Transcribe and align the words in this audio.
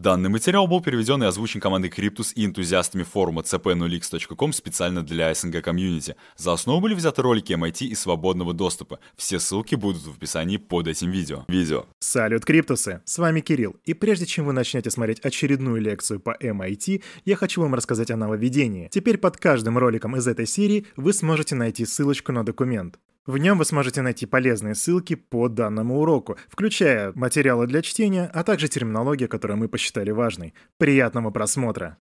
Данный 0.00 0.30
материал 0.30 0.66
был 0.66 0.80
переведен 0.80 1.22
и 1.22 1.26
озвучен 1.26 1.60
командой 1.60 1.90
Cryptus 1.94 2.32
и 2.34 2.46
энтузиастами 2.46 3.02
форума 3.02 3.42
cp0x.com 3.42 4.54
специально 4.54 5.02
для 5.02 5.34
СНГ 5.34 5.62
комьюнити. 5.62 6.16
За 6.38 6.54
основу 6.54 6.80
были 6.80 6.94
взяты 6.94 7.20
ролики 7.20 7.52
MIT 7.52 7.84
и 7.84 7.94
свободного 7.94 8.54
доступа. 8.54 8.98
Все 9.16 9.38
ссылки 9.38 9.74
будут 9.74 10.02
в 10.06 10.16
описании 10.16 10.56
под 10.56 10.88
этим 10.88 11.10
видео. 11.10 11.44
Видео. 11.48 11.84
Салют, 11.98 12.46
Криптусы! 12.46 13.02
С 13.04 13.18
вами 13.18 13.40
Кирилл. 13.40 13.76
И 13.84 13.92
прежде 13.92 14.24
чем 14.24 14.46
вы 14.46 14.54
начнете 14.54 14.90
смотреть 14.90 15.20
очередную 15.20 15.82
лекцию 15.82 16.18
по 16.18 16.34
MIT, 16.40 17.02
я 17.26 17.36
хочу 17.36 17.60
вам 17.60 17.74
рассказать 17.74 18.10
о 18.10 18.16
нововведении. 18.16 18.88
Теперь 18.90 19.18
под 19.18 19.36
каждым 19.36 19.76
роликом 19.76 20.16
из 20.16 20.26
этой 20.26 20.46
серии 20.46 20.86
вы 20.96 21.12
сможете 21.12 21.56
найти 21.56 21.84
ссылочку 21.84 22.32
на 22.32 22.42
документ. 22.42 22.98
В 23.26 23.36
нем 23.36 23.58
вы 23.58 23.64
сможете 23.64 24.02
найти 24.02 24.24
полезные 24.26 24.74
ссылки 24.74 25.14
по 25.14 25.48
данному 25.48 26.00
уроку, 26.00 26.38
включая 26.48 27.12
материалы 27.14 27.66
для 27.66 27.82
чтения, 27.82 28.30
а 28.32 28.42
также 28.44 28.68
терминологию, 28.68 29.28
которую 29.28 29.58
мы 29.58 29.68
посчитали 29.68 30.10
важной. 30.10 30.54
Приятного 30.78 31.30
просмотра! 31.30 31.98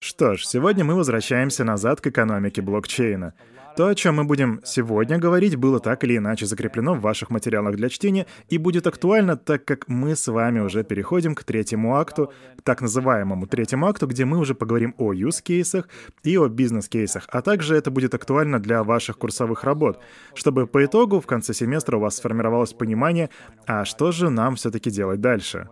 Что 0.00 0.34
ж, 0.34 0.44
сегодня 0.44 0.84
мы 0.84 0.96
возвращаемся 0.96 1.64
назад 1.64 2.00
к 2.00 2.08
экономике 2.08 2.60
блокчейна. 2.60 3.34
То, 3.76 3.88
о 3.88 3.94
чем 3.96 4.14
мы 4.14 4.24
будем 4.24 4.60
сегодня 4.64 5.18
говорить, 5.18 5.56
было 5.56 5.80
так 5.80 6.04
или 6.04 6.16
иначе 6.16 6.46
закреплено 6.46 6.94
в 6.94 7.00
ваших 7.00 7.30
материалах 7.30 7.74
для 7.74 7.88
чтения 7.88 8.26
и 8.48 8.56
будет 8.56 8.86
актуально, 8.86 9.36
так 9.36 9.64
как 9.64 9.88
мы 9.88 10.14
с 10.14 10.28
вами 10.28 10.60
уже 10.60 10.84
переходим 10.84 11.34
к 11.34 11.42
третьему 11.42 11.96
акту, 11.96 12.32
так 12.62 12.80
называемому 12.80 13.48
третьему 13.48 13.88
акту, 13.88 14.06
где 14.06 14.24
мы 14.24 14.38
уже 14.38 14.54
поговорим 14.54 14.94
о 14.96 15.12
use-кейсах 15.12 15.88
и 16.22 16.38
о 16.38 16.46
бизнес-кейсах, 16.46 17.24
а 17.28 17.42
также 17.42 17.74
это 17.74 17.90
будет 17.90 18.14
актуально 18.14 18.60
для 18.60 18.84
ваших 18.84 19.18
курсовых 19.18 19.64
работ, 19.64 20.00
чтобы 20.34 20.68
по 20.68 20.84
итогу 20.84 21.20
в 21.20 21.26
конце 21.26 21.52
семестра 21.52 21.96
у 21.96 22.00
вас 22.00 22.16
сформировалось 22.16 22.74
понимание, 22.74 23.28
а 23.66 23.84
что 23.84 24.12
же 24.12 24.30
нам 24.30 24.54
все-таки 24.54 24.88
делать 24.88 25.20
дальше. 25.20 25.68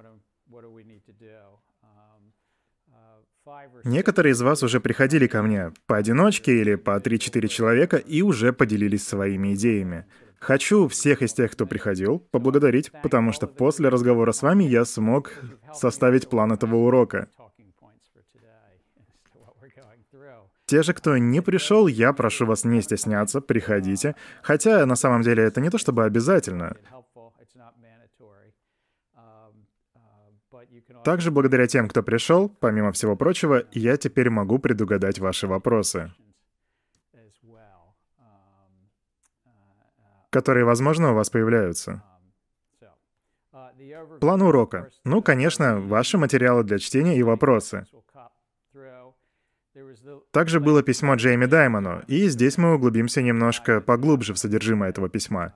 Некоторые 3.84 4.32
из 4.32 4.40
вас 4.40 4.62
уже 4.62 4.80
приходили 4.80 5.26
ко 5.26 5.42
мне 5.42 5.72
поодиночке 5.86 6.60
или 6.60 6.76
по 6.76 6.96
3-4 6.98 7.48
человека 7.48 7.96
и 7.96 8.22
уже 8.22 8.52
поделились 8.52 9.06
своими 9.06 9.54
идеями. 9.54 10.06
Хочу 10.38 10.88
всех 10.88 11.22
из 11.22 11.32
тех, 11.32 11.52
кто 11.52 11.66
приходил, 11.66 12.18
поблагодарить, 12.18 12.90
потому 13.02 13.32
что 13.32 13.46
после 13.46 13.88
разговора 13.88 14.32
с 14.32 14.42
вами 14.42 14.64
я 14.64 14.84
смог 14.84 15.32
составить 15.72 16.28
план 16.28 16.52
этого 16.52 16.76
урока. 16.76 17.28
Те 20.66 20.82
же, 20.82 20.94
кто 20.94 21.16
не 21.18 21.42
пришел, 21.42 21.86
я 21.86 22.12
прошу 22.12 22.46
вас 22.46 22.64
не 22.64 22.80
стесняться, 22.82 23.40
приходите. 23.40 24.14
Хотя 24.42 24.86
на 24.86 24.96
самом 24.96 25.22
деле 25.22 25.42
это 25.42 25.60
не 25.60 25.70
то 25.70 25.78
чтобы 25.78 26.04
обязательно. 26.04 26.76
Также 31.04 31.30
благодаря 31.30 31.66
тем, 31.66 31.88
кто 31.88 32.02
пришел, 32.02 32.48
помимо 32.48 32.92
всего 32.92 33.16
прочего, 33.16 33.64
я 33.72 33.96
теперь 33.96 34.30
могу 34.30 34.58
предугадать 34.58 35.18
ваши 35.18 35.46
вопросы, 35.46 36.12
которые, 40.30 40.64
возможно, 40.64 41.12
у 41.12 41.14
вас 41.14 41.28
появляются. 41.30 42.02
План 44.20 44.42
урока. 44.42 44.90
Ну, 45.04 45.22
конечно, 45.22 45.80
ваши 45.80 46.18
материалы 46.18 46.64
для 46.64 46.78
чтения 46.78 47.16
и 47.16 47.22
вопросы. 47.22 47.86
Также 50.30 50.60
было 50.60 50.82
письмо 50.82 51.14
Джейми 51.14 51.46
Даймону, 51.46 52.02
и 52.06 52.28
здесь 52.28 52.58
мы 52.58 52.74
углубимся 52.74 53.22
немножко 53.22 53.80
поглубже 53.80 54.34
в 54.34 54.38
содержимое 54.38 54.90
этого 54.90 55.08
письма. 55.08 55.54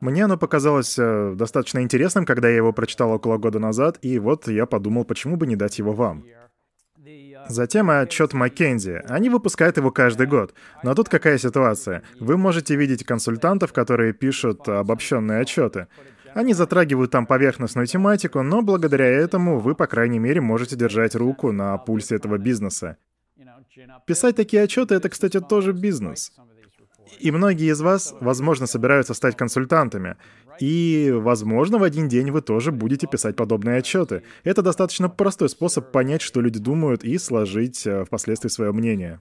Мне 0.00 0.24
оно 0.24 0.36
показалось 0.36 0.96
э, 0.98 1.34
достаточно 1.36 1.80
интересным, 1.82 2.24
когда 2.24 2.48
я 2.48 2.56
его 2.56 2.72
прочитал 2.72 3.10
около 3.10 3.36
года 3.36 3.58
назад, 3.58 3.98
и 4.02 4.18
вот 4.18 4.46
я 4.48 4.66
подумал, 4.66 5.04
почему 5.04 5.36
бы 5.36 5.46
не 5.46 5.56
дать 5.56 5.78
его 5.78 5.92
вам. 5.92 6.24
Затем 7.48 7.90
отчет 7.90 8.34
Маккензи. 8.34 9.02
Они 9.08 9.30
выпускают 9.30 9.76
его 9.78 9.90
каждый 9.90 10.26
год. 10.26 10.54
Но 10.82 10.94
тут 10.94 11.08
какая 11.08 11.38
ситуация? 11.38 12.02
Вы 12.20 12.36
можете 12.36 12.76
видеть 12.76 13.04
консультантов, 13.04 13.72
которые 13.72 14.12
пишут 14.12 14.68
обобщенные 14.68 15.40
отчеты. 15.40 15.86
Они 16.34 16.52
затрагивают 16.52 17.10
там 17.10 17.26
поверхностную 17.26 17.86
тематику, 17.86 18.42
но 18.42 18.60
благодаря 18.62 19.06
этому 19.06 19.58
вы, 19.58 19.74
по 19.74 19.86
крайней 19.86 20.18
мере, 20.18 20.40
можете 20.40 20.76
держать 20.76 21.14
руку 21.14 21.52
на 21.52 21.78
пульсе 21.78 22.16
этого 22.16 22.36
бизнеса. 22.36 22.98
Писать 24.06 24.36
такие 24.36 24.62
отчеты— 24.62 24.94
это, 24.96 25.08
кстати, 25.08 25.40
тоже 25.40 25.72
бизнес. 25.72 26.32
И 27.18 27.30
многие 27.30 27.70
из 27.70 27.80
вас, 27.80 28.14
возможно, 28.20 28.66
собираются 28.66 29.14
стать 29.14 29.36
консультантами. 29.36 30.16
И, 30.60 31.12
возможно, 31.14 31.78
в 31.78 31.82
один 31.82 32.08
день 32.08 32.30
вы 32.30 32.42
тоже 32.42 32.72
будете 32.72 33.06
писать 33.06 33.36
подобные 33.36 33.78
отчеты. 33.78 34.22
Это 34.44 34.62
достаточно 34.62 35.08
простой 35.08 35.48
способ 35.48 35.92
понять, 35.92 36.22
что 36.22 36.40
люди 36.40 36.58
думают, 36.58 37.04
и 37.04 37.18
сложить 37.18 37.86
э, 37.86 38.04
впоследствии 38.04 38.48
свое 38.48 38.72
мнение. 38.72 39.20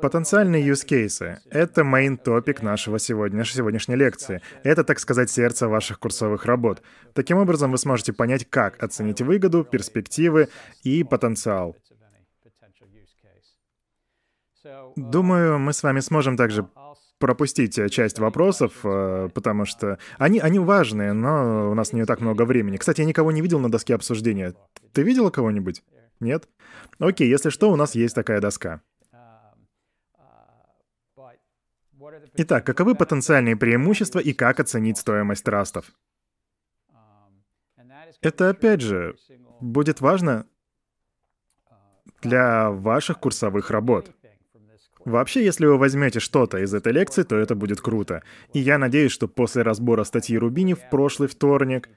Потенциальные 0.00 0.66
use 0.66 0.86
cases— 0.86 1.38
это 1.50 1.82
main 1.82 2.16
топик 2.16 2.62
нашего 2.62 2.98
сегодня, 2.98 3.44
сегодняшней 3.44 3.96
лекции. 3.96 4.42
Это, 4.62 4.84
так 4.84 4.98
сказать, 4.98 5.30
сердце 5.30 5.68
ваших 5.68 5.98
курсовых 5.98 6.44
работ. 6.44 6.82
Таким 7.14 7.38
образом, 7.38 7.70
вы 7.70 7.78
сможете 7.78 8.12
понять, 8.12 8.48
как 8.50 8.82
оценить 8.82 9.22
выгоду, 9.22 9.64
перспективы 9.64 10.48
и 10.82 11.04
потенциал. 11.04 11.76
Думаю, 14.96 15.58
мы 15.58 15.72
с 15.72 15.82
вами 15.82 16.00
сможем 16.00 16.36
также 16.36 16.68
пропустить 17.18 17.78
э, 17.78 17.88
часть 17.88 18.18
вопросов, 18.18 18.72
э, 18.84 19.28
потому 19.32 19.64
что 19.64 19.98
они, 20.18 20.40
они 20.40 20.58
важные, 20.58 21.12
но 21.12 21.70
у 21.70 21.74
нас 21.74 21.92
не 21.92 22.04
так 22.04 22.20
много 22.20 22.44
времени. 22.44 22.76
Кстати, 22.76 23.00
я 23.00 23.06
никого 23.06 23.32
не 23.32 23.40
видел 23.40 23.60
на 23.60 23.70
доске 23.70 23.94
обсуждения. 23.94 24.54
Ты 24.92 25.02
видела 25.02 25.30
кого-нибудь? 25.30 25.82
Нет? 26.20 26.48
Окей, 26.98 27.28
если 27.28 27.50
что, 27.50 27.70
у 27.70 27.76
нас 27.76 27.94
есть 27.94 28.14
такая 28.14 28.40
доска. 28.40 28.82
Итак, 32.36 32.66
каковы 32.66 32.94
потенциальные 32.94 33.56
преимущества 33.56 34.18
и 34.18 34.32
как 34.32 34.60
оценить 34.60 34.98
стоимость 34.98 35.44
трастов? 35.44 35.92
Это, 38.20 38.50
опять 38.50 38.80
же, 38.80 39.16
будет 39.60 40.00
важно 40.00 40.46
для 42.22 42.70
ваших 42.70 43.18
курсовых 43.20 43.70
работ. 43.70 44.10
Вообще, 45.04 45.44
если 45.44 45.66
вы 45.66 45.76
возьмете 45.76 46.20
что-то 46.20 46.58
из 46.58 46.72
этой 46.72 46.92
лекции, 46.92 47.22
то 47.22 47.36
это 47.36 47.54
будет 47.54 47.80
круто. 47.80 48.22
И 48.52 48.58
я 48.58 48.78
надеюсь, 48.78 49.12
что 49.12 49.28
после 49.28 49.62
разбора 49.62 50.04
статьи 50.04 50.36
Рубини 50.38 50.74
в 50.74 50.88
прошлый 50.90 51.28
вторник 51.28 51.88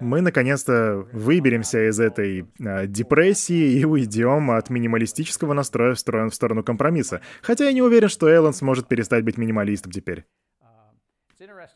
мы 0.00 0.20
наконец-то 0.20 1.06
выберемся 1.12 1.88
из 1.88 1.98
этой 1.98 2.46
э, 2.60 2.86
депрессии 2.86 3.80
и 3.80 3.84
уйдем 3.84 4.52
от 4.52 4.70
минималистического 4.70 5.52
настроя 5.52 5.94
в 5.94 5.98
сторону, 5.98 6.30
в 6.30 6.34
сторону 6.34 6.62
компромисса. 6.62 7.22
Хотя 7.42 7.64
я 7.64 7.72
не 7.72 7.82
уверен, 7.82 8.08
что 8.08 8.28
Эллен 8.28 8.52
сможет 8.52 8.86
перестать 8.86 9.24
быть 9.24 9.36
минималистом 9.36 9.90
теперь. 9.90 10.24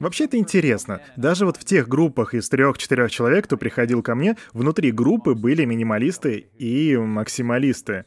Вообще 0.01 0.25
это 0.25 0.37
интересно. 0.37 1.01
Даже 1.17 1.47
вот 1.47 1.57
в 1.57 1.65
тех 1.65 1.89
группах 1.89 2.35
из 2.35 2.49
трех-четырех 2.49 3.11
человек, 3.11 3.45
кто 3.45 3.57
приходил 3.57 4.03
ко 4.03 4.15
мне, 4.15 4.37
внутри 4.53 4.91
группы 4.91 5.35
были 5.35 5.65
минималисты 5.65 6.51
и 6.59 6.97
максималисты. 6.97 8.05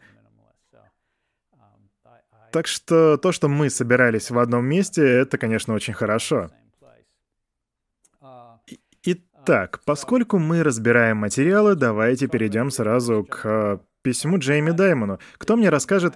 Так 2.55 2.67
что 2.67 3.17
то, 3.17 3.33
что 3.33 3.49
мы 3.49 3.69
собирались 3.69 4.31
в 4.31 4.39
одном 4.39 4.65
месте, 4.65 5.05
это, 5.05 5.37
конечно, 5.37 5.73
очень 5.73 5.93
хорошо. 5.93 6.51
Итак, 9.03 9.81
поскольку 9.83 10.39
мы 10.39 10.63
разбираем 10.63 11.17
материалы, 11.17 11.75
давайте 11.75 12.27
перейдем 12.27 12.71
сразу 12.71 13.25
к 13.25 13.41
э, 13.43 13.77
письму 14.03 14.37
Джейми 14.37 14.71
Даймону. 14.71 15.19
Кто 15.37 15.57
мне 15.57 15.67
расскажет, 15.67 16.13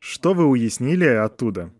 что 0.00 0.34
вы 0.34 0.46
уяснили 0.46 1.06
оттуда? 1.06 1.70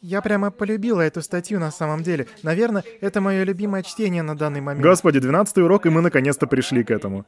Я 0.00 0.22
прямо 0.22 0.50
полюбила 0.50 1.02
эту 1.02 1.20
статью 1.20 1.60
на 1.60 1.70
самом 1.70 2.02
деле. 2.02 2.26
Наверное, 2.42 2.84
это 3.02 3.20
мое 3.20 3.44
любимое 3.44 3.82
чтение 3.82 4.22
на 4.22 4.34
данный 4.34 4.62
момент. 4.62 4.82
Господи, 4.82 5.20
12 5.20 5.58
урок, 5.58 5.84
и 5.84 5.90
мы 5.90 6.00
наконец-то 6.00 6.46
пришли 6.46 6.84
к 6.84 6.90
этому. 6.90 7.26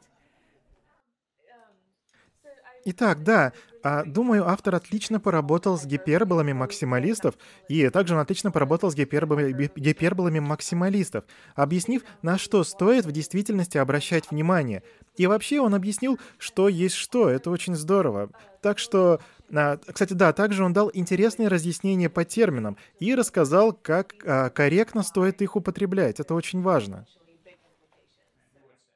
Итак, 2.85 3.23
да, 3.23 3.53
а, 3.83 4.05
думаю, 4.05 4.49
автор 4.49 4.77
отлично 4.77 5.19
поработал 5.19 5.77
с 5.77 5.85
гиперболами 5.85 6.53
максималистов, 6.53 7.35
и 7.69 7.89
также 7.89 8.15
он 8.15 8.21
отлично 8.21 8.51
поработал 8.51 8.91
с 8.91 8.95
гиперболами, 8.95 9.71
гиперболами 9.75 10.39
максималистов, 10.39 11.25
объяснив, 11.55 12.03
на 12.23 12.39
что 12.39 12.63
стоит 12.65 13.07
в 13.07 13.13
действительности 13.13 13.79
обращать 13.79 14.31
внимание. 14.31 14.83
И 15.17 15.27
вообще 15.27 15.61
он 15.61 15.75
объяснил, 15.75 16.19
что 16.39 16.69
есть 16.69 16.95
что, 16.95 17.29
это 17.29 17.51
очень 17.51 17.75
здорово. 17.75 18.31
Так 18.61 18.79
что, 18.79 19.21
а, 19.53 19.79
кстати, 19.79 20.13
да, 20.13 20.33
также 20.33 20.65
он 20.65 20.73
дал 20.73 20.91
интересные 20.95 21.49
разъяснения 21.49 22.09
по 22.09 22.25
терминам 22.25 22.77
и 23.01 23.15
рассказал, 23.15 23.73
как 23.73 24.15
а, 24.25 24.51
корректно 24.51 25.03
стоит 25.03 25.43
их 25.43 25.57
употреблять. 25.57 26.21
Это 26.21 26.35
очень 26.35 26.63
важно. 26.63 27.07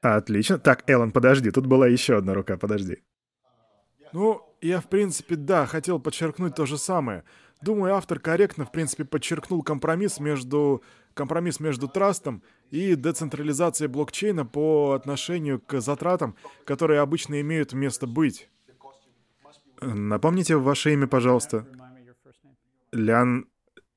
Отлично. 0.00 0.58
Так, 0.58 0.88
Эллен, 0.88 1.10
подожди, 1.10 1.50
тут 1.50 1.66
была 1.66 1.88
еще 1.88 2.18
одна 2.18 2.34
рука, 2.34 2.56
подожди. 2.56 2.98
Ну, 4.16 4.40
я, 4.62 4.80
в 4.80 4.86
принципе, 4.86 5.36
да, 5.36 5.66
хотел 5.66 6.00
подчеркнуть 6.00 6.54
то 6.54 6.64
же 6.64 6.78
самое. 6.78 7.22
Думаю, 7.60 7.94
автор 7.94 8.18
корректно, 8.18 8.64
в 8.64 8.72
принципе, 8.72 9.04
подчеркнул 9.04 9.62
компромисс 9.62 10.20
между 10.20 10.82
компромисс 11.12 11.60
между 11.60 11.86
трастом 11.86 12.42
и 12.70 12.94
децентрализация 12.94 13.88
блокчейна 13.88 14.46
по 14.46 14.92
отношению 14.92 15.60
к 15.60 15.82
затратам, 15.82 16.34
которые 16.64 17.00
обычно 17.00 17.42
имеют 17.42 17.74
место 17.74 18.06
быть. 18.06 18.48
Напомните 19.82 20.56
ваше 20.56 20.94
имя, 20.94 21.06
пожалуйста. 21.06 21.66
Леон... 22.92 23.46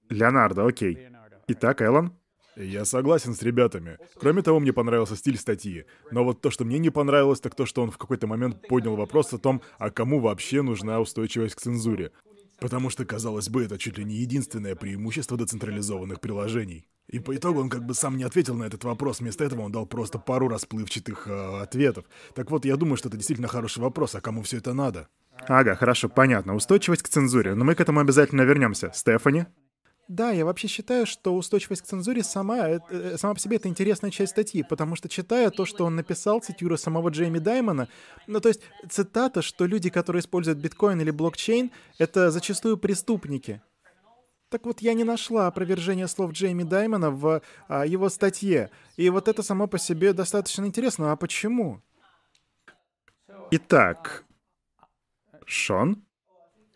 Леонардо, 0.10 0.66
окей. 0.66 1.08
Итак, 1.48 1.82
Эллен? 1.82 2.12
Я 2.62 2.84
согласен 2.84 3.34
с 3.34 3.42
ребятами. 3.42 3.98
Кроме 4.20 4.42
того, 4.42 4.60
мне 4.60 4.74
понравился 4.74 5.16
стиль 5.16 5.38
статьи. 5.38 5.86
Но 6.12 6.26
вот 6.26 6.42
то, 6.42 6.52
что 6.52 6.66
мне 6.66 6.78
не 6.78 6.90
понравилось, 6.90 7.40
так 7.40 7.56
то, 7.56 7.66
что 7.66 7.82
он 7.82 7.90
в 7.90 7.98
какой-то 7.98 8.28
момент 8.28 8.68
поднял 8.68 8.98
вопрос 8.98 9.34
о 9.34 9.38
том, 9.38 9.62
а 9.78 9.90
кому 9.92 10.20
вообще 10.20 10.62
нужна 10.62 11.00
устойчивость 11.00 11.56
к 11.56 11.62
цензуре. 11.62 12.12
Потому 12.60 12.90
что, 12.90 13.06
казалось 13.06 13.48
бы, 13.48 13.64
это 13.64 13.78
чуть 13.78 13.98
ли 13.98 14.04
не 14.04 14.16
единственное 14.16 14.76
преимущество 14.76 15.38
децентрализованных 15.38 16.20
приложений. 16.20 16.86
И 17.08 17.20
по 17.20 17.34
итогу 17.34 17.62
он 17.62 17.70
как 17.70 17.86
бы 17.86 17.94
сам 17.94 18.18
не 18.18 18.24
ответил 18.24 18.56
на 18.56 18.66
этот 18.66 18.84
вопрос, 18.84 19.22
вместо 19.22 19.46
этого 19.46 19.62
он 19.62 19.72
дал 19.72 19.86
просто 19.86 20.20
пару 20.20 20.50
расплывчатых 20.50 21.28
э, 21.28 21.62
ответов. 21.62 22.06
Так 22.36 22.52
вот, 22.52 22.66
я 22.66 22.76
думаю, 22.76 22.98
что 22.98 23.08
это 23.08 23.16
действительно 23.16 23.48
хороший 23.48 23.80
вопрос, 23.80 24.16
а 24.16 24.22
кому 24.22 24.44
все 24.44 24.58
это 24.58 24.74
надо? 24.74 25.08
Ага, 25.48 25.76
хорошо, 25.76 26.10
понятно. 26.10 26.56
Устойчивость 26.56 27.04
к 27.04 27.08
цензуре. 27.08 27.56
Но 27.56 27.64
мы 27.64 27.74
к 27.74 27.80
этому 27.80 28.02
обязательно 28.02 28.42
вернемся. 28.42 28.92
Стефани? 28.94 29.46
Да, 30.10 30.32
я 30.32 30.44
вообще 30.44 30.68
считаю, 30.68 31.06
что 31.06 31.36
устойчивость 31.36 31.84
к 31.84 31.86
цензуре 31.86 32.24
сама, 32.24 32.68
э, 32.68 32.80
э, 32.90 33.18
сама 33.20 33.36
по 33.36 33.40
себе 33.40 33.58
это 33.58 33.70
интересная 33.70 34.10
часть 34.10 34.32
статьи, 34.32 34.64
потому 34.64 34.96
что 34.96 35.08
читая 35.08 35.52
то, 35.52 35.66
что 35.66 35.86
он 35.86 35.96
написал, 35.96 36.42
цитируя 36.42 36.78
самого 36.78 37.10
Джейми 37.10 37.38
Даймона, 37.38 37.88
ну 38.26 38.40
то 38.40 38.50
есть 38.50 38.62
цитата, 38.90 39.44
что 39.44 39.68
люди, 39.68 39.92
которые 39.92 40.22
используют 40.22 40.58
биткоин 40.58 41.00
или 41.00 41.12
блокчейн, 41.12 41.70
это 42.00 42.32
зачастую 42.32 42.78
преступники. 42.78 43.62
Так 44.50 44.66
вот, 44.66 44.82
я 44.82 44.96
не 44.96 45.04
нашла 45.04 45.46
опровержения 45.46 46.08
слов 46.08 46.32
Джейми 46.32 46.64
Даймона 46.64 47.12
в 47.12 47.44
а, 47.68 47.86
его 47.86 48.10
статье. 48.10 48.72
И 48.98 49.08
вот 49.12 49.28
это 49.28 49.44
само 49.44 49.68
по 49.68 49.78
себе 49.78 50.12
достаточно 50.14 50.66
интересно. 50.66 51.12
А 51.12 51.16
почему? 51.18 51.84
Итак, 53.52 54.26
Шон? 55.46 56.04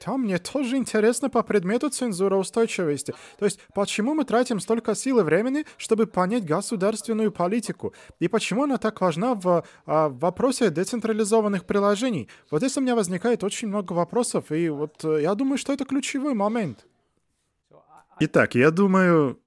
Да, 0.05 0.17
мне 0.17 0.37
тоже 0.37 0.77
интересно 0.77 1.29
по 1.29 1.43
предмету 1.43 1.89
цензура 1.89 2.35
устойчивости. 2.35 3.13
То 3.37 3.45
есть, 3.45 3.59
почему 3.73 4.13
мы 4.13 4.25
тратим 4.25 4.59
столько 4.59 4.95
сил 4.95 5.19
и 5.19 5.23
времени, 5.23 5.65
чтобы 5.77 6.07
понять 6.07 6.45
государственную 6.45 7.31
политику? 7.31 7.93
И 8.19 8.27
почему 8.27 8.63
она 8.63 8.77
так 8.77 9.01
важна 9.01 9.35
в, 9.35 9.63
а, 9.85 10.09
в 10.09 10.19
вопросе 10.19 10.69
децентрализованных 10.69 11.65
приложений? 11.65 12.29
Вот 12.51 12.59
здесь 12.59 12.77
у 12.77 12.81
меня 12.81 12.95
возникает 12.95 13.43
очень 13.43 13.67
много 13.67 13.93
вопросов, 13.93 14.51
и 14.51 14.69
вот 14.69 15.03
э, 15.03 15.21
я 15.21 15.35
думаю, 15.35 15.57
что 15.57 15.73
это 15.73 15.85
ключевой 15.85 16.33
момент. 16.33 16.85
Итак, 18.19 18.55
я 18.55 18.71
думаю, 18.71 19.39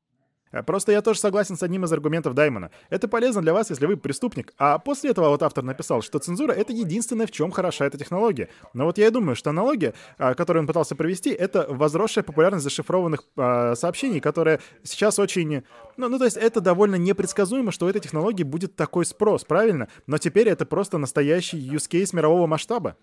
просто 0.63 0.93
я 0.93 1.03
тоже 1.03 1.21
согласен 1.21 1.57
с 1.57 1.63
одним 1.63 1.85
из 1.85 1.93
аргументов 1.93 2.35
Даймона. 2.35 2.71
Это 2.91 3.09
полезно 3.09 3.43
для 3.43 3.53
вас, 3.53 3.71
если 3.71 3.87
вы 3.87 3.97
преступник. 3.97 4.53
А 4.59 4.79
после 4.79 5.11
этого 5.11 5.29
вот 5.29 5.43
автор 5.43 5.65
написал, 5.65 6.03
что 6.03 6.19
цензура— 6.19 6.53
это 6.53 6.73
единственное, 6.73 7.27
в 7.27 7.31
чем 7.31 7.51
хороша 7.51 7.87
эта 7.87 7.99
технология. 7.99 8.49
Но 8.75 8.85
вот 8.85 8.99
я 8.99 9.09
и 9.09 9.11
думаю, 9.11 9.37
что 9.37 9.51
аналогия, 9.51 9.95
а, 10.19 10.35
которую 10.35 10.63
он 10.63 10.67
пытался 10.67 10.97
провести, 10.97 11.31
это 11.31 11.67
возросшая 11.69 12.25
популярность 12.25 12.65
зашифрованных 12.65 13.25
э, 13.37 13.75
сообщений, 13.75 14.21
которая 14.21 14.61
сейчас 14.83 15.19
очень... 15.19 15.65
Ну, 15.97 16.09
ну, 16.09 16.19
то 16.19 16.25
есть 16.25 16.37
это 16.37 16.61
довольно 16.61 16.97
непредсказуемо, 16.97 17.73
что 17.73 17.87
у 17.87 17.89
этой 17.89 18.01
технологии 18.01 18.43
будет 18.43 18.77
такой 18.77 19.05
спрос, 19.05 19.45
правильно? 19.45 19.89
Но 20.07 20.19
теперь 20.19 20.49
это 20.49 20.67
просто 20.67 20.99
настоящий 20.99 21.59
use 21.59 21.89
case 21.91 22.15
мирового 22.15 22.47
масштаба. 22.47 22.97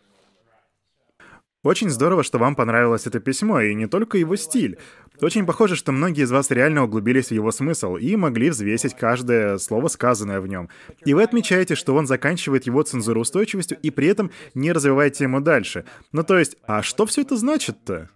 Очень 1.63 1.89
здорово, 1.89 2.23
что 2.23 2.39
вам 2.39 2.57
понравилось 2.57 3.07
это 3.07 3.21
письмо, 3.21 3.61
и 3.61 3.73
не 3.73 3.88
только 3.88 4.17
его 4.17 4.35
стиль. 4.35 4.77
Очень 5.21 5.45
похоже, 5.45 5.75
что 5.75 5.92
многие 5.92 6.24
из 6.24 6.31
вас 6.31 6.50
реально 6.51 6.83
углубились 6.83 7.27
в 7.27 7.31
его 7.31 7.51
смысл 7.51 7.95
и 7.95 8.15
могли 8.15 8.50
взвесить 8.50 8.95
каждое 8.95 9.57
слово, 9.57 9.88
сказанное 9.88 10.42
в 10.42 10.48
нем. 10.48 10.69
И 11.06 11.13
вы 11.13 11.24
отмечаете, 11.24 11.75
что 11.75 11.95
он 11.95 12.07
заканчивает 12.07 12.65
его 12.65 12.81
цензуроустойчивостью 12.81 13.77
и 13.81 13.92
при 13.92 14.07
этом 14.07 14.31
не 14.54 14.71
развивает 14.71 15.13
тему 15.13 15.39
дальше. 15.39 15.86
Ну 16.12 16.24
то 16.24 16.38
есть, 16.38 16.57
а 16.65 16.81
что 16.81 17.06
все 17.06 17.21
это 17.21 17.38
значит-то? 17.38 18.10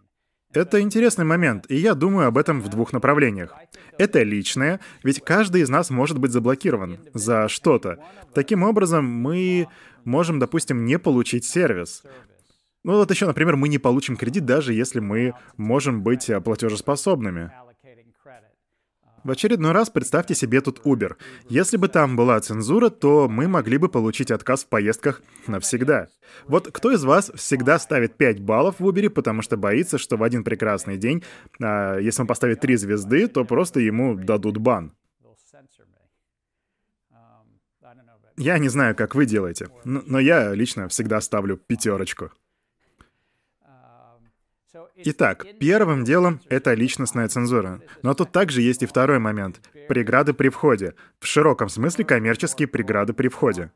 Это 0.53 0.81
интересный 0.81 1.25
момент, 1.25 1.65
и 1.69 1.75
я 1.75 1.94
думаю 1.94 2.27
об 2.27 2.38
этом 2.38 2.61
в 2.61 2.69
двух 2.69 2.94
направлениях. 2.94 3.53
Это 3.97 4.23
личное, 4.23 4.79
ведь 5.03 5.21
каждый 5.21 5.61
из 5.61 5.69
нас 5.69 5.89
может 5.89 6.17
быть 6.19 6.31
заблокирован 6.31 6.97
за 7.13 7.47
что-то. 7.49 7.99
Таким 8.33 8.63
образом, 8.63 9.05
мы 9.05 9.67
можем, 10.05 10.39
допустим, 10.39 10.85
не 10.85 10.97
получить 10.97 11.45
сервис. 11.45 12.01
Ну 12.87 12.93
вот 12.93 13.11
еще, 13.11 13.25
например, 13.25 13.57
мы 13.57 13.67
не 13.67 13.79
получим 13.79 14.15
кредит, 14.15 14.45
даже 14.45 14.73
если 14.73 15.01
мы 15.01 15.33
можем 15.57 16.03
быть 16.03 16.29
э, 16.29 16.39
платежеспособными. 16.39 17.51
В 19.25 19.31
очередной 19.31 19.73
раз 19.73 19.89
представьте 19.89 20.33
себе 20.33 20.61
тут 20.61 20.79
Uber. 20.85 21.17
Если 21.49 21.75
бы 21.75 21.89
там 21.89 22.15
была 22.15 22.39
цензура, 22.39 22.89
то 22.89 23.27
мы 23.27 23.49
могли 23.49 23.77
бы 23.77 23.89
получить 23.89 24.31
отказ 24.31 24.63
в 24.63 24.69
поездках 24.69 25.21
навсегда. 25.47 26.07
Вот 26.45 26.71
кто 26.71 26.93
из 26.93 27.03
вас 27.03 27.29
всегда 27.35 27.77
ставит 27.77 28.15
5 28.15 28.39
баллов 28.39 28.79
в 28.79 28.87
Uber, 28.87 29.09
потому 29.09 29.41
что 29.41 29.57
боится, 29.57 29.97
что 29.97 30.15
в 30.15 30.23
один 30.23 30.45
прекрасный 30.45 30.95
день, 30.95 31.25
а, 31.61 31.97
если 31.97 32.21
он 32.21 32.27
поставит 32.27 32.61
3 32.61 32.77
звезды, 32.77 33.27
то 33.27 33.43
просто 33.43 33.81
ему 33.81 34.15
дадут 34.15 34.59
бан? 34.59 34.93
Я 38.37 38.57
не 38.59 38.69
знаю, 38.69 38.95
как 38.95 39.13
вы 39.13 39.25
делаете, 39.25 39.67
но 39.83 40.19
я 40.19 40.53
лично 40.53 40.87
всегда 40.87 41.19
ставлю 41.19 41.57
пятерочку. 41.57 42.31
Итак, 44.99 45.45
первым 45.59 46.03
делом 46.03 46.41
это 46.49 46.73
личностная 46.73 47.27
цензура. 47.27 47.81
Но 48.01 48.13
тут 48.13 48.31
также 48.31 48.61
есть 48.61 48.83
и 48.83 48.85
второй 48.85 49.19
момент— 49.19 49.61
преграды 49.88 50.33
при 50.33 50.49
входе. 50.49 50.95
В 51.19 51.27
широком 51.27 51.69
смысле 51.69 52.05
коммерческие 52.05 52.67
преграды 52.67 53.13
при 53.13 53.27
входе. 53.27 53.71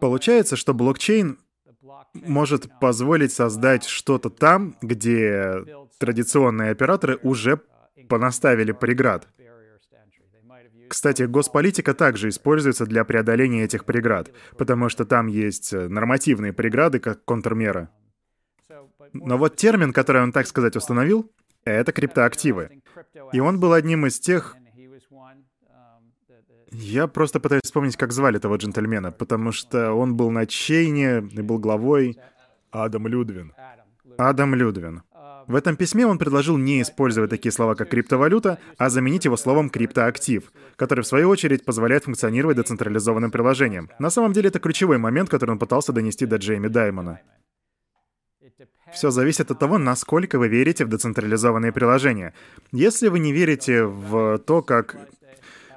Получается, 0.00 0.56
что 0.56 0.74
блокчейн 0.74 1.38
может 2.12 2.68
позволить 2.80 3.32
создать 3.32 3.84
что-то 3.84 4.30
там, 4.30 4.76
где 4.82 5.64
традиционные 5.98 6.70
операторы 6.72 7.18
уже 7.22 7.60
понаставили 8.08 8.72
преград. 8.72 9.28
Кстати, 10.88 11.24
госполитика 11.24 11.94
также 11.94 12.28
используется 12.28 12.86
для 12.86 13.04
преодоления 13.04 13.64
этих 13.64 13.84
преград, 13.84 14.30
потому 14.56 14.88
что 14.88 15.04
там 15.04 15.26
есть 15.26 15.72
нормативные 15.72 16.52
преграды 16.52 17.00
как 17.00 17.24
контрмера. 17.24 17.90
Но 19.12 19.38
вот 19.38 19.56
термин, 19.56 19.92
который 19.92 20.22
он, 20.22 20.32
так 20.32 20.46
сказать, 20.46 20.76
установил, 20.76 21.30
это 21.64 21.92
криптоактивы. 21.92 22.82
И 23.32 23.40
он 23.40 23.60
был 23.60 23.72
одним 23.72 24.06
из 24.06 24.20
тех... 24.20 24.56
Я 26.72 27.06
просто 27.06 27.40
пытаюсь 27.40 27.62
вспомнить, 27.64 27.96
как 27.96 28.12
звали 28.12 28.36
этого 28.36 28.56
джентльмена, 28.56 29.12
потому 29.12 29.52
что 29.52 29.92
он 29.92 30.16
был 30.16 30.30
на 30.30 30.46
чейне 30.46 31.18
и 31.18 31.42
был 31.42 31.58
главой... 31.58 32.18
Адам 32.70 33.06
Людвин. 33.06 33.54
Адам 34.18 34.54
Людвин. 34.54 35.02
В 35.46 35.54
этом 35.54 35.76
письме 35.76 36.06
он 36.06 36.18
предложил 36.18 36.58
не 36.58 36.82
использовать 36.82 37.30
такие 37.30 37.52
слова, 37.52 37.76
как 37.76 37.88
криптовалюта, 37.88 38.58
а 38.76 38.90
заменить 38.90 39.24
его 39.24 39.36
словом 39.36 39.70
криптоактив, 39.70 40.52
который, 40.74 41.02
в 41.02 41.06
свою 41.06 41.28
очередь, 41.28 41.64
позволяет 41.64 42.04
функционировать 42.04 42.56
децентрализованным 42.56 43.30
приложением. 43.30 43.88
На 44.00 44.10
самом 44.10 44.32
деле, 44.32 44.48
это 44.48 44.58
ключевой 44.58 44.98
момент, 44.98 45.28
который 45.30 45.52
он 45.52 45.58
пытался 45.58 45.92
донести 45.92 46.26
до 46.26 46.36
Джейми 46.36 46.66
Даймона. 46.66 47.20
Все 48.92 49.10
зависит 49.10 49.50
от 49.50 49.58
того, 49.58 49.78
насколько 49.78 50.38
вы 50.38 50.48
верите 50.48 50.84
в 50.84 50.88
децентрализованные 50.88 51.72
приложения. 51.72 52.34
Если 52.72 53.08
вы 53.08 53.18
не 53.18 53.32
верите 53.32 53.84
в 53.84 54.38
то, 54.38 54.62
как... 54.62 54.96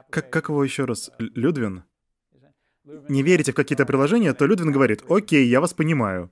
Как, 0.10 0.30
как 0.30 0.50
его 0.50 0.63
еще 0.63 0.86
раз? 0.86 1.12
Людвин? 1.20 1.84
Не 3.08 3.22
верите 3.22 3.51
в 3.51 3.56
какие-то 3.56 3.86
приложения, 3.86 4.34
то 4.34 4.46
Людвин 4.46 4.72
говорит, 4.72 5.04
окей, 5.08 5.48
я 5.48 5.62
вас 5.62 5.74
понимаю. 5.74 6.32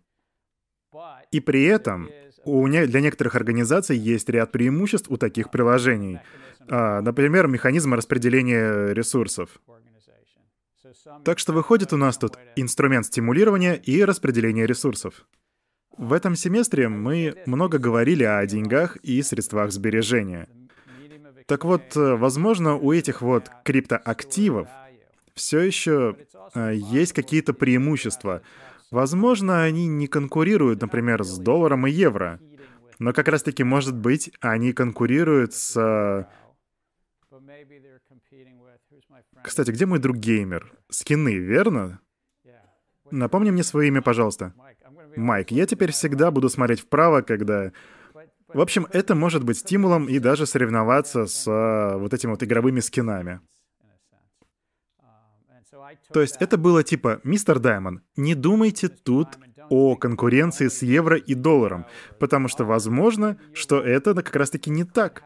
И 1.31 1.39
при 1.39 1.63
этом 1.65 2.09
у 2.45 2.65
не, 2.67 2.87
для 2.87 3.01
некоторых 3.01 3.35
организаций 3.35 3.97
есть 3.97 4.29
ряд 4.29 4.51
преимуществ 4.51 5.11
у 5.11 5.17
таких 5.17 5.51
приложений. 5.51 6.19
А, 6.69 7.01
например, 7.01 7.47
механизм 7.47 7.93
распределения 7.93 8.93
ресурсов. 8.93 9.61
Так 11.23 11.39
что 11.39 11.53
выходит 11.53 11.93
у 11.93 11.97
нас 11.97 12.17
тут 12.17 12.37
инструмент 12.55 13.05
стимулирования 13.05 13.75
и 13.75 14.03
распределения 14.03 14.65
ресурсов. 14.65 15.27
В 15.97 16.13
этом 16.13 16.35
семестре 16.35 16.89
мы 16.89 17.35
много 17.45 17.79
говорили 17.79 18.23
о 18.23 18.45
деньгах 18.45 18.97
и 18.97 19.21
средствах 19.23 19.71
сбережения. 19.71 20.47
Так 21.47 21.65
вот, 21.65 21.95
возможно, 21.95 22.75
у 22.75 22.91
этих 22.91 23.21
вот 23.21 23.49
криптоактивов 23.63 24.67
все 25.33 25.59
еще 25.61 26.17
э, 26.53 26.73
есть 26.75 27.13
какие-то 27.13 27.53
преимущества. 27.53 28.41
Возможно, 28.91 29.63
они 29.63 29.87
не 29.87 30.07
конкурируют, 30.07 30.81
например, 30.81 31.23
с 31.23 31.37
долларом 31.37 31.87
и 31.87 31.91
евро. 31.91 32.39
Но 32.99 33.13
как 33.13 33.27
раз-таки, 33.27 33.63
может 33.63 33.95
быть, 33.95 34.31
они 34.41 34.73
конкурируют 34.73 35.53
с... 35.53 36.27
Кстати, 39.43 39.71
где 39.71 39.85
мой 39.85 39.99
друг 39.99 40.17
геймер? 40.17 40.71
Скины, 40.89 41.35
верно? 41.35 42.01
Напомни 43.11 43.51
мне 43.51 43.63
свое 43.63 43.87
имя, 43.87 44.01
пожалуйста. 44.01 44.53
Майк, 45.17 45.51
я 45.51 45.65
теперь 45.65 45.91
всегда 45.91 46.31
буду 46.31 46.49
смотреть 46.49 46.81
вправо, 46.81 47.21
когда... 47.21 47.71
В 48.47 48.61
общем, 48.61 48.87
это 48.91 49.13
может 49.13 49.43
быть 49.43 49.57
стимулом 49.57 50.07
и 50.07 50.19
даже 50.19 50.45
соревноваться 50.45 51.25
с 51.25 51.45
а, 51.47 51.97
вот 51.97 52.13
этими 52.13 52.31
вот 52.31 52.43
игровыми 52.43 52.79
скинами. 52.79 53.41
То 56.13 56.21
есть 56.21 56.37
это 56.39 56.57
было 56.57 56.83
типа, 56.83 57.19
мистер 57.23 57.59
Даймон, 57.59 58.01
не 58.15 58.35
думайте 58.35 58.87
тут 58.87 59.27
о 59.69 59.95
конкуренции 59.95 60.67
с 60.67 60.81
евро 60.81 61.17
и 61.17 61.33
долларом, 61.33 61.85
потому 62.19 62.47
что 62.47 62.63
возможно, 62.63 63.37
что 63.53 63.81
это 63.81 64.13
как 64.13 64.35
раз-таки 64.35 64.69
не 64.69 64.85
так. 64.85 65.23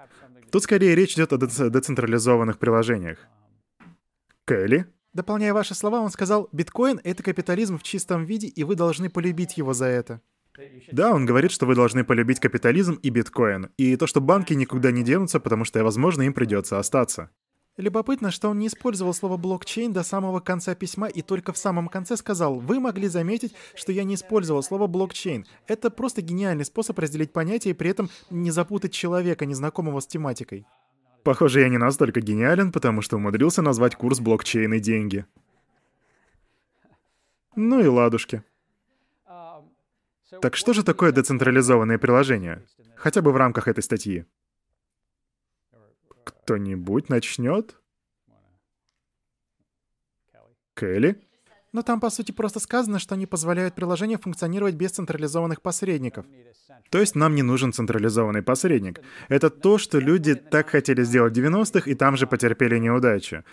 Тут 0.51 0.63
скорее 0.63 0.95
речь 0.95 1.13
идет 1.13 1.33
о 1.33 1.38
децентрализованных 1.38 2.57
приложениях. 2.57 3.19
Кэлли? 4.45 4.88
Дополняя 5.13 5.53
ваши 5.53 5.75
слова, 5.75 6.00
он 6.00 6.10
сказал, 6.10 6.48
биткоин— 6.53 7.01
это 7.03 7.22
капитализм 7.22 7.77
в 7.77 7.84
чистом 7.84 8.24
виде, 8.24 8.48
и 8.48 8.63
вы 8.63 8.75
должны 8.75 9.10
полюбить 9.10 9.58
его 9.58 9.74
за 9.74 9.86
это. 9.86 10.22
Да, 10.91 11.13
он 11.13 11.25
говорит, 11.25 11.51
что 11.51 11.65
вы 11.65 11.75
должны 11.75 12.03
полюбить 12.03 12.39
капитализм 12.39 12.94
и 12.96 13.10
биткоин, 13.10 13.72
и 13.77 13.96
то, 13.98 14.08
что 14.08 14.22
банки 14.22 14.53
никуда 14.53 14.91
не 14.91 15.03
денутся, 15.03 15.39
потому 15.39 15.65
что, 15.65 15.84
возможно, 15.84 16.22
им 16.22 16.34
придется 16.34 16.80
остаться. 16.80 17.30
Любопытно, 17.77 18.32
что 18.32 18.50
он 18.50 18.60
не 18.60 18.68
использовал 18.68 19.13
слово 19.13 19.38
блокчейн 19.38 19.94
до 19.94 20.03
самого 20.03 20.39
конца 20.39 20.75
письма 20.75 21.08
и 21.08 21.22
только 21.22 21.53
в 21.53 21.58
самом 21.58 21.88
конце 21.88 22.18
сказал, 22.18 22.60
вы 22.60 22.80
могли 22.80 23.08
заметить, 23.08 23.53
что 23.75 23.91
я 23.91 24.03
не 24.03 24.15
использовал 24.15 24.62
слово 24.62 24.88
блокчейн. 24.88 25.46
Это 25.68 25.89
просто 25.89 26.22
гениальный 26.22 26.65
способ 26.65 27.00
разделить 27.00 27.32
понятия 27.32 27.70
и 27.70 27.74
при 27.74 27.89
этом 27.89 28.10
не 28.30 28.51
запутать 28.51 28.94
человека, 28.94 29.46
незнакомого 29.46 30.01
с 30.01 30.08
тематикой. 30.08 30.65
Похоже, 31.24 31.62
я 31.62 31.70
не 31.70 31.78
настолько 31.78 32.20
гениален, 32.20 32.72
потому 32.72 33.01
что 33.01 33.18
умудрился 33.18 33.62
назвать 33.62 33.96
курс 33.96 34.20
блокчейн 34.20 34.74
и 34.74 34.80
деньги. 34.80 35.25
Ну 37.56 37.80
и 37.80 37.86
ладушки. 37.86 38.44
Так 40.42 40.56
что 40.56 40.74
же 40.74 40.84
такое 40.84 41.12
децентрализованное 41.12 41.98
приложение? 41.98 42.66
Хотя 42.96 43.22
бы 43.22 43.32
в 43.32 43.38
рамках 43.38 43.68
этой 43.68 43.84
статьи. 43.84 44.25
Кто-нибудь 46.24 47.10
начнет? 47.10 47.75
Келли? 50.74 51.22
Но 51.74 51.84
там, 51.84 52.00
по 52.00 52.10
сути, 52.10 52.32
просто 52.32 52.60
сказано, 52.60 53.00
что 53.00 53.16
они 53.16 53.25
позволяют 53.25 53.75
приложению 53.75 54.20
функционировать 54.20 54.75
без 54.75 54.92
централизованных 54.92 55.62
посредников. 55.62 56.25
То 56.90 57.00
есть 57.00 57.16
нам 57.16 57.36
не 57.36 57.44
нужен 57.44 57.72
централизованный 57.72 58.42
посредник. 58.42 59.00
Это 59.30 59.50
то, 59.50 59.78
что 59.78 60.00
люди 60.00 60.36
так 60.36 60.70
хотели 60.70 61.04
сделать 61.04 61.38
в 61.38 61.40
90-х 61.40 61.90
и 61.90 61.96
там 61.96 62.18
же 62.18 62.28
потерпели 62.28 62.78
неудачу. 62.78 63.44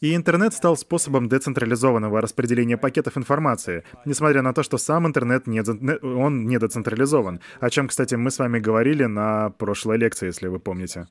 И 0.00 0.14
интернет 0.14 0.54
стал 0.54 0.76
способом 0.76 1.28
децентрализованного 1.28 2.20
распределения 2.20 2.76
пакетов 2.76 3.16
информации, 3.16 3.82
несмотря 4.04 4.42
на 4.42 4.52
то, 4.52 4.62
что 4.62 4.78
сам 4.78 5.06
интернет 5.06 5.46
не, 5.46 5.60
он 6.04 6.46
не 6.46 6.58
децентрализован, 6.58 7.40
о 7.60 7.70
чем, 7.70 7.88
кстати, 7.88 8.14
мы 8.14 8.30
с 8.30 8.38
вами 8.38 8.60
говорили 8.60 9.06
на 9.06 9.50
прошлой 9.50 9.96
лекции, 9.98 10.26
если 10.26 10.46
вы 10.48 10.60
помните. 10.60 11.08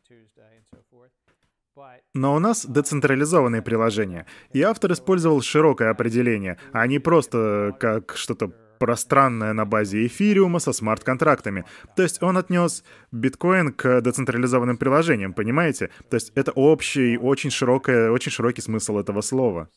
Но 2.14 2.36
у 2.36 2.40
нас 2.40 2.66
децентрализованные 2.66 3.62
приложения, 3.62 4.26
и 4.52 4.62
автор 4.62 4.92
использовал 4.94 5.42
широкое 5.42 5.92
определение, 5.92 6.58
а 6.72 6.88
не 6.88 7.00
просто 7.00 7.76
как 7.80 8.16
что-то 8.16 8.52
пространное 8.78 9.54
на 9.54 9.66
базе 9.66 10.06
эфириума 10.06 10.60
со 10.60 10.72
смарт-контрактами. 10.72 11.66
То 11.96 12.04
есть 12.04 12.22
он 12.22 12.38
отнес 12.38 12.84
биткоин 13.12 13.74
к 13.74 14.02
децентрализованным 14.02 14.78
приложениям, 14.78 15.34
понимаете? 15.34 15.90
То 16.10 16.16
есть 16.16 16.32
это 16.36 16.52
общий, 16.52 17.18
очень, 17.18 17.52
широкое, 17.52 18.12
очень 18.12 18.32
широкий 18.32 18.62
смысл 18.62 19.00
этого 19.00 19.22
слова. 19.22 19.70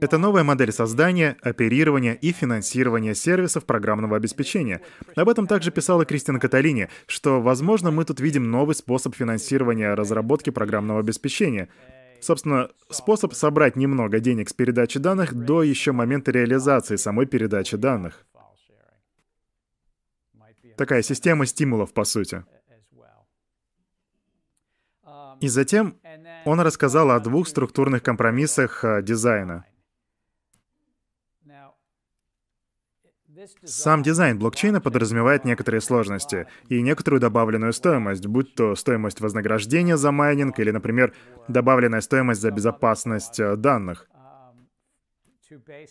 Это 0.00 0.18
новая 0.18 0.44
модель 0.44 0.72
создания, 0.72 1.36
оперирования 1.40 2.12
и 2.12 2.32
финансирования 2.32 3.14
сервисов 3.14 3.64
программного 3.64 4.16
обеспечения. 4.16 4.82
Об 5.16 5.28
этом 5.28 5.46
также 5.46 5.70
писала 5.70 6.04
Кристина 6.04 6.38
Каталини, 6.38 6.88
что, 7.06 7.40
возможно, 7.40 7.90
мы 7.90 8.04
тут 8.04 8.20
видим 8.20 8.50
новый 8.50 8.74
способ 8.74 9.14
финансирования 9.14 9.94
разработки 9.94 10.50
программного 10.50 11.00
обеспечения. 11.00 11.68
Собственно, 12.20 12.70
способ 12.90 13.34
собрать 13.34 13.76
немного 13.76 14.20
денег 14.20 14.48
с 14.48 14.52
передачи 14.52 14.98
данных 14.98 15.34
до 15.34 15.62
еще 15.62 15.92
момента 15.92 16.30
реализации 16.30 16.96
самой 16.96 17.26
передачи 17.26 17.76
данных. 17.76 18.26
Такая 20.76 21.02
система 21.02 21.46
стимулов, 21.46 21.92
по 21.92 22.04
сути. 22.04 22.44
И 25.40 25.48
затем 25.48 25.98
он 26.44 26.60
рассказал 26.60 27.10
о 27.10 27.20
двух 27.20 27.48
структурных 27.48 28.02
компромиссах 28.02 28.84
э, 28.84 29.02
дизайна. 29.02 29.64
Сам 33.64 34.02
дизайн 34.02 34.38
блокчейна 34.38 34.80
подразумевает 34.80 35.44
некоторые 35.44 35.80
сложности 35.80 36.46
и 36.68 36.80
некоторую 36.80 37.20
добавленную 37.20 37.72
стоимость, 37.72 38.26
будь 38.26 38.54
то 38.54 38.74
стоимость 38.74 39.20
вознаграждения 39.20 39.96
за 39.96 40.12
майнинг 40.12 40.58
или, 40.58 40.70
например, 40.70 41.12
добавленная 41.48 42.00
стоимость 42.00 42.40
за 42.40 42.50
безопасность 42.50 43.40
э, 43.40 43.56
данных. 43.56 44.08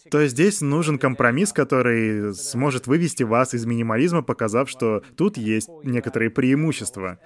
То 0.09 0.25
здесь 0.25 0.61
нужен 0.61 0.97
компромисс, 0.97 1.53
который 1.53 2.33
сможет 2.33 2.87
вывести 2.87 3.23
вас 3.23 3.53
из 3.53 3.65
минимализма, 3.65 4.21
показав, 4.21 4.69
что 4.69 5.03
тут 5.15 5.37
есть 5.37 5.69
некоторые 5.83 6.31
преимущества. 6.31 7.19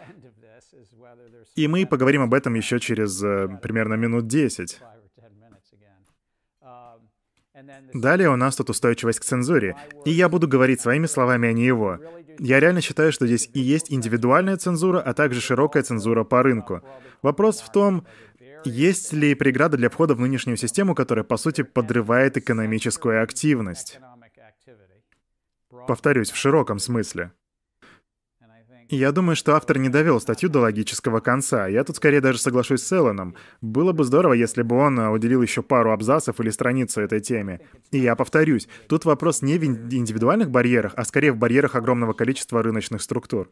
И 1.58 1.68
мы 1.68 1.88
поговорим 1.88 2.22
об 2.22 2.36
этом 2.36 2.54
еще 2.54 2.80
через 2.80 3.22
э, 3.24 3.48
примерно 3.64 3.96
минут 3.96 4.28
10. 4.28 4.80
Далее 7.96 8.30
у 8.30 8.36
нас 8.36 8.56
тут 8.56 8.70
устойчивость 8.70 9.20
к 9.20 9.24
цензуре, 9.24 9.76
и 10.06 10.12
я 10.12 10.30
буду 10.30 10.48
говорить 10.48 10.80
своими 10.82 11.08
словами, 11.08 11.50
а 11.50 11.54
не 11.54 11.66
его. 11.66 12.00
Я 12.38 12.60
реально 12.60 12.82
считаю, 12.82 13.12
что 13.12 13.26
здесь 13.26 13.50
и 13.56 13.60
есть 13.60 13.92
индивидуальная 13.92 14.58
цензура, 14.58 15.02
а 15.02 15.16
также 15.16 15.42
широкая 15.42 15.82
цензура 15.82 16.24
по 16.24 16.44
рынку. 16.44 16.84
Вопрос 17.24 17.62
в 17.62 17.72
том, 17.72 18.06
есть 18.64 19.12
ли 19.12 19.34
преграда 19.34 19.78
для 19.78 19.90
входа 19.90 20.14
в 20.14 20.20
нынешнюю 20.20 20.58
систему, 20.58 20.94
которая, 20.94 21.24
по 21.24 21.38
сути, 21.38 21.64
подрывает 21.64 22.38
экономическую 22.38 23.24
активность? 23.24 24.00
Повторюсь, 25.88 26.30
в 26.30 26.36
широком 26.36 26.78
смысле. 26.78 27.32
Я 28.90 29.12
думаю, 29.12 29.36
что 29.36 29.56
автор 29.56 29.80
не 29.80 29.90
довел 29.90 30.22
статью 30.22 30.50
до 30.50 30.60
логического 30.60 31.20
конца. 31.20 31.68
Я 31.68 31.84
тут 31.84 31.98
скорее 31.98 32.22
даже 32.22 32.40
соглашусь 32.40 32.84
с 32.84 32.92
Элленом. 32.94 33.36
Было 33.60 33.92
бы 33.92 34.06
здорово, 34.06 34.32
если 34.32 34.62
бы 34.62 34.78
он 34.78 34.98
э, 34.98 35.10
уделил 35.10 35.42
еще 35.42 35.62
пару 35.62 35.92
абзацев 35.92 36.40
или 36.40 36.50
страницу 36.50 37.02
этой 37.02 37.20
теме. 37.20 37.60
И 37.92 37.98
я 37.98 38.16
повторюсь, 38.16 38.70
тут 38.88 39.04
вопрос 39.04 39.42
не 39.42 39.58
в 39.58 39.66
индивидуальных 39.66 40.52
барьерах, 40.52 40.94
а 40.96 41.04
скорее 41.04 41.34
в 41.34 41.38
барьерах 41.38 41.76
огромного 41.76 42.14
количества 42.14 42.64
рыночных 42.64 43.02
структур. 43.02 43.52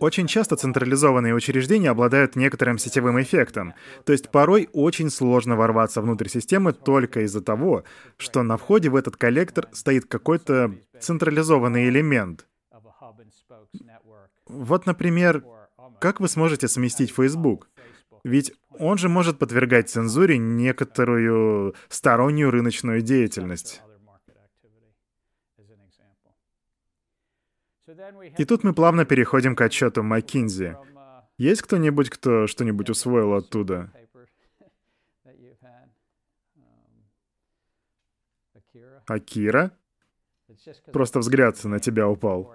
Очень 0.00 0.26
часто 0.26 0.56
централизованные 0.56 1.34
учреждения 1.34 1.90
обладают 1.90 2.36
некоторым 2.36 2.78
сетевым 2.78 3.20
эффектом. 3.20 3.74
То 4.04 4.12
есть 4.12 4.30
порой 4.30 4.68
очень 4.72 5.10
сложно 5.10 5.56
ворваться 5.56 6.02
внутрь 6.02 6.28
системы 6.28 6.72
только 6.72 7.22
из-за 7.22 7.42
того, 7.42 7.84
что 8.16 8.42
на 8.42 8.56
входе 8.56 8.90
в 8.90 8.96
этот 8.96 9.16
коллектор 9.16 9.68
стоит 9.72 10.06
какой-то 10.06 10.74
централизованный 11.00 11.88
элемент. 11.88 12.46
Вот, 14.48 14.86
например, 14.86 15.44
как 16.00 16.20
вы 16.20 16.28
сможете 16.28 16.68
совместить 16.68 17.14
Facebook? 17.14 17.68
Ведь 18.24 18.52
он 18.70 18.98
же 18.98 19.08
может 19.08 19.38
подвергать 19.38 19.90
цензуре 19.90 20.38
некоторую 20.38 21.74
стороннюю 21.88 22.50
рыночную 22.50 23.02
деятельность. 23.02 23.82
И 28.36 28.44
тут 28.44 28.64
мы 28.64 28.74
плавно 28.74 29.04
переходим 29.04 29.56
к 29.56 29.60
отчету 29.60 30.02
McKinsey. 30.02 30.76
Есть 31.38 31.62
кто-нибудь, 31.62 32.10
кто 32.10 32.46
что-нибудь 32.46 32.90
усвоил 32.90 33.34
оттуда? 33.34 33.92
Акира? 39.06 39.72
Просто 40.92 41.20
взгляд 41.20 41.62
на 41.64 41.78
тебя 41.78 42.08
упал. 42.08 42.54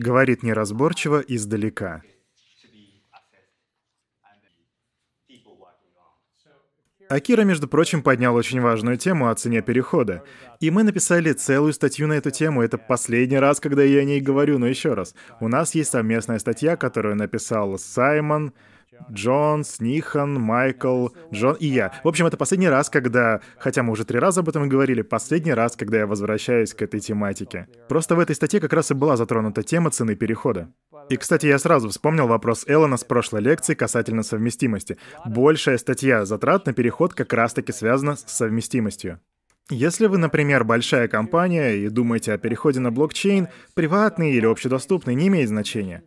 Говорит 0.00 0.42
неразборчиво 0.42 1.22
издалека. 1.28 2.00
Акира, 7.10 7.42
между 7.42 7.68
прочим, 7.68 8.02
поднял 8.02 8.34
очень 8.34 8.62
важную 8.62 8.96
тему 8.96 9.28
о 9.28 9.34
цене 9.34 9.60
перехода. 9.60 10.24
И 10.58 10.70
мы 10.70 10.84
написали 10.84 11.34
целую 11.34 11.74
статью 11.74 12.06
на 12.06 12.14
эту 12.14 12.30
тему. 12.30 12.62
Это 12.62 12.78
последний 12.78 13.36
раз, 13.38 13.60
когда 13.60 13.82
я 13.82 14.00
о 14.00 14.04
ней 14.04 14.22
говорю, 14.22 14.58
но 14.58 14.66
еще 14.68 14.94
раз. 14.94 15.14
У 15.38 15.48
нас 15.48 15.74
есть 15.74 15.90
совместная 15.90 16.38
статья, 16.38 16.76
которую 16.78 17.16
написал 17.16 17.78
Саймон, 17.78 18.54
Джонс, 19.10 19.80
Нихан, 19.80 20.34
Майкл, 20.34 21.08
Джон 21.32 21.56
и 21.60 21.66
я. 21.66 21.92
В 22.04 22.08
общем, 22.08 22.26
это 22.26 22.36
последний 22.36 22.68
раз, 22.68 22.90
когда, 22.90 23.40
хотя 23.58 23.82
мы 23.82 23.92
уже 23.92 24.04
три 24.04 24.18
раза 24.18 24.40
об 24.40 24.48
этом 24.48 24.68
говорили, 24.68 25.02
последний 25.02 25.54
раз, 25.54 25.76
когда 25.76 25.98
я 25.98 26.06
возвращаюсь 26.06 26.74
к 26.74 26.82
этой 26.82 27.00
тематике. 27.00 27.68
Просто 27.88 28.14
в 28.14 28.20
этой 28.20 28.36
статье 28.36 28.60
как 28.60 28.72
раз 28.72 28.90
и 28.90 28.94
была 28.94 29.16
затронута 29.16 29.62
тема 29.62 29.90
цены 29.90 30.14
перехода. 30.14 30.68
И, 31.08 31.16
кстати, 31.16 31.46
я 31.46 31.58
сразу 31.58 31.88
вспомнил 31.88 32.26
вопрос 32.26 32.64
Эллона 32.68 32.96
с 32.96 33.04
прошлой 33.04 33.40
лекции 33.40 33.74
касательно 33.74 34.22
совместимости. 34.22 34.96
Большая 35.26 35.78
статья 35.78 36.24
затрат 36.24 36.66
на 36.66 36.72
переход 36.72 37.14
как 37.14 37.32
раз-таки 37.32 37.72
связана 37.72 38.16
с 38.16 38.24
совместимостью. 38.26 39.20
Если 39.70 40.06
вы, 40.08 40.18
например, 40.18 40.64
большая 40.64 41.06
компания 41.06 41.76
и 41.76 41.88
думаете 41.88 42.32
о 42.32 42.38
переходе 42.38 42.80
на 42.80 42.90
блокчейн, 42.90 43.46
приватный 43.74 44.32
или 44.32 44.44
общедоступный 44.44 45.14
не 45.14 45.28
имеет 45.28 45.48
значения. 45.48 46.02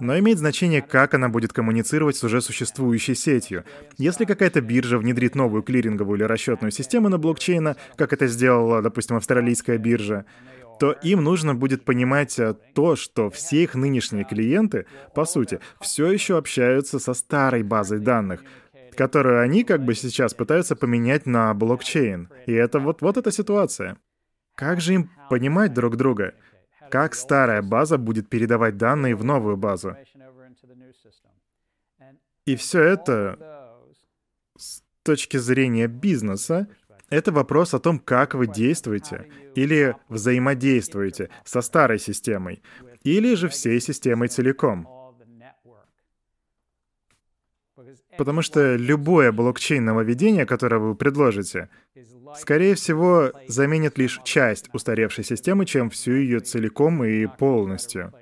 Но 0.00 0.18
имеет 0.18 0.38
значение, 0.38 0.82
как 0.82 1.14
она 1.14 1.28
будет 1.28 1.52
коммуницировать 1.52 2.16
с 2.16 2.24
уже 2.24 2.40
существующей 2.40 3.14
сетью. 3.14 3.64
Если 3.98 4.24
какая-то 4.24 4.60
биржа 4.60 4.98
внедрит 4.98 5.34
новую 5.34 5.62
клиринговую 5.62 6.18
или 6.18 6.24
расчетную 6.24 6.70
систему 6.70 7.08
на 7.08 7.18
блокчейна, 7.18 7.76
как 7.96 8.12
это 8.12 8.26
сделала, 8.26 8.82
допустим, 8.82 9.16
австралийская 9.16 9.78
биржа, 9.78 10.26
то 10.78 10.92
им 10.92 11.24
нужно 11.24 11.54
будет 11.54 11.84
понимать 11.84 12.38
э, 12.38 12.54
то, 12.74 12.96
что 12.96 13.30
все 13.30 13.62
их 13.62 13.74
нынешние 13.74 14.24
клиенты, 14.24 14.86
по 15.14 15.24
сути, 15.24 15.60
все 15.80 16.10
еще 16.10 16.36
общаются 16.36 16.98
со 16.98 17.14
старой 17.14 17.62
базой 17.62 18.00
данных, 18.00 18.42
которую 18.94 19.40
они 19.40 19.64
как 19.64 19.84
бы 19.84 19.94
сейчас 19.94 20.34
пытаются 20.34 20.76
поменять 20.76 21.26
на 21.26 21.52
блокчейн. 21.54 22.28
И 22.46 22.52
это 22.52 22.78
вот, 22.78 23.00
вот 23.00 23.16
эта 23.16 23.32
ситуация. 23.32 23.96
Как 24.54 24.80
же 24.80 24.94
им 24.94 25.10
понимать 25.28 25.74
друг 25.74 25.96
друга? 25.96 26.34
Как 26.90 27.14
старая 27.14 27.62
база 27.62 27.98
будет 27.98 28.28
передавать 28.28 28.76
данные 28.76 29.14
в 29.14 29.24
новую 29.24 29.56
базу. 29.56 29.96
И 32.44 32.54
все 32.56 32.82
это 32.82 33.74
с 34.56 34.82
точки 35.02 35.36
зрения 35.36 35.88
бизнеса, 35.88 36.68
это 37.10 37.32
вопрос 37.32 37.74
о 37.74 37.78
том, 37.78 37.98
как 37.98 38.34
вы 38.34 38.46
действуете 38.46 39.28
или 39.54 39.96
взаимодействуете 40.08 41.30
со 41.44 41.60
старой 41.60 41.98
системой, 41.98 42.62
или 43.04 43.34
же 43.34 43.48
всей 43.48 43.80
системой 43.80 44.28
целиком. 44.28 44.88
Потому 48.16 48.42
что 48.42 48.76
любое 48.76 49.30
блокчейн-нововведение, 49.30 50.46
которое 50.46 50.78
вы 50.78 50.94
предложите, 50.94 51.68
скорее 52.38 52.74
всего, 52.74 53.32
заменит 53.48 53.98
лишь 53.98 54.20
часть 54.24 54.68
устаревшей 54.72 55.24
системы, 55.24 55.66
чем 55.66 55.90
всю 55.90 56.12
ее 56.12 56.40
целиком 56.40 57.04
и 57.04 57.26
полностью. 57.26 58.12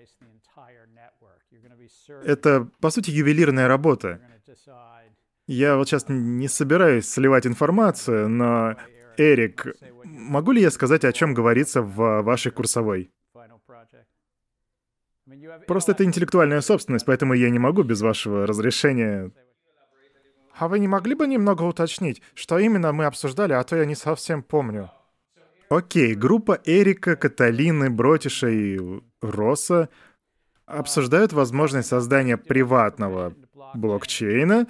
Это, 2.25 2.69
по 2.81 2.91
сути, 2.91 3.11
ювелирная 3.11 3.69
работа. 3.69 4.21
Я 5.47 5.77
вот 5.77 5.89
сейчас 5.89 6.07
не 6.09 6.49
собираюсь 6.49 7.07
сливать 7.07 7.47
информацию, 7.47 8.29
но, 8.29 8.77
Эрик, 9.19 9.67
могу 10.05 10.53
ли 10.53 10.63
я 10.63 10.71
сказать, 10.71 11.05
о 11.05 11.13
чем 11.13 11.35
говорится 11.35 11.83
в 11.83 12.23
вашей 12.23 12.51
курсовой? 12.51 13.11
Просто 15.67 15.93
это 15.93 16.05
интеллектуальная 16.05 16.61
собственность, 16.61 17.07
поэтому 17.07 17.35
я 17.35 17.51
не 17.51 17.59
могу 17.59 17.83
без 17.83 18.01
вашего 18.03 18.47
разрешения 18.47 19.31
а 20.57 20.69
вы 20.69 20.79
не 20.79 20.89
могли 20.89 21.15
бы 21.15 21.27
немного 21.27 21.63
уточнить, 21.63 22.23
что 22.35 22.59
именно 22.59 22.93
мы 22.93 23.07
обсуждали, 23.07 23.53
а 23.53 23.63
то 23.65 23.77
я 23.77 23.85
не 23.85 23.95
совсем 23.95 24.43
помню. 24.43 24.91
Окей, 25.69 26.15
группа 26.15 26.61
Эрика, 26.65 27.17
Каталины, 27.17 27.91
Бротиша 27.91 28.49
и 28.49 28.79
Росса 29.21 29.89
обсуждают 30.67 31.33
возможность 31.33 31.89
создания 31.89 32.37
приватного 32.37 33.35
блокчейна, 33.75 34.67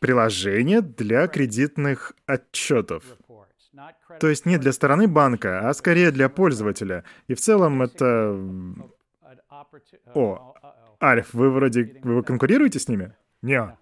приложения 0.00 0.82
для 0.82 1.26
кредитных 1.28 2.12
отчетов. 2.26 3.04
То 4.20 4.28
есть 4.28 4.46
не 4.46 4.58
для 4.58 4.72
стороны 4.72 5.08
банка, 5.08 5.68
а 5.68 5.74
скорее 5.74 6.10
для 6.10 6.28
пользователя. 6.28 7.04
И 7.26 7.34
в 7.34 7.40
целом 7.40 7.82
это... 7.82 8.38
О, 10.14 10.54
Альф, 11.02 11.34
вы 11.34 11.50
вроде... 11.50 12.00
Вы 12.02 12.22
конкурируете 12.22 12.78
с 12.78 12.88
ними? 12.88 13.14
Не. 13.42 13.76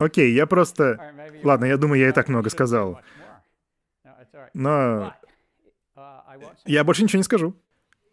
Окей, 0.00 0.32
я 0.32 0.46
просто... 0.46 0.98
Ладно, 1.44 1.66
я 1.66 1.76
думаю, 1.76 2.00
я 2.00 2.08
и 2.08 2.12
так 2.12 2.28
много 2.28 2.48
сказал. 2.48 2.98
Но... 4.54 5.14
Я 6.64 6.84
больше 6.84 7.02
ничего 7.02 7.18
не 7.18 7.24
скажу. 7.24 7.54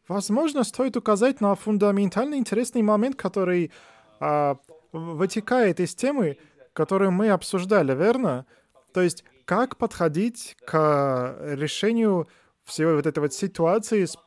Возможно, 0.10 0.66
стоит 0.66 0.98
указать 0.98 1.40
на 1.40 1.56
фундаментально 1.56 2.36
интересный 2.36 2.82
момент, 2.82 3.16
который 3.16 3.72
а, 4.20 4.58
вытекает 4.92 5.80
из 5.80 5.96
темы, 5.96 6.38
которую 6.74 7.12
мы 7.12 7.30
обсуждали, 7.30 7.96
верно? 7.96 8.46
То 8.94 9.02
есть, 9.02 9.24
как 9.46 9.78
подходить 9.78 10.58
к 10.66 11.38
решению 11.42 12.28
всей 12.66 12.86
вот 12.86 13.06
этой 13.06 13.20
вот 13.20 13.34
ситуации 13.34 14.06
с, 14.06 14.18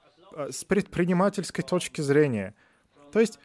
с 0.50 0.64
предпринимательской 0.64 1.62
точки 1.62 2.00
зрения. 2.00 2.54
То 3.12 3.20
есть, 3.20 3.38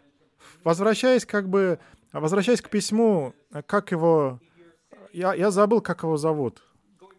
возвращаясь 0.64 1.26
как 1.26 1.50
бы 1.50 1.80
а 2.16 2.22
возвращаясь 2.22 2.62
к 2.62 2.70
письму, 2.70 3.34
как 3.68 3.92
его... 3.92 4.40
Я, 5.12 5.34
я 5.34 5.52
забыл, 5.52 5.82
как 5.82 6.04
его 6.04 6.16
зовут. 6.16 6.64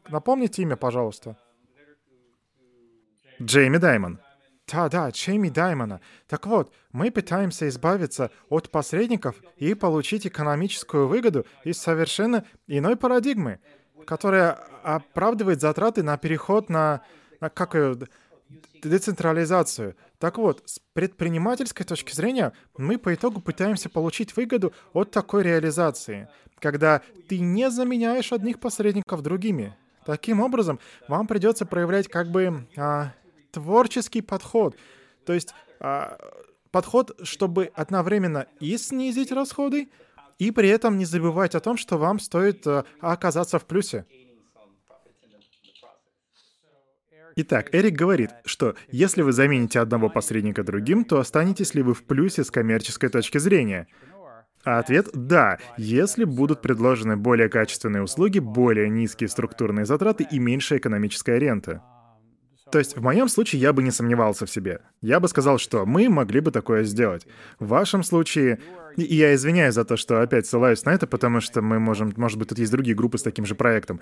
Напомните 0.08 0.62
имя, 0.62 0.76
пожалуйста. 0.76 1.36
Джейми 3.40 3.76
Даймон. 3.76 4.20
Да-да, 4.66 5.10
Джейми 5.10 5.50
Даймона. 5.50 6.00
Так 6.26 6.46
вот, 6.46 6.72
мы 6.92 7.10
пытаемся 7.10 7.68
избавиться 7.68 8.30
от 8.48 8.70
посредников 8.70 9.36
и 9.58 9.74
получить 9.74 10.26
экономическую 10.26 11.08
выгоду 11.08 11.44
из 11.62 11.76
совершенно 11.76 12.46
иной 12.66 12.96
парадигмы, 12.96 13.60
которая 14.06 14.52
оправдывает 14.82 15.60
затраты 15.60 16.02
на 16.02 16.16
переход 16.16 16.70
на, 16.70 17.02
на 17.42 17.50
как 17.50 17.74
ее, 17.74 17.98
децентрализацию. 18.82 19.94
Так 20.18 20.38
вот, 20.38 20.62
с 20.64 20.80
предпринимательской 20.94 21.84
точки 21.84 22.14
зрения, 22.14 22.52
мы 22.78 22.98
по 22.98 23.14
итогу 23.14 23.40
пытаемся 23.40 23.88
получить 23.88 24.36
выгоду 24.36 24.72
от 24.92 25.10
такой 25.10 25.42
реализации, 25.42 26.28
когда 26.58 27.02
ты 27.28 27.38
не 27.38 27.70
заменяешь 27.70 28.32
одних 28.32 28.58
посредников 28.58 29.22
другими. 29.22 29.76
Таким 30.06 30.40
образом, 30.40 30.78
вам 31.08 31.26
придется 31.26 31.66
проявлять 31.66 32.08
как 32.08 32.30
бы 32.30 32.66
а, 32.76 33.12
творческий 33.50 34.22
подход. 34.22 34.76
То 35.26 35.32
есть 35.32 35.52
а, 35.80 36.16
подход, 36.70 37.18
чтобы 37.22 37.70
одновременно 37.74 38.46
и 38.60 38.78
снизить 38.78 39.32
расходы, 39.32 39.90
и 40.38 40.50
при 40.50 40.68
этом 40.68 40.98
не 40.98 41.04
забывать 41.04 41.54
о 41.54 41.60
том, 41.60 41.76
что 41.76 41.98
вам 41.98 42.20
стоит 42.20 42.66
а, 42.66 42.84
оказаться 43.00 43.58
в 43.58 43.66
плюсе. 43.66 44.06
Итак, 47.38 47.68
Эрик 47.74 47.94
говорит, 47.94 48.30
что 48.46 48.76
если 48.90 49.20
вы 49.20 49.30
замените 49.30 49.78
одного 49.78 50.08
посредника 50.08 50.64
другим, 50.64 51.04
то 51.04 51.20
останетесь 51.20 51.74
ли 51.74 51.82
вы 51.82 51.92
в 51.92 52.02
плюсе 52.02 52.44
с 52.44 52.50
коммерческой 52.50 53.10
точки 53.10 53.36
зрения? 53.36 53.88
А 54.64 54.78
ответ— 54.78 55.10
да, 55.12 55.58
если 55.76 56.24
будут 56.24 56.62
предложены 56.62 57.18
более 57.18 57.50
качественные 57.50 58.02
услуги, 58.02 58.38
более 58.38 58.88
низкие 58.88 59.28
структурные 59.28 59.84
затраты 59.84 60.26
и 60.28 60.38
меньшая 60.38 60.78
экономическая 60.78 61.38
рента. 61.38 61.82
То 62.72 62.78
есть 62.78 62.96
в 62.96 63.02
моем 63.02 63.28
случае 63.28 63.60
я 63.60 63.74
бы 63.74 63.82
не 63.82 63.90
сомневался 63.90 64.46
в 64.46 64.50
себе. 64.50 64.80
Я 65.02 65.20
бы 65.20 65.28
сказал, 65.28 65.58
что 65.58 65.84
мы 65.84 66.08
могли 66.08 66.40
бы 66.40 66.50
такое 66.50 66.84
сделать. 66.84 67.26
В 67.60 67.68
вашем 67.68 68.02
случае... 68.02 68.60
И 68.96 69.14
я 69.14 69.34
извиняюсь 69.34 69.74
за 69.74 69.84
то, 69.84 69.98
что 69.98 70.22
опять 70.22 70.46
ссылаюсь 70.46 70.84
на 70.86 70.90
это, 70.94 71.06
потому 71.06 71.42
что 71.42 71.60
мы 71.60 71.78
можем... 71.78 72.14
Может 72.16 72.38
быть, 72.38 72.48
тут 72.48 72.58
есть 72.58 72.72
другие 72.72 72.96
группы 72.96 73.18
с 73.18 73.22
таким 73.22 73.44
же 73.44 73.54
проектом. 73.54 74.00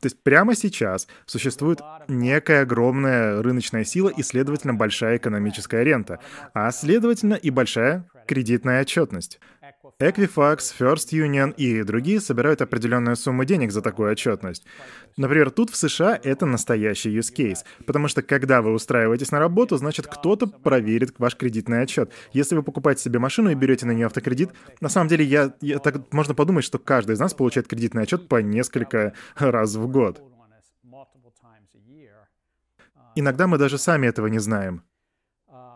То 0.00 0.06
есть 0.06 0.22
прямо 0.22 0.54
сейчас 0.54 1.06
существует 1.26 1.80
некая 2.08 2.62
огромная 2.62 3.42
рыночная 3.42 3.84
сила 3.84 4.08
и, 4.08 4.22
следовательно, 4.22 4.74
большая 4.74 5.18
экономическая 5.18 5.84
рента, 5.84 6.20
а, 6.54 6.70
следовательно, 6.70 7.34
и 7.34 7.50
большая 7.50 8.08
кредитная 8.26 8.80
отчетность. 8.80 9.40
Equifax, 10.00 10.74
First 10.78 11.12
Union 11.12 11.54
и 11.56 11.82
другие 11.82 12.20
собирают 12.20 12.62
определенную 12.62 13.16
сумму 13.16 13.44
денег 13.44 13.70
за 13.70 13.82
такую 13.82 14.10
отчетность. 14.10 14.64
Например, 15.18 15.50
тут 15.50 15.68
в 15.68 15.76
США 15.76 16.18
это 16.22 16.46
настоящий 16.46 17.14
use 17.14 17.30
case, 17.36 17.58
потому 17.84 18.08
что 18.08 18.22
когда 18.22 18.62
вы 18.62 18.72
устраиваетесь 18.72 19.30
на 19.30 19.38
работу, 19.38 19.76
значит 19.76 20.06
кто-то 20.06 20.46
проверит 20.46 21.12
ваш 21.18 21.36
кредитный 21.36 21.82
отчет. 21.82 22.10
Если 22.32 22.56
вы 22.56 22.62
покупаете 22.62 23.02
себе 23.02 23.18
машину 23.18 23.50
и 23.50 23.54
берете 23.54 23.84
на 23.84 23.90
нее 23.90 24.06
автокредит, 24.06 24.48
на 24.80 24.88
самом 24.88 25.08
деле 25.08 25.22
я, 25.22 25.52
я 25.60 25.78
так 25.78 26.10
можно 26.12 26.34
подумать, 26.34 26.64
что 26.64 26.78
каждый 26.78 27.12
из 27.12 27.20
нас 27.20 27.34
получает 27.34 27.68
кредитный 27.68 28.04
отчет 28.04 28.26
по 28.26 28.40
несколько 28.40 29.12
раз 29.36 29.74
в 29.74 29.86
год. 29.86 30.22
Иногда 33.16 33.46
мы 33.46 33.58
даже 33.58 33.76
сами 33.76 34.06
этого 34.06 34.28
не 34.28 34.38
знаем. 34.38 34.82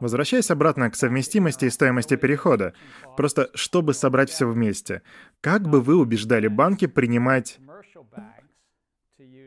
Возвращаясь 0.04 0.50
обратно 0.50 0.90
к 0.90 0.96
совместимости 0.96 1.64
и 1.64 1.70
стоимости 1.70 2.16
перехода, 2.16 2.74
просто 3.16 3.48
чтобы 3.54 3.94
собрать 3.94 4.28
все 4.28 4.46
вместе, 4.46 5.00
как 5.40 5.62
бы 5.62 5.80
вы 5.80 5.96
убеждали 5.96 6.46
банки 6.46 6.86
принимать... 6.86 7.58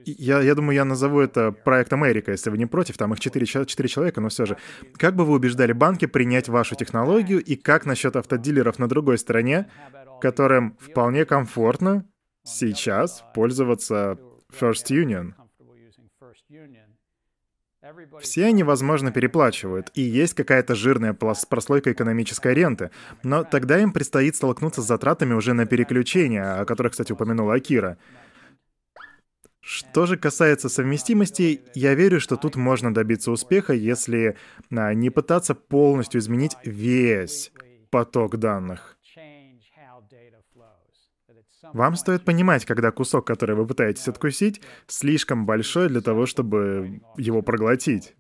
Я, 0.04 0.42
я 0.42 0.56
думаю, 0.56 0.74
я 0.74 0.84
назову 0.84 1.20
это 1.20 1.52
проектом 1.52 2.08
Эрика, 2.08 2.32
если 2.32 2.50
вы 2.50 2.58
не 2.58 2.66
против, 2.66 2.98
там 2.98 3.14
их 3.14 3.20
4, 3.20 3.46
4 3.46 3.88
человека, 3.88 4.20
но 4.20 4.30
все 4.30 4.48
же. 4.48 4.58
Как 4.96 5.16
бы 5.16 5.26
вы 5.26 5.36
убеждали 5.36 5.74
банки 5.74 6.08
принять 6.08 6.50
вашу 6.50 6.74
технологию 6.76 7.40
и 7.44 7.56
как 7.56 7.86
насчет 7.86 8.16
автодилеров 8.16 8.80
на 8.80 8.90
другой 8.90 9.20
стороне, 9.20 9.70
которым 10.22 10.76
вполне 10.80 11.26
комфортно 11.26 12.04
сейчас 12.44 13.24
пользоваться 13.36 14.18
First 14.60 14.90
Union? 14.90 15.34
Все 18.22 18.46
они, 18.46 18.64
возможно, 18.64 19.12
переплачивают, 19.12 19.92
и 19.94 20.02
есть 20.02 20.34
какая-то 20.34 20.76
жирная 20.76 21.14
прослойка 21.14 21.92
экономической 21.92 22.54
ренты, 22.54 22.92
но 23.24 23.44
тогда 23.44 23.80
им 23.80 23.92
предстоит 23.92 24.36
столкнуться 24.36 24.82
с 24.82 24.88
затратами 24.88 25.34
уже 25.34 25.54
на 25.54 25.66
переключение, 25.66 26.44
о 26.44 26.66
которых, 26.66 26.92
кстати, 26.92 27.12
упомянула 27.12 27.56
Акира. 27.56 27.98
Что 29.62 30.06
же 30.06 30.16
касается 30.16 30.70
совместимости, 30.70 31.62
я 31.74 31.94
верю, 31.94 32.22
что 32.22 32.38
тут 32.38 32.56
можно 32.56 32.94
добиться 32.94 33.32
успеха, 33.32 33.74
если 33.74 34.38
а, 34.72 34.94
не 34.94 35.10
пытаться 35.10 35.56
полностью 35.56 36.22
изменить 36.22 36.56
весь 36.64 37.52
поток 37.90 38.38
данных. 38.38 38.97
Вам 41.74 41.96
стоит 41.96 42.24
понимать, 42.24 42.66
когда 42.66 42.92
кусок, 42.92 43.28
который 43.28 43.56
вы 43.56 43.66
пытаетесь 43.66 44.08
откусить, 44.08 44.62
слишком 44.88 45.46
большой 45.46 45.90
для 45.90 46.02
того, 46.02 46.26
чтобы 46.26 47.02
его 47.18 47.42
проглотить. 47.42 48.16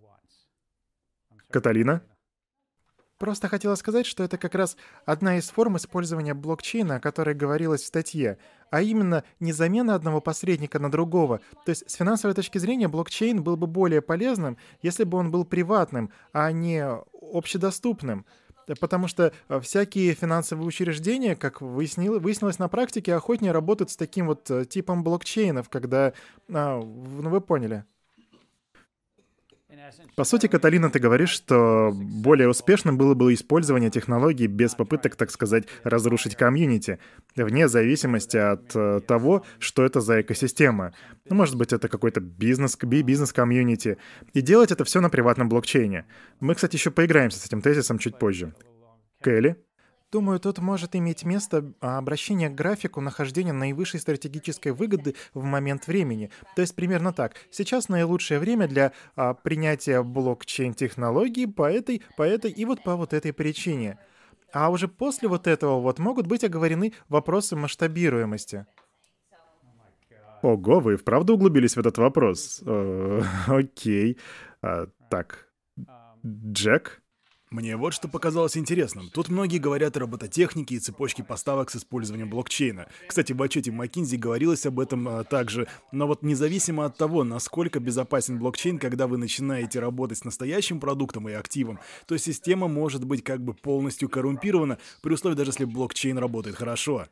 Каталина? 1.49 2.01
Просто 3.17 3.47
хотела 3.47 3.73
сказать, 3.75 4.05
что 4.05 4.23
это 4.23 4.37
как 4.37 4.53
раз 4.53 4.77
одна 5.05 5.37
из 5.37 5.49
форм 5.49 5.77
использования 5.77 6.35
блокчейна, 6.35 6.97
о 6.97 6.99
которой 6.99 7.33
говорилось 7.33 7.81
в 7.81 7.87
статье, 7.87 8.37
а 8.69 8.81
именно 8.81 9.23
не 9.39 9.53
замена 9.53 9.95
одного 9.95 10.21
посредника 10.21 10.77
на 10.77 10.91
другого. 10.91 11.41
То 11.65 11.71
есть 11.71 11.89
с 11.89 11.95
финансовой 11.95 12.35
точки 12.35 12.59
зрения 12.59 12.87
блокчейн 12.87 13.41
был 13.41 13.57
бы 13.57 13.65
более 13.65 14.03
полезным, 14.03 14.57
если 14.83 15.03
бы 15.03 15.17
он 15.17 15.31
был 15.31 15.45
приватным, 15.45 16.11
а 16.31 16.51
не 16.51 16.85
общедоступным. 17.31 18.27
Потому 18.75 19.07
что 19.07 19.31
э, 19.47 19.59
всякие 19.59 20.13
финансовые 20.13 20.67
учреждения, 20.67 21.35
как 21.35 21.61
выяснилось, 21.61 22.21
выяснилось 22.21 22.59
на 22.59 22.67
практике, 22.67 23.15
охотнее 23.15 23.51
работают 23.51 23.91
с 23.91 23.95
таким 23.97 24.27
вот 24.27 24.49
э, 24.51 24.65
типом 24.65 25.03
блокчейнов, 25.03 25.69
когда... 25.69 26.13
А, 26.49 26.79
ну 26.79 27.29
вы 27.29 27.41
поняли. 27.41 27.85
По 30.15 30.23
сути, 30.23 30.47
Каталина, 30.47 30.89
ты 30.89 30.99
говоришь, 30.99 31.29
что 31.29 31.91
более 31.93 32.47
успешным 32.47 32.97
было 32.97 33.15
бы 33.15 33.33
использование 33.33 33.89
технологий 33.89 34.47
без 34.47 34.75
попыток, 34.75 35.15
так 35.15 35.29
сказать, 35.29 35.65
разрушить 35.83 36.35
комьюнити, 36.35 36.99
вне 37.35 37.67
зависимости 37.67 38.37
от 38.37 38.73
э, 38.75 39.01
того, 39.05 39.45
что 39.59 39.83
это 39.83 39.99
за 39.99 40.21
экосистема. 40.21 40.93
Ну, 41.29 41.35
может 41.35 41.57
быть, 41.57 41.73
это 41.73 41.89
какой-то 41.89 42.21
бизнес, 42.21 42.77
бизнес-комьюнити. 42.77 43.97
И 44.33 44.41
делать 44.41 44.71
это 44.71 44.85
все 44.85 45.01
на 45.01 45.09
приватном 45.09 45.49
блокчейне. 45.49 46.05
Мы, 46.39 46.55
кстати, 46.55 46.77
еще 46.77 46.89
поиграемся 46.89 47.39
с 47.39 47.45
этим 47.45 47.61
тезисом 47.61 47.99
чуть 47.99 48.17
позже. 48.17 48.53
Келли? 49.21 49.57
Думаю, 50.09 50.39
тут 50.39 50.59
может 50.59 50.95
иметь 50.95 51.25
место 51.25 51.73
а, 51.81 51.97
обращение 51.97 52.49
к 52.49 52.55
графику 52.55 53.01
нахождения 53.01 53.51
наивысшей 53.51 53.99
стратегической 53.99 54.71
выгоды 54.71 55.15
в 55.33 55.43
момент 55.43 55.87
времени. 55.87 56.31
То 56.55 56.61
есть 56.61 56.75
примерно 56.75 57.11
так. 57.11 57.35
Сейчас 57.51 57.89
наилучшее 57.89 58.39
время 58.39 58.69
для 58.69 58.93
а, 59.15 59.33
принятия 59.33 60.01
блокчейн-технологий 60.03 61.45
по 61.45 61.69
этой, 61.69 62.03
по 62.15 62.23
этой 62.23 62.51
и 62.51 62.63
вот 62.63 62.83
по 62.83 62.95
вот 62.95 63.13
этой 63.13 63.33
причине. 63.33 63.99
А 64.53 64.69
уже 64.69 64.87
после 64.87 65.27
вот 65.27 65.45
этого 65.45 65.81
вот 65.81 65.99
могут 65.99 66.25
быть 66.25 66.45
оговорены 66.45 66.93
вопросы 67.09 67.57
масштабируемости. 67.57 68.65
Ого, 70.41 70.79
вы 70.79 70.95
вправду 70.95 71.33
углубились 71.33 71.75
в 71.75 71.79
этот 71.79 71.97
вопрос? 71.97 72.63
Э, 72.65 73.21
окей. 73.47 74.17
А, 74.61 74.87
так. 75.09 75.49
Джек? 76.25 77.01
Мне 77.49 77.77
вот 77.77 77.93
что 77.93 78.09
показалось 78.09 78.57
интересным. 78.57 79.09
Тут 79.09 79.29
многие 79.29 79.57
говорят 79.57 79.95
о 79.95 80.01
робототехнике 80.01 80.75
и 80.75 80.79
цепочке 80.79 81.23
поставок 81.23 81.69
с 81.69 81.77
использованием 81.77 82.29
блокчейна. 82.29 82.87
Кстати, 83.07 83.31
в 83.31 83.41
отчете 83.41 83.71
McKinsey 83.71 84.17
говорилось 84.17 84.65
об 84.65 84.81
этом 84.81 85.07
а, 85.07 85.23
также. 85.23 85.67
Но 85.93 86.07
вот 86.07 86.23
независимо 86.23 86.83
от 86.83 86.97
того, 86.97 87.23
насколько 87.23 87.79
безопасен 87.79 88.37
блокчейн, 88.37 88.79
когда 88.79 89.07
вы 89.07 89.17
начинаете 89.17 89.79
работать 89.79 90.17
с 90.17 90.25
настоящим 90.25 90.81
продуктом 90.81 91.29
и 91.29 91.33
активом, 91.33 91.79
то 92.05 92.17
система 92.17 92.67
может 92.67 93.05
быть 93.05 93.23
как 93.23 93.41
бы 93.41 93.53
полностью 93.53 94.09
коррумпирована, 94.09 94.77
при 95.01 95.13
условии 95.13 95.35
даже 95.35 95.51
если 95.51 95.63
блокчейн 95.63 96.17
работает 96.17 96.57
хорошо. 96.57 97.07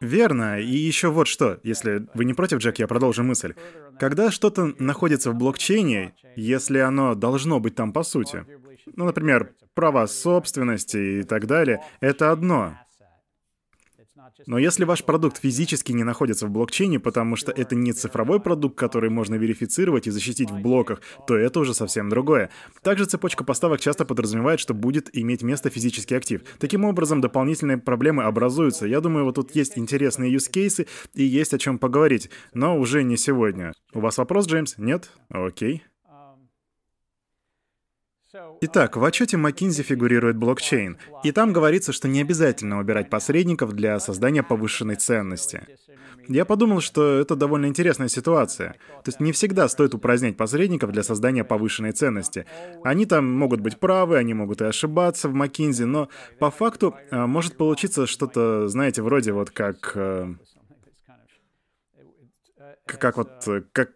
Верно. 0.00 0.60
И 0.60 0.76
еще 0.76 1.08
вот 1.08 1.26
что. 1.26 1.58
Если 1.62 2.06
вы 2.14 2.26
не 2.26 2.34
против, 2.34 2.58
Джек, 2.58 2.78
я 2.78 2.86
продолжу 2.86 3.22
мысль. 3.22 3.54
Когда 3.98 4.30
что-то 4.30 4.74
находится 4.78 5.30
в 5.30 5.36
блокчейне, 5.36 6.14
если 6.36 6.78
оно 6.78 7.14
должно 7.14 7.60
быть 7.60 7.74
там 7.74 7.92
по 7.92 8.02
сути, 8.02 8.46
ну, 8.86 9.04
например, 9.04 9.54
права 9.74 10.06
собственности 10.06 11.20
и 11.20 11.22
так 11.22 11.46
далее, 11.46 11.82
это 12.00 12.30
одно. 12.30 12.76
Но 14.46 14.58
если 14.58 14.84
ваш 14.84 15.04
продукт 15.04 15.38
физически 15.38 15.92
не 15.92 16.04
находится 16.04 16.46
в 16.46 16.50
блокчейне, 16.50 17.00
потому 17.00 17.36
что 17.36 17.52
это 17.52 17.74
не 17.74 17.92
цифровой 17.92 18.40
продукт, 18.40 18.78
который 18.78 19.10
можно 19.10 19.34
верифицировать 19.34 20.06
и 20.06 20.10
защитить 20.10 20.50
в 20.50 20.60
блоках, 20.60 21.00
то 21.26 21.36
это 21.36 21.60
уже 21.60 21.74
совсем 21.74 22.08
другое. 22.08 22.50
Также 22.82 23.04
цепочка 23.04 23.44
поставок 23.44 23.80
часто 23.80 24.04
подразумевает, 24.04 24.60
что 24.60 24.74
будет 24.74 25.10
иметь 25.12 25.42
место 25.42 25.70
физический 25.70 26.14
актив. 26.14 26.42
Таким 26.58 26.84
образом, 26.84 27.20
дополнительные 27.20 27.78
проблемы 27.78 28.24
образуются. 28.24 28.86
Я 28.86 29.00
думаю, 29.00 29.24
вот 29.24 29.36
тут 29.36 29.54
есть 29.54 29.78
интересные 29.78 30.30
cases 30.34 30.86
и 31.14 31.22
есть 31.22 31.54
о 31.54 31.58
чем 31.58 31.78
поговорить, 31.78 32.30
но 32.54 32.78
уже 32.78 33.02
не 33.02 33.16
сегодня. 33.16 33.72
У 33.92 34.00
вас 34.00 34.18
вопрос, 34.18 34.46
Джеймс? 34.46 34.78
Нет? 34.78 35.10
Окей. 35.28 35.82
Итак, 38.60 38.96
в 38.96 39.04
отчете 39.04 39.36
McKinsey 39.36 39.82
фигурирует 39.82 40.36
блокчейн, 40.36 40.98
и 41.24 41.32
там 41.32 41.52
говорится, 41.52 41.92
что 41.92 42.06
не 42.06 42.20
обязательно 42.20 42.78
убирать 42.78 43.10
посредников 43.10 43.72
для 43.72 43.98
создания 43.98 44.42
повышенной 44.42 44.96
ценности. 44.96 45.66
Я 46.28 46.44
подумал, 46.44 46.80
что 46.80 47.18
это 47.18 47.34
довольно 47.34 47.66
интересная 47.66 48.06
ситуация. 48.06 48.76
То 49.02 49.08
есть 49.08 49.18
не 49.18 49.32
всегда 49.32 49.66
стоит 49.68 49.94
упразднять 49.94 50.36
посредников 50.36 50.92
для 50.92 51.02
создания 51.02 51.42
повышенной 51.42 51.90
ценности. 51.90 52.46
Они 52.84 53.04
там 53.04 53.28
могут 53.28 53.60
быть 53.60 53.80
правы, 53.80 54.16
они 54.16 54.32
могут 54.32 54.60
и 54.60 54.64
ошибаться 54.64 55.28
в 55.28 55.34
McKinsey, 55.34 55.86
но 55.86 56.08
по 56.38 56.52
факту 56.52 56.94
а, 57.10 57.26
может 57.26 57.56
получиться 57.56 58.06
что-то, 58.06 58.68
знаете, 58.68 59.02
вроде 59.02 59.32
вот 59.32 59.50
как... 59.50 59.92
Э, 59.96 60.34
как 62.84 63.16
вот... 63.16 63.48
Э, 63.48 63.62
как 63.72 63.90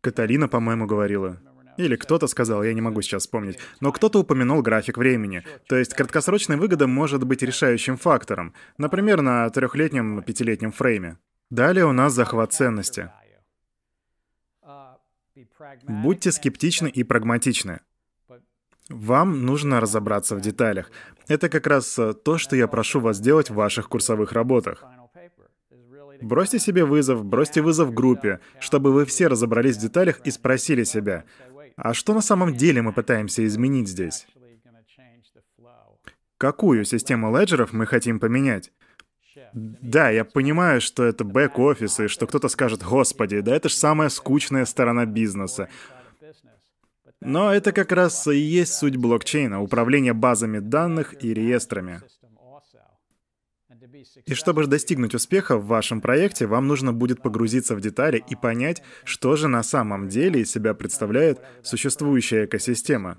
Каталина, 0.00 0.48
по-моему, 0.48 0.86
говорила. 0.86 1.40
Или 1.80 1.96
кто-то 1.96 2.26
сказал, 2.26 2.62
я 2.62 2.74
не 2.74 2.80
могу 2.80 3.00
сейчас 3.02 3.22
вспомнить. 3.22 3.58
Но 3.80 3.90
кто-то 3.90 4.20
упомянул 4.20 4.60
график 4.60 4.98
времени. 4.98 5.42
То 5.66 5.76
есть 5.76 5.94
краткосрочная 5.94 6.58
выгода 6.58 6.86
может 6.86 7.24
быть 7.24 7.42
решающим 7.42 7.96
фактором. 7.96 8.54
Например, 8.76 9.22
на 9.22 9.48
трехлетнем, 9.48 10.22
пятилетнем 10.22 10.72
фрейме. 10.72 11.16
Далее 11.48 11.86
у 11.86 11.92
нас 11.92 12.12
захват 12.12 12.52
ценности. 12.52 13.10
Будьте 15.86 16.32
скептичны 16.32 16.88
и 16.88 17.02
прагматичны. 17.02 17.80
Вам 18.90 19.46
нужно 19.46 19.80
разобраться 19.80 20.36
в 20.36 20.40
деталях. 20.40 20.90
Это 21.28 21.48
как 21.48 21.66
раз 21.68 21.96
э, 21.96 22.12
то, 22.12 22.38
что 22.38 22.56
я 22.56 22.66
прошу 22.66 22.98
вас 22.98 23.18
сделать 23.18 23.48
в 23.48 23.54
ваших 23.54 23.88
курсовых 23.88 24.32
работах. 24.32 24.82
Бросьте 26.20 26.58
себе 26.58 26.84
вызов, 26.84 27.24
бросьте 27.24 27.62
вызов 27.62 27.94
группе, 27.94 28.40
чтобы 28.58 28.92
вы 28.92 29.06
все 29.06 29.26
разобрались 29.28 29.76
в 29.76 29.80
деталях 29.80 30.20
и 30.24 30.30
спросили 30.30 30.84
себя, 30.84 31.24
а 31.82 31.94
что 31.94 32.14
на 32.14 32.20
самом 32.20 32.54
деле 32.54 32.82
мы 32.82 32.92
пытаемся 32.92 33.44
изменить 33.46 33.88
здесь? 33.88 34.26
Какую 36.36 36.84
систему 36.84 37.36
леджеров 37.36 37.72
мы 37.72 37.86
хотим 37.86 38.18
поменять? 38.20 38.72
Да, 39.52 40.10
я 40.10 40.24
понимаю, 40.24 40.80
что 40.80 41.04
это 41.04 41.24
бэк-офис, 41.24 42.00
и 42.00 42.08
что 42.08 42.26
кто-то 42.26 42.48
скажет, 42.48 42.82
«Господи, 42.82 43.40
да 43.40 43.54
это 43.54 43.68
же 43.68 43.74
самая 43.74 44.08
скучная 44.08 44.64
сторона 44.64 45.06
бизнеса». 45.06 45.68
Но 47.20 47.52
это 47.52 47.72
как 47.72 47.92
раз 47.92 48.26
и 48.28 48.36
есть 48.36 48.74
суть 48.74 48.96
блокчейна— 48.96 49.60
управление 49.62 50.14
базами 50.14 50.58
данных 50.58 51.22
и 51.22 51.34
реестрами. 51.34 52.00
И 54.26 54.34
чтобы 54.34 54.66
достигнуть 54.66 55.14
успеха 55.14 55.56
в 55.56 55.66
вашем 55.66 56.00
проекте, 56.00 56.46
вам 56.46 56.66
нужно 56.66 56.92
будет 56.92 57.22
погрузиться 57.22 57.74
в 57.74 57.80
детали 57.80 58.22
и 58.28 58.36
понять, 58.36 58.82
что 59.04 59.36
же 59.36 59.48
на 59.48 59.62
самом 59.62 60.08
деле 60.08 60.40
из 60.40 60.50
себя 60.50 60.74
представляет 60.74 61.40
существующая 61.62 62.44
экосистема. 62.46 63.18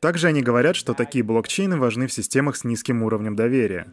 Также 0.00 0.28
они 0.28 0.42
говорят, 0.42 0.76
что 0.76 0.94
такие 0.94 1.24
блокчейны 1.24 1.76
важны 1.76 2.06
в 2.06 2.12
системах 2.12 2.56
с 2.56 2.64
низким 2.64 3.02
уровнем 3.02 3.34
доверия. 3.36 3.92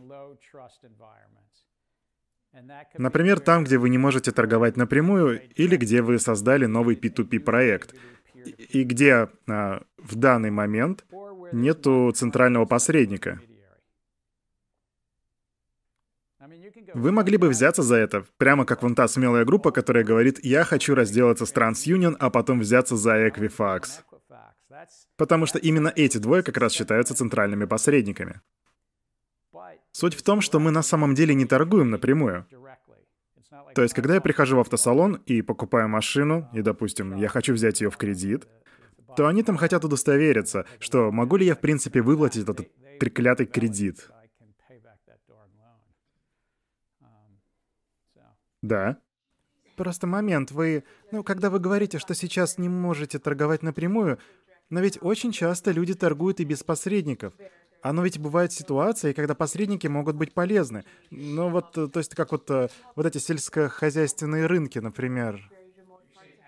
Например, 2.98 3.40
там, 3.40 3.66
где 3.66 3.78
вы 3.78 3.90
не 3.90 3.98
можете 3.98 4.32
торговать 4.32 4.78
напрямую, 4.78 5.42
или 5.56 5.76
где 5.76 6.02
вы 6.02 6.20
создали 6.20 6.66
новый 6.66 6.96
P2P 6.96 7.40
проект, 7.40 7.94
и 8.46 8.84
где 8.84 9.30
а, 9.48 9.84
в 9.98 10.16
данный 10.16 10.52
момент 10.52 11.06
нету 11.52 12.12
центрального 12.16 12.66
посредника. 12.66 13.40
Вы 16.94 17.12
могли 17.12 17.38
бы 17.38 17.50
взяться 17.50 17.82
за 17.82 17.96
это, 17.96 18.26
прямо 18.38 18.66
как 18.66 18.84
вон 18.84 18.96
та 18.96 19.08
смелая 19.08 19.46
группа, 19.46 19.72
которая 19.72 20.04
говорит 20.04 20.40
«я 20.44 20.64
хочу 20.64 20.96
разделаться 20.96 21.46
с 21.46 21.54
TransUnion, 21.54 22.16
а 22.20 22.30
потом 22.30 22.60
взяться 22.60 22.96
за 22.96 23.28
Equifax». 23.28 24.04
Потому 25.18 25.46
что 25.46 25.58
именно 25.58 25.92
эти 25.96 26.18
двое 26.18 26.44
как 26.44 26.58
раз 26.58 26.74
считаются 26.74 27.16
центральными 27.16 27.66
посредниками. 27.66 28.42
Суть 29.92 30.14
в 30.14 30.24
том, 30.24 30.42
что 30.42 30.60
мы 30.60 30.72
на 30.72 30.84
самом 30.84 31.16
деле 31.16 31.34
не 31.34 31.46
торгуем 31.46 31.90
напрямую. 31.90 32.46
То 33.76 33.82
есть, 33.82 33.94
когда 33.94 34.14
я 34.14 34.22
прихожу 34.22 34.56
в 34.56 34.62
автосалон 34.62 35.22
и 35.26 35.42
покупаю 35.42 35.90
машину, 35.90 36.50
и, 36.54 36.62
допустим, 36.62 37.18
я 37.18 37.28
хочу 37.28 37.54
взять 37.54 37.82
ее 37.82 37.90
в 37.90 37.98
кредит, 37.98 38.48
то 39.18 39.28
они 39.28 39.44
там 39.44 39.58
хотят 39.58 39.84
удостовериться, 39.84 40.66
что 40.80 41.12
могу 41.12 41.36
ли 41.36 41.46
я, 41.46 41.56
в 41.56 41.60
принципе, 41.60 42.02
выплатить 42.02 42.44
этот 42.44 42.70
треклятый 43.00 43.46
кредит. 43.46 44.10
Да. 48.62 48.98
Просто 49.76 50.08
момент, 50.08 50.52
вы... 50.52 50.86
Ну, 51.12 51.24
когда 51.24 51.50
вы 51.50 51.60
говорите, 51.60 52.00
что 52.00 52.16
сейчас 52.16 52.58
не 52.58 52.70
можете 52.70 53.20
торговать 53.20 53.62
напрямую, 53.62 54.20
но 54.70 54.80
ведь 54.80 54.98
очень 55.02 55.34
часто 55.34 55.72
люди 55.72 55.94
торгуют 55.94 56.40
и 56.40 56.46
без 56.46 56.64
посредников. 56.64 57.34
Оно 57.86 58.02
ведь 58.02 58.18
бывает 58.18 58.52
ситуации, 58.52 59.14
когда 59.14 59.36
посредники 59.36 59.86
могут 59.86 60.16
быть 60.16 60.34
полезны. 60.34 60.86
Ну 61.12 61.50
вот, 61.50 61.78
э, 61.78 61.88
то 61.88 62.00
есть 62.00 62.16
как 62.16 62.32
вот, 62.32 62.50
э, 62.50 62.68
вот 62.96 63.06
эти 63.06 63.20
сельскохозяйственные 63.20 64.48
рынки, 64.48 64.80
например. 64.80 65.40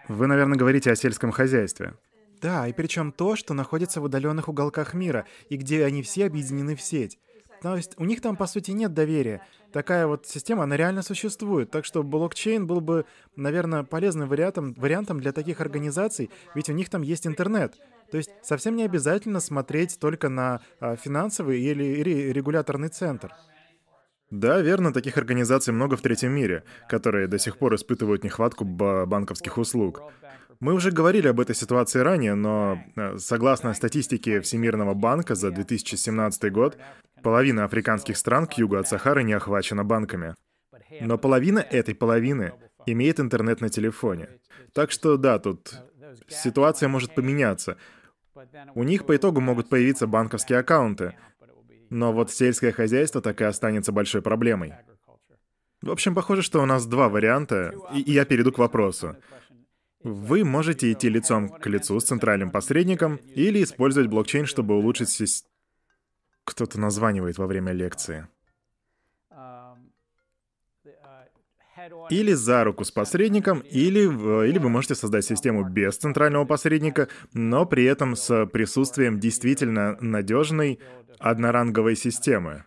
Вы, 0.08 0.26
наверное, 0.26 0.58
говорите 0.58 0.89
о 0.89 0.95
сельском 0.95 1.30
хозяйстве. 1.30 1.93
Да, 2.41 2.67
и 2.67 2.73
причем 2.73 3.12
то, 3.12 3.36
что 3.36 3.54
находится 3.54 4.02
в 4.02 4.06
удаленных 4.06 4.50
уголках 4.50 4.95
мира, 4.95 5.28
и 5.47 5.58
где 5.58 5.86
они 5.86 6.02
все 6.02 6.26
объединены 6.26 6.76
в 6.76 6.82
сеть. 6.82 7.19
То 7.62 7.76
есть 7.76 7.93
у 7.97 8.06
них 8.06 8.19
там, 8.19 8.36
по 8.36 8.47
сути, 8.47 8.71
нет 8.71 8.95
доверия. 8.95 9.45
Такая 9.71 10.08
вот 10.08 10.26
система, 10.26 10.63
она 10.63 10.76
реально 10.76 11.04
существует. 11.04 11.69
Так 11.69 11.86
что 11.86 12.02
блокчейн 12.02 12.65
был 12.65 12.82
бы, 12.82 13.06
наверное, 13.36 13.84
полезным 13.84 14.28
вариантом, 14.28 14.73
вариантом 14.73 15.19
для 15.19 15.34
таких 15.34 15.62
организаций, 15.62 16.32
ведь 16.56 16.69
у 16.69 16.73
них 16.73 16.89
там 16.89 17.04
есть 17.04 17.28
интернет. 17.28 17.76
То 18.12 18.17
есть 18.17 18.30
совсем 18.41 18.76
не 18.76 18.84
обязательно 18.84 19.39
смотреть 19.39 20.00
только 20.00 20.30
на 20.30 20.62
а, 20.80 20.96
финансовый 20.96 21.62
или, 21.62 21.84
регуляторный 22.32 22.89
центр. 22.89 23.34
Да, 24.30 24.60
верно, 24.60 24.91
таких 24.91 25.17
организаций 25.17 25.74
много 25.74 25.96
в 25.96 26.02
третьем 26.02 26.34
мире, 26.34 26.63
которые 26.89 27.28
до 27.28 27.39
сих 27.39 27.58
пор 27.58 27.76
испытывают 27.76 28.24
нехватку 28.24 28.65
банковских 28.65 29.58
услуг. 29.58 30.02
Мы 30.60 30.74
уже 30.74 30.91
говорили 30.91 31.28
об 31.28 31.39
этой 31.39 31.56
ситуации 31.56 32.00
ранее, 32.00 32.34
но 32.34 32.84
э, 32.96 33.17
согласно 33.20 33.74
статистике 33.74 34.41
Всемирного 34.41 34.96
банка 34.96 35.36
за 35.36 35.52
2017 35.52 36.52
год, 36.52 36.78
половина 37.22 37.63
африканских 37.63 38.17
стран 38.17 38.48
к 38.48 38.54
югу 38.54 38.78
от 38.78 38.88
Сахары 38.88 39.24
не 39.24 39.34
охвачена 39.34 39.84
банками. 39.84 40.34
Но 41.02 41.17
половина 41.17 41.60
этой 41.60 41.93
половины 41.93 42.54
имеет 42.86 43.20
интернет 43.20 43.62
на 43.62 43.70
телефоне. 43.70 44.30
Так 44.74 44.91
что 44.91 45.17
да, 45.17 45.38
тут 45.38 45.76
ситуация 46.28 46.89
может 46.89 47.13
поменяться. 47.13 47.78
У 48.76 48.84
них 48.84 49.06
по 49.06 49.15
итогу 49.15 49.41
могут 49.41 49.69
появиться 49.69 50.08
банковские 50.08 50.60
аккаунты, 50.60 51.15
но 51.89 52.13
вот 52.13 52.32
сельское 52.32 52.71
хозяйство 52.71 53.21
так 53.21 53.41
и 53.41 53.45
останется 53.45 53.91
большой 53.91 54.21
проблемой. 54.21 54.73
В 55.82 55.91
общем, 55.91 56.15
похоже, 56.15 56.41
что 56.41 56.62
у 56.62 56.65
нас 56.65 56.86
два 56.86 57.08
варианта, 57.08 57.73
и 57.93 58.12
я 58.12 58.26
перейду 58.26 58.52
к 58.52 58.58
вопросу. 58.58 59.15
Вы 60.04 60.43
можете 60.43 60.91
идти 60.91 61.10
лицом 61.10 61.50
к 61.50 61.67
лицу 61.67 62.00
с 62.00 62.06
центральным 62.06 62.52
посредником 62.52 63.17
или 63.36 63.63
использовать 63.63 64.10
блокчейн, 64.10 64.45
чтобы 64.45 64.76
улучшить. 64.76 65.45
Кто-то 66.43 66.80
названивает 66.80 67.38
во 67.38 67.47
время 67.47 67.73
лекции. 67.73 68.28
Или 72.10 72.34
за 72.34 72.63
руку 72.63 72.84
с 72.84 72.91
посредником, 72.91 73.60
или, 73.60 74.02
или 74.47 74.58
вы 74.58 74.69
можете 74.69 74.95
создать 74.95 75.26
систему 75.26 75.67
без 75.67 75.97
центрального 75.97 76.45
посредника, 76.45 77.08
но 77.34 77.65
при 77.65 77.86
этом 77.86 78.15
с 78.15 78.45
присутствием 78.47 79.19
действительно 79.19 79.97
надежной 80.00 80.80
одноранговой 81.19 81.95
системы. 81.95 82.63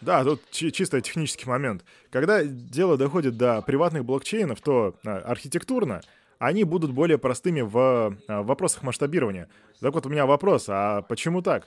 Да, 0.00 0.22
тут 0.22 0.42
чисто 0.50 1.00
технический 1.00 1.48
момент. 1.48 1.84
Когда 2.10 2.44
дело 2.44 2.96
доходит 2.98 3.38
до 3.38 3.62
приватных 3.62 4.04
блокчейнов, 4.04 4.60
то 4.60 4.98
а, 5.04 5.18
архитектурно 5.18 6.02
они 6.38 6.64
будут 6.64 6.92
более 6.92 7.16
простыми 7.16 7.62
в 7.62 8.18
а, 8.28 8.42
вопросах 8.42 8.82
масштабирования. 8.82 9.48
Так 9.80 9.94
вот 9.94 10.04
у 10.04 10.10
меня 10.10 10.26
вопрос, 10.26 10.66
а 10.68 11.02
почему 11.02 11.40
так? 11.40 11.66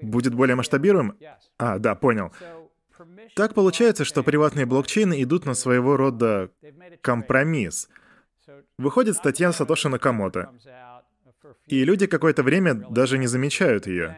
Будет 0.00 0.34
более 0.34 0.56
масштабируем? 0.56 1.16
А, 1.58 1.78
да, 1.78 1.94
понял. 1.94 2.32
Так 3.34 3.54
получается, 3.54 4.04
что 4.04 4.22
приватные 4.22 4.66
блокчейны 4.66 5.22
идут 5.22 5.44
на 5.44 5.54
своего 5.54 5.96
рода 5.96 6.50
компромисс. 7.02 7.88
Выходит 8.78 9.16
статья 9.16 9.52
Сатоши 9.52 9.88
Накамото, 9.88 10.52
и 11.66 11.84
люди 11.84 12.06
какое-то 12.06 12.42
время 12.42 12.74
даже 12.74 13.18
не 13.18 13.26
замечают 13.26 13.86
ее. 13.86 14.16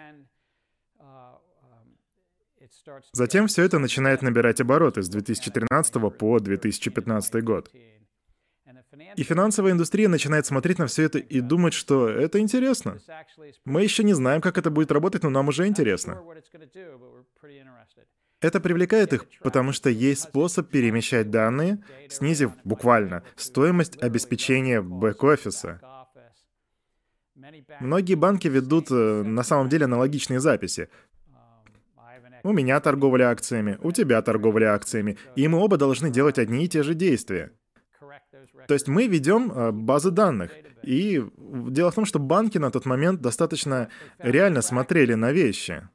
Затем 3.12 3.47
все 3.47 3.64
это 3.64 3.79
начинает 3.79 4.23
набирать 4.23 4.61
обороты 4.61 5.03
с 5.03 5.09
2013 5.09 5.95
по 6.17 6.38
2015 6.38 7.45
год. 7.45 7.71
И 9.16 9.22
финансовая 9.22 9.72
индустрия 9.72 10.08
начинает 10.08 10.46
смотреть 10.46 10.78
на 10.78 10.87
все 10.87 11.04
это 11.04 11.18
и 11.18 11.40
думать, 11.40 11.74
что 11.74 12.08
это 12.08 12.38
интересно. 12.40 12.98
Мы 13.64 13.82
еще 13.82 14.04
не 14.04 14.14
знаем, 14.14 14.40
как 14.40 14.58
это 14.58 14.70
будет 14.70 14.92
работать, 14.92 15.22
но 15.22 15.30
нам 15.30 15.48
уже 15.48 15.66
интересно. 15.66 16.22
Это 18.40 18.61
привлекает 18.61 19.12
их, 19.12 19.26
потому 19.40 19.72
что 19.72 19.90
есть 19.90 20.22
способ 20.22 20.68
перемещать 20.70 21.30
данные, 21.30 21.82
снизив 22.08 22.52
буквально 22.62 23.24
стоимость 23.37 24.00
обеспечения 24.00 24.80
бэк-офиса. 24.80 25.80
Многие 27.80 28.14
банки 28.14 28.48
ведут 28.48 28.90
э, 28.90 29.22
на 29.22 29.42
самом 29.42 29.68
деле 29.68 29.84
аналогичные 29.84 30.40
записи. 30.40 30.88
У 32.42 32.52
меня 32.52 32.80
торговля 32.80 33.30
акциями, 33.30 33.78
у 33.82 33.92
тебя 33.92 34.22
торговля 34.22 34.74
акциями, 34.74 35.18
и 35.34 35.48
мы 35.48 35.58
оба 35.58 35.76
должны 35.76 36.11
делать 36.11 36.38
одни 36.38 36.64
и 36.64 36.68
те 36.68 36.82
же 36.82 36.94
действия. 36.94 37.52
То 38.66 38.74
есть 38.74 38.88
мы 38.88 39.07
ведем 39.07 39.51
э, 39.51 39.72
базы 39.72 40.11
данных. 40.11 40.53
И 40.83 41.22
дело 41.37 41.90
в 41.90 41.94
том, 41.94 42.05
что 42.05 42.18
банки 42.18 42.59
на 42.59 42.70
тот 42.70 42.87
момент 42.87 43.20
достаточно 43.20 43.88
реально 44.18 44.62
смотрели 44.62 45.14
на 45.14 45.33
вещи. 45.33 45.88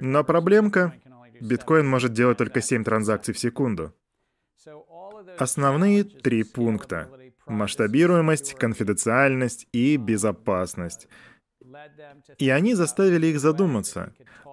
Но 0.00 0.24
проблемка— 0.24 0.94
биткоин 1.40 1.86
может 1.86 2.12
делать 2.12 2.38
только 2.38 2.60
7 2.60 2.84
транзакций 2.84 3.34
в 3.34 3.38
секунду. 3.38 3.94
Основные 5.38 6.04
три 6.04 6.42
пункта— 6.42 7.08
масштабируемость, 7.46 8.54
конфиденциальность 8.54 9.68
и 9.72 9.96
безопасность— 9.96 11.08
и 12.38 12.50
они 12.50 12.74
заставили 12.74 13.28
их 13.28 13.40
задуматься, 13.40 14.12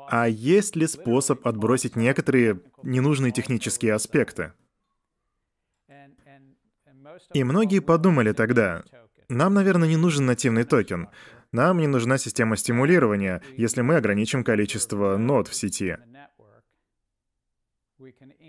а 0.10 0.28
есть 0.28 0.76
ли 0.76 0.88
способ 0.88 1.46
отбросить 1.48 1.96
некоторые 1.96 2.62
ненужные 2.82 3.32
технические 3.32 3.94
аспекты? 3.94 4.54
И 7.34 7.44
многие 7.44 7.80
подумали 7.80 8.32
тогда, 8.32 8.84
нам, 9.30 9.54
наверное, 9.54 9.88
не 9.88 9.98
нужен 9.98 10.26
нативный 10.26 10.64
токен. 10.64 11.10
Нам 11.52 11.78
не 11.78 11.88
нужна 11.88 12.18
система 12.18 12.58
стимулирования, 12.58 13.42
если 13.58 13.82
мы 13.82 13.96
ограничим 13.96 14.44
количество 14.44 15.18
нод 15.18 15.48
в 15.48 15.56
сети. 15.56 15.98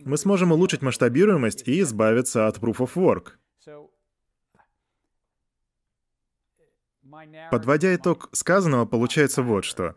Мы 0.04 0.16
сможем 0.16 0.52
улучшить 0.52 0.82
масштабируемость 0.82 1.68
и 1.68 1.80
избавиться 1.80 2.46
от 2.46 2.58
Proof 2.58 2.78
of 2.78 2.94
Work. 2.94 3.32
Подводя 7.50 7.94
итог 7.94 8.28
сказанного, 8.32 8.86
получается 8.86 9.42
вот 9.42 9.64
что. 9.64 9.94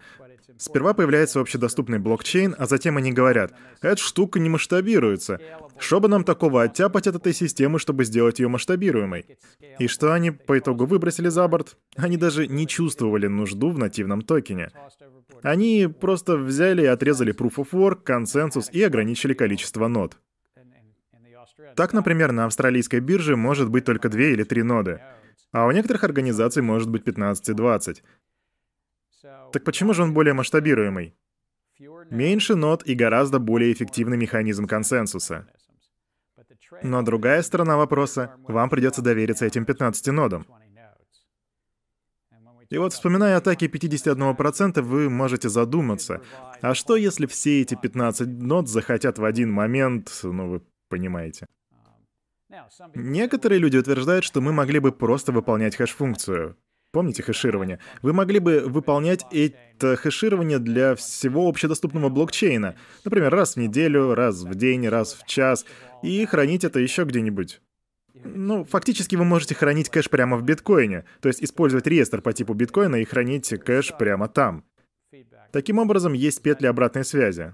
Сперва 0.57 0.93
появляется 0.93 1.39
общедоступный 1.39 1.99
блокчейн, 1.99 2.55
а 2.57 2.65
затем 2.65 2.97
они 2.97 3.11
говорят, 3.11 3.53
«Эта 3.81 4.01
штука 4.01 4.39
не 4.39 4.49
масштабируется. 4.49 5.39
Что 5.79 5.99
бы 5.99 6.07
нам 6.07 6.23
такого 6.23 6.63
оттяпать 6.63 7.07
от 7.07 7.15
этой 7.15 7.33
системы, 7.33 7.79
чтобы 7.79 8.05
сделать 8.05 8.39
ее 8.39 8.47
масштабируемой?» 8.47 9.37
И 9.79 9.87
что 9.87 10.13
они 10.13 10.31
по 10.31 10.57
итогу 10.57 10.85
выбросили 10.85 11.29
за 11.29 11.47
борт? 11.47 11.77
Они 11.95 12.17
даже 12.17 12.47
не 12.47 12.67
чувствовали 12.67 13.27
нужду 13.27 13.69
в 13.69 13.77
нативном 13.77 14.21
токене. 14.21 14.71
Они 15.43 15.87
просто 15.87 16.37
взяли 16.37 16.83
и 16.83 16.85
отрезали 16.85 17.33
Proof 17.33 17.55
of 17.55 17.69
Work, 17.71 18.03
консенсус 18.03 18.69
и 18.71 18.81
ограничили 18.81 19.33
количество 19.33 19.87
нод. 19.87 20.17
Так, 21.75 21.93
например, 21.93 22.31
на 22.31 22.45
австралийской 22.45 22.99
бирже 22.99 23.35
может 23.35 23.69
быть 23.69 23.85
только 23.85 24.09
две 24.09 24.33
или 24.33 24.43
три 24.43 24.63
ноды. 24.63 25.01
А 25.51 25.65
у 25.65 25.71
некоторых 25.71 26.03
организаций 26.03 26.61
может 26.61 26.89
быть 26.89 27.03
15 27.03 27.49
и 27.49 27.53
20. 27.53 28.03
Так 29.51 29.63
почему 29.63 29.93
же 29.93 30.03
он 30.03 30.13
более 30.13 30.33
масштабируемый? 30.33 31.15
Меньше 32.09 32.55
нод 32.55 32.83
и 32.85 32.95
гораздо 32.95 33.39
более 33.39 33.71
эффективный 33.71 34.17
механизм 34.17 34.65
консенсуса. 34.65 35.47
Но 36.83 37.01
другая 37.01 37.41
сторона 37.43 37.77
вопроса— 37.77 38.35
вам 38.47 38.69
придется 38.69 39.01
довериться 39.01 39.45
этим 39.45 39.65
15 39.65 40.07
нодам. 40.07 40.45
И 42.69 42.77
вот 42.77 42.91
вспоминая 42.91 43.37
атаки 43.37 43.65
51%, 43.65 44.81
вы 44.81 45.09
можете 45.09 45.47
задуматься, 45.47 46.21
а 46.61 46.73
что 46.73 46.97
если 46.97 47.25
все 47.25 47.61
эти 47.61 47.75
15 47.75 48.27
нод 48.27 48.67
захотят 48.67 49.19
в 49.19 49.23
один 49.23 49.51
момент, 49.51 50.19
ну 50.23 50.49
вы 50.49 50.61
понимаете. 50.89 51.45
Некоторые 52.95 53.59
люди 53.59 53.77
утверждают, 53.77 54.25
что 54.25 54.41
мы 54.41 54.51
могли 54.51 54.79
бы 54.79 54.91
просто 54.91 55.31
выполнять 55.31 55.75
хэш-функцию. 55.75 56.57
Помните 56.91 57.21
хэширование? 57.21 57.79
Вы 58.01 58.13
могли 58.13 58.39
бы 58.39 58.63
выполнять 58.65 59.25
это 59.31 59.95
хэширование 59.97 60.59
для 60.59 60.95
всего 60.95 61.47
общедоступного 61.47 62.09
блокчейна. 62.09 62.75
Например, 63.03 63.31
раз 63.31 63.55
в 63.55 63.59
неделю, 63.59 64.15
раз 64.15 64.43
в 64.43 64.55
день, 64.55 64.87
раз 64.87 65.13
в 65.13 65.25
час. 65.25 65.65
И 66.01 66.25
хранить 66.25 66.63
это 66.63 66.79
еще 66.79 67.03
где-нибудь. 67.03 67.61
Ну, 68.23 68.63
фактически 68.63 69.15
вы 69.15 69.25
можете 69.25 69.53
хранить 69.53 69.89
кэш 69.89 70.09
прямо 70.09 70.37
в 70.37 70.43
биткоине. 70.43 71.05
То 71.21 71.27
есть 71.27 71.43
использовать 71.43 71.87
реестр 71.87 72.21
по 72.21 72.33
типу 72.33 72.53
биткоина 72.53 72.95
и 72.95 73.05
хранить 73.05 73.49
кэш 73.49 73.93
прямо 73.97 74.27
там. 74.27 74.63
Таким 75.51 75.79
образом, 75.79 76.13
есть 76.13 76.41
петли 76.41 76.67
обратной 76.67 77.05
связи. 77.05 77.53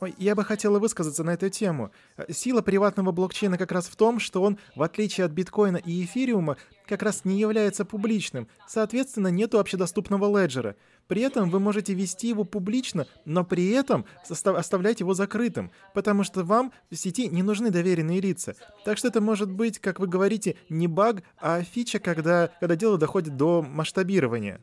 Ой, 0.00 0.14
я 0.16 0.36
бы 0.36 0.44
хотела 0.44 0.78
высказаться 0.78 1.24
на 1.24 1.30
эту 1.30 1.48
тему. 1.50 1.90
Сила 2.28 2.62
приватного 2.62 3.10
блокчейна 3.10 3.58
как 3.58 3.72
раз 3.72 3.88
в 3.88 3.96
том, 3.96 4.20
что 4.20 4.42
он, 4.42 4.56
в 4.76 4.82
отличие 4.82 5.24
от 5.24 5.32
биткоина 5.32 5.78
и 5.78 6.04
эфириума, 6.04 6.56
как 6.86 7.02
раз 7.02 7.24
не 7.24 7.40
является 7.40 7.84
публичным. 7.84 8.46
Соответственно, 8.68 9.26
нету 9.26 9.58
общедоступного 9.58 10.40
леджера. 10.40 10.76
При 11.08 11.22
этом 11.22 11.50
вы 11.50 11.58
можете 11.58 11.94
вести 11.94 12.28
его 12.28 12.44
публично, 12.44 13.08
но 13.24 13.44
при 13.44 13.70
этом 13.70 14.04
оставлять 14.28 15.00
его 15.00 15.14
закрытым, 15.14 15.72
потому 15.94 16.22
что 16.22 16.44
вам 16.44 16.72
в 16.90 16.94
сети 16.94 17.26
не 17.26 17.42
нужны 17.42 17.70
доверенные 17.70 18.20
лица. 18.20 18.54
Так 18.84 18.98
что 18.98 19.08
это 19.08 19.20
может 19.20 19.50
быть, 19.50 19.80
как 19.80 19.98
вы 19.98 20.06
говорите, 20.06 20.54
не 20.68 20.86
баг, 20.86 21.24
а 21.38 21.62
фича, 21.62 21.98
когда, 21.98 22.50
когда 22.60 22.76
дело 22.76 22.98
доходит 22.98 23.36
до 23.36 23.62
масштабирования. 23.62 24.60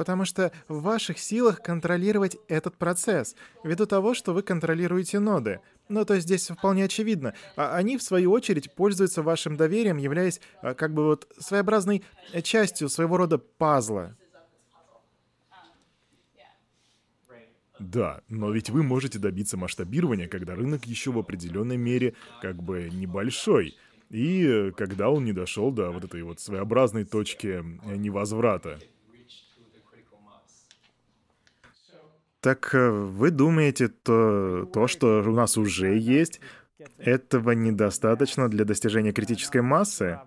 Потому 0.00 0.24
что 0.24 0.50
в 0.66 0.80
ваших 0.80 1.18
силах 1.18 1.62
контролировать 1.62 2.38
этот 2.48 2.78
процесс, 2.78 3.36
ввиду 3.62 3.84
того, 3.84 4.14
что 4.14 4.32
вы 4.32 4.40
контролируете 4.40 5.18
ноды. 5.18 5.60
Ну, 5.90 6.06
то 6.06 6.14
есть 6.14 6.26
здесь 6.26 6.48
вполне 6.48 6.84
очевидно. 6.84 7.34
А 7.54 7.76
они, 7.76 7.98
в 7.98 8.02
свою 8.02 8.32
очередь, 8.32 8.74
пользуются 8.74 9.22
вашим 9.22 9.58
доверием, 9.58 9.98
являясь 9.98 10.40
а, 10.62 10.72
как 10.72 10.94
бы 10.94 11.04
вот 11.04 11.30
своеобразной 11.38 12.02
частью 12.42 12.88
своего 12.88 13.18
рода 13.18 13.36
пазла. 13.36 14.16
Да, 17.78 18.22
но 18.30 18.50
ведь 18.50 18.70
вы 18.70 18.82
можете 18.82 19.18
добиться 19.18 19.58
масштабирования, 19.58 20.28
когда 20.28 20.54
рынок 20.54 20.86
еще 20.86 21.12
в 21.12 21.18
определенной 21.18 21.76
мере 21.76 22.14
как 22.40 22.62
бы 22.62 22.88
небольшой. 22.90 23.76
И 24.08 24.72
когда 24.78 25.10
он 25.10 25.26
не 25.26 25.34
дошел 25.34 25.70
до 25.70 25.90
вот 25.90 26.04
этой 26.04 26.22
вот 26.22 26.40
своеобразной 26.40 27.04
точки 27.04 27.62
невозврата. 27.84 28.78
Так 32.40 32.74
э, 32.74 32.90
вы 32.90 33.30
думаете, 33.30 33.88
то, 33.88 34.68
то, 34.72 34.88
что 34.88 35.22
у 35.26 35.32
нас 35.32 35.58
уже 35.58 35.98
есть, 35.98 36.40
этого 36.98 37.50
недостаточно 37.50 38.48
для 38.48 38.64
достижения 38.64 39.12
критической 39.12 39.60
массы? 39.60 40.20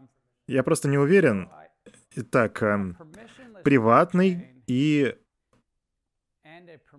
Я 0.47 0.63
просто 0.63 0.87
не 0.87 0.97
уверен. 0.97 1.49
Итак, 2.15 2.61
эм, 2.61 2.97
приватный 3.63 4.63
и 4.67 5.15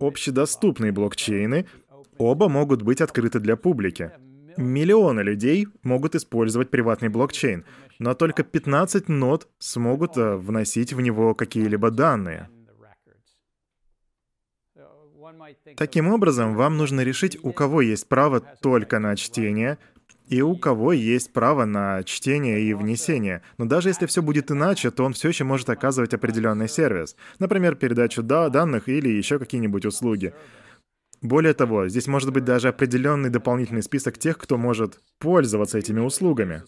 общедоступные 0.00 0.90
блокчейны 0.90 1.66
оба 2.18 2.48
могут 2.48 2.82
быть 2.82 3.00
открыты 3.00 3.38
для 3.38 3.56
публики. 3.56 4.10
Миллионы 4.56 5.20
людей 5.20 5.68
могут 5.82 6.14
использовать 6.14 6.70
приватный 6.70 7.08
блокчейн, 7.08 7.64
но 7.98 8.14
только 8.14 8.42
15 8.42 9.08
нод 9.08 9.48
смогут 9.58 10.16
э, 10.16 10.36
вносить 10.36 10.92
в 10.92 11.00
него 11.00 11.34
какие-либо 11.34 11.90
данные. 11.90 12.48
Таким 15.76 16.08
образом, 16.08 16.54
вам 16.54 16.76
нужно 16.76 17.02
решить, 17.02 17.38
у 17.42 17.52
кого 17.52 17.82
есть 17.82 18.08
право 18.08 18.40
только 18.40 18.98
на 18.98 19.16
чтение, 19.16 19.78
и 20.28 20.40
у 20.40 20.56
кого 20.56 20.92
есть 20.92 21.32
право 21.32 21.64
на 21.64 22.02
чтение 22.02 22.62
и 22.62 22.74
внесение. 22.74 23.42
Но 23.58 23.66
даже 23.66 23.90
если 23.90 24.06
все 24.06 24.22
будет 24.22 24.50
иначе, 24.50 24.90
то 24.90 25.04
он 25.04 25.12
все 25.12 25.28
еще 25.28 25.44
может 25.44 25.68
оказывать 25.68 26.14
определенный 26.14 26.68
сервис. 26.68 27.16
Например, 27.38 27.74
передачу 27.74 28.22
да, 28.22 28.48
данных 28.48 28.88
или 28.88 29.08
еще 29.08 29.38
какие-нибудь 29.38 29.84
услуги. 29.84 30.32
Более 31.20 31.54
того, 31.54 31.88
здесь 31.88 32.06
может 32.06 32.32
быть 32.32 32.44
даже 32.44 32.68
определенный 32.68 33.30
дополнительный 33.30 33.82
список 33.82 34.18
тех, 34.18 34.36
кто 34.36 34.58
может 34.58 35.00
пользоваться 35.18 35.78
этими 35.78 36.00
услугами. 36.00 36.62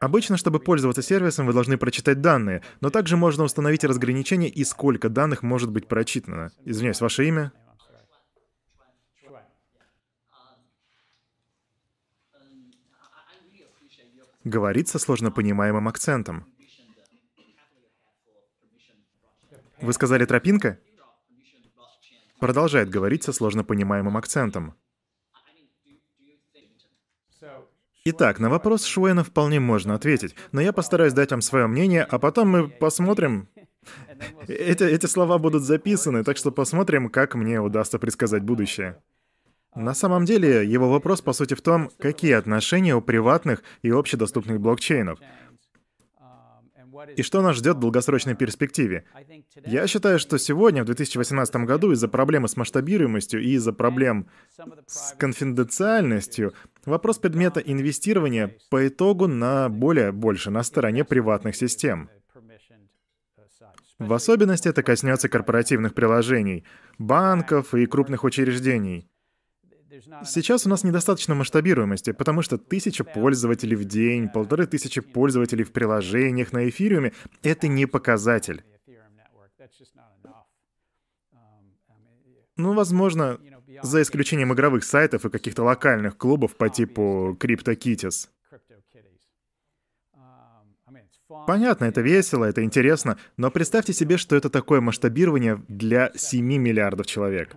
Обычно, 0.00 0.38
чтобы 0.38 0.60
пользоваться 0.60 1.02
сервисом, 1.02 1.46
вы 1.46 1.52
должны 1.52 1.76
прочитать 1.76 2.22
данные, 2.22 2.62
но 2.80 2.88
также 2.88 3.18
можно 3.18 3.44
установить 3.44 3.84
разграничение 3.84 4.48
и 4.48 4.64
сколько 4.64 5.10
данных 5.10 5.42
может 5.42 5.70
быть 5.70 5.88
прочитано. 5.88 6.52
Извиняюсь, 6.64 7.02
ваше 7.02 7.26
имя? 7.26 7.52
Говорит 14.44 14.88
со 14.88 14.98
сложно 14.98 15.30
понимаемым 15.30 15.86
акцентом. 15.86 16.46
Вы 19.80 19.92
сказали 19.92 20.24
тропинка? 20.24 20.78
Продолжает 22.40 22.90
говорить 22.90 23.22
со 23.22 23.32
сложно 23.32 23.62
понимаемым 23.62 24.16
акцентом. 24.16 24.74
Итак, 28.04 28.40
на 28.40 28.50
вопрос 28.50 28.84
Шуэна 28.84 29.22
вполне 29.22 29.60
можно 29.60 29.94
ответить, 29.94 30.34
но 30.50 30.60
я 30.60 30.72
постараюсь 30.72 31.12
дать 31.12 31.30
вам 31.30 31.40
свое 31.40 31.68
мнение, 31.68 32.02
а 32.02 32.18
потом 32.18 32.48
мы 32.48 32.68
посмотрим. 32.68 33.48
Эти, 34.48 34.82
эти 34.82 35.06
слова 35.06 35.38
будут 35.38 35.62
записаны, 35.62 36.24
так 36.24 36.36
что 36.36 36.50
посмотрим, 36.50 37.08
как 37.08 37.36
мне 37.36 37.60
удастся 37.60 38.00
предсказать 38.00 38.42
будущее. 38.42 39.00
На 39.74 39.94
самом 39.94 40.24
деле, 40.26 40.66
его 40.66 40.90
вопрос, 40.90 41.22
по 41.22 41.32
сути, 41.32 41.54
в 41.54 41.62
том, 41.62 41.90
какие 41.98 42.32
отношения 42.32 42.94
у 42.94 43.00
приватных 43.00 43.62
и 43.80 43.90
общедоступных 43.90 44.60
блокчейнов. 44.60 45.18
И 47.16 47.22
что 47.22 47.42
нас 47.42 47.56
ждет 47.56 47.76
в 47.76 47.80
долгосрочной 47.80 48.34
перспективе? 48.34 49.04
Я 49.64 49.86
считаю, 49.86 50.18
что 50.18 50.38
сегодня, 50.38 50.82
в 50.82 50.86
2018 50.86 51.56
году, 51.56 51.92
из-за 51.92 52.06
проблемы 52.06 52.48
с 52.48 52.56
масштабируемостью 52.56 53.42
и 53.42 53.52
из-за 53.52 53.72
проблем 53.72 54.28
с 54.86 55.14
конфиденциальностью, 55.18 56.52
вопрос 56.84 57.18
предмета 57.18 57.60
инвестирования 57.60 58.56
по 58.70 58.86
итогу 58.86 59.26
на 59.26 59.68
более 59.68 60.12
больше 60.12 60.50
на 60.50 60.62
стороне 60.62 61.04
приватных 61.04 61.56
систем. 61.56 62.10
В 63.98 64.12
особенности 64.12 64.68
это 64.68 64.82
коснется 64.82 65.28
корпоративных 65.28 65.94
приложений, 65.94 66.64
банков 66.98 67.72
и 67.74 67.86
крупных 67.86 68.24
учреждений. 68.24 69.08
Сейчас 70.24 70.66
у 70.66 70.70
нас 70.70 70.84
недостаточно 70.84 71.34
масштабируемости, 71.34 72.12
потому 72.12 72.42
что 72.42 72.56
тысяча 72.56 73.04
пользователей 73.04 73.76
в 73.76 73.84
день, 73.84 74.28
полторы 74.28 74.66
тысячи 74.66 75.00
пользователей 75.00 75.64
в 75.64 75.72
приложениях 75.72 76.52
на 76.52 76.68
эфириуме— 76.68 77.12
это 77.42 77.68
не 77.68 77.86
показатель. 77.86 78.64
Ну, 82.56 82.74
возможно, 82.74 83.38
за 83.82 84.02
исключением 84.02 84.52
игровых 84.52 84.84
сайтов 84.84 85.24
и 85.24 85.30
каких-то 85.30 85.62
локальных 85.62 86.16
клубов 86.16 86.56
по 86.56 86.68
типу 86.68 87.36
CryptoKitties. 87.38 88.28
Понятно, 91.46 91.86
это 91.86 92.02
весело, 92.02 92.44
это 92.44 92.62
интересно, 92.62 93.18
но 93.36 93.50
представьте 93.50 93.92
себе, 93.92 94.18
что 94.18 94.36
это 94.36 94.50
такое 94.50 94.80
масштабирование 94.80 95.62
для 95.66 96.12
7 96.14 96.44
миллиардов 96.44 97.06
человек. 97.06 97.56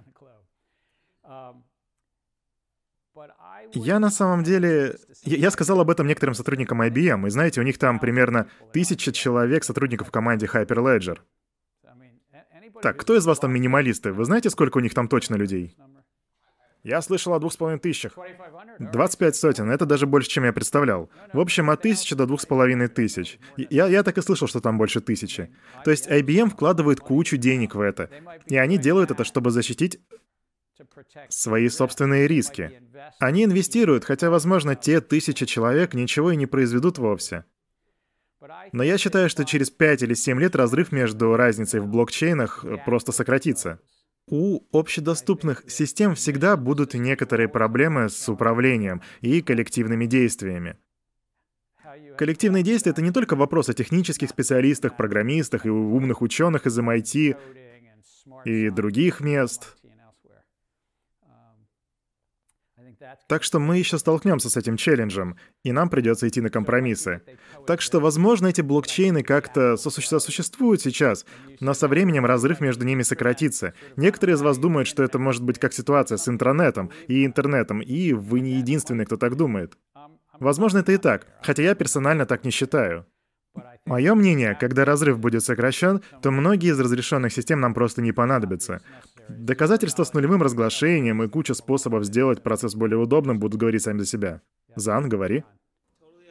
Я 3.73 3.99
на 3.99 4.09
самом 4.09 4.43
деле... 4.43 4.97
Я 5.23 5.51
сказал 5.51 5.79
об 5.79 5.89
этом 5.89 6.07
некоторым 6.07 6.35
сотрудникам 6.35 6.81
IBM, 6.81 7.27
и 7.27 7.29
знаете, 7.29 7.61
у 7.61 7.63
них 7.63 7.77
там 7.77 7.99
примерно 7.99 8.47
тысяча 8.73 9.11
человек 9.11 9.63
сотрудников 9.63 10.09
в 10.09 10.11
команде 10.11 10.45
Hyperledger. 10.45 11.19
Так, 12.81 12.97
кто 12.97 13.15
из 13.15 13.25
вас 13.25 13.39
там 13.39 13.53
минималисты? 13.53 14.11
Вы 14.11 14.25
знаете, 14.25 14.49
сколько 14.49 14.77
у 14.77 14.81
них 14.81 14.93
там 14.93 15.07
точно 15.07 15.35
людей? 15.35 15.75
Я 16.85 17.01
слышал 17.01 17.33
о 17.33 17.39
двух 17.39 17.51
с 17.51 17.57
половиной 17.57 17.79
тысячах. 17.79 18.13
25 18.77 19.35
сотен, 19.35 19.71
это 19.71 19.87
даже 19.87 20.05
больше, 20.05 20.29
чем 20.29 20.43
я 20.43 20.53
представлял. 20.53 21.09
В 21.33 21.39
общем, 21.39 21.71
от 21.71 21.81
тысячи 21.81 22.13
до 22.13 22.27
двух 22.27 22.41
с 22.41 22.45
половиной 22.45 22.89
тысяч. 22.89 23.39
Я, 23.57 23.87
я 23.87 24.03
так 24.03 24.19
и 24.19 24.21
слышал, 24.21 24.47
что 24.47 24.61
там 24.61 24.77
больше 24.77 25.01
тысячи. 25.01 25.49
То 25.83 25.89
есть 25.89 26.07
IBM 26.07 26.51
вкладывает 26.51 26.99
кучу 26.99 27.37
денег 27.37 27.73
в 27.73 27.81
это. 27.81 28.11
И 28.45 28.55
они 28.55 28.77
делают 28.77 29.09
это, 29.09 29.23
чтобы 29.23 29.49
защитить 29.49 29.99
свои 31.29 31.69
собственные 31.69 32.27
риски. 32.27 32.81
Они 33.19 33.43
инвестируют, 33.45 34.05
хотя, 34.05 34.29
возможно, 34.29 34.75
те 34.75 35.01
тысячи 35.01 35.45
человек 35.45 35.93
ничего 35.93 36.31
и 36.31 36.35
не 36.35 36.45
произведут 36.45 36.97
вовсе. 36.97 37.45
Но 38.71 38.83
я 38.83 38.97
считаю, 38.97 39.29
что 39.29 39.43
через 39.43 39.69
5 39.71 40.03
или 40.03 40.13
7 40.13 40.39
лет 40.39 40.55
разрыв 40.55 40.91
между 40.91 41.35
разницей 41.35 41.79
в 41.79 41.87
блокчейнах 41.87 42.65
просто 42.85 43.11
сократится. 43.11 43.79
У 44.27 44.61
общедоступных 44.71 45.63
систем 45.67 46.15
всегда 46.15 46.57
будут 46.57 46.95
некоторые 46.95 47.47
проблемы 47.47 48.09
с 48.09 48.27
управлением 48.27 49.01
и 49.21 49.41
коллективными 49.41 50.05
действиями. 50.05 50.77
Коллективные 52.17 52.63
действия— 52.63 52.91
это 52.91 53.01
не 53.01 53.11
только 53.11 53.35
вопрос 53.35 53.69
о 53.69 53.73
технических 53.73 54.29
специалистах, 54.29 54.97
программистах 54.97 55.65
и 55.65 55.69
умных 55.69 56.21
ученых 56.21 56.65
из 56.65 56.77
MIT 56.77 57.37
и 58.45 58.69
других 58.69 59.21
мест. 59.21 59.75
Так 63.27 63.43
что 63.43 63.59
мы 63.59 63.77
еще 63.77 63.97
столкнемся 63.97 64.49
с 64.49 64.57
этим 64.57 64.77
челленджем, 64.77 65.37
и 65.63 65.71
нам 65.71 65.89
придется 65.89 66.27
идти 66.27 66.41
на 66.41 66.49
компромиссы. 66.49 67.21
Так 67.65 67.81
что, 67.81 67.99
возможно, 67.99 68.47
эти 68.47 68.61
блокчейны 68.61 69.23
как-то 69.23 69.77
сосуществуют 69.77 70.81
сейчас, 70.81 71.25
но 71.59 71.73
со 71.73 71.87
временем 71.87 72.25
разрыв 72.25 72.61
между 72.61 72.85
ними 72.85 73.01
сократится. 73.01 73.73
Некоторые 73.95 74.35
из 74.35 74.41
вас 74.41 74.57
думают, 74.57 74.87
что 74.87 75.03
это 75.03 75.19
может 75.19 75.43
быть 75.43 75.59
как 75.59 75.73
ситуация 75.73 76.17
с 76.17 76.27
интернетом 76.27 76.91
и 77.07 77.25
интернетом, 77.25 77.79
и 77.81 78.13
вы 78.13 78.39
не 78.39 78.53
единственный, 78.53 79.05
кто 79.05 79.17
так 79.17 79.35
думает. 79.35 79.77
Возможно, 80.39 80.79
это 80.79 80.91
и 80.91 80.97
так, 80.97 81.27
хотя 81.41 81.63
я 81.63 81.75
персонально 81.75 82.25
так 82.25 82.43
не 82.43 82.51
считаю. 82.51 83.05
Мое 83.85 84.15
мнение, 84.15 84.57
когда 84.59 84.83
разрыв 84.83 85.19
будет 85.19 85.43
сокращен, 85.43 86.01
то 86.21 86.31
многие 86.31 86.71
из 86.71 86.79
разрешенных 86.79 87.31
систем 87.31 87.59
нам 87.59 87.73
просто 87.73 88.01
не 88.01 88.11
понадобятся. 88.11 88.81
Доказательства 89.29 90.03
с 90.03 90.13
нулевым 90.13 90.41
разглашением 90.41 91.23
и 91.23 91.27
куча 91.27 91.53
способов 91.53 92.05
сделать 92.05 92.43
процесс 92.43 92.75
более 92.75 92.97
удобным 92.97 93.39
будут 93.39 93.59
говорить 93.59 93.81
сами 93.81 93.99
за 93.99 94.05
себя. 94.05 94.41
Зан, 94.75 95.09
говори. 95.09 95.43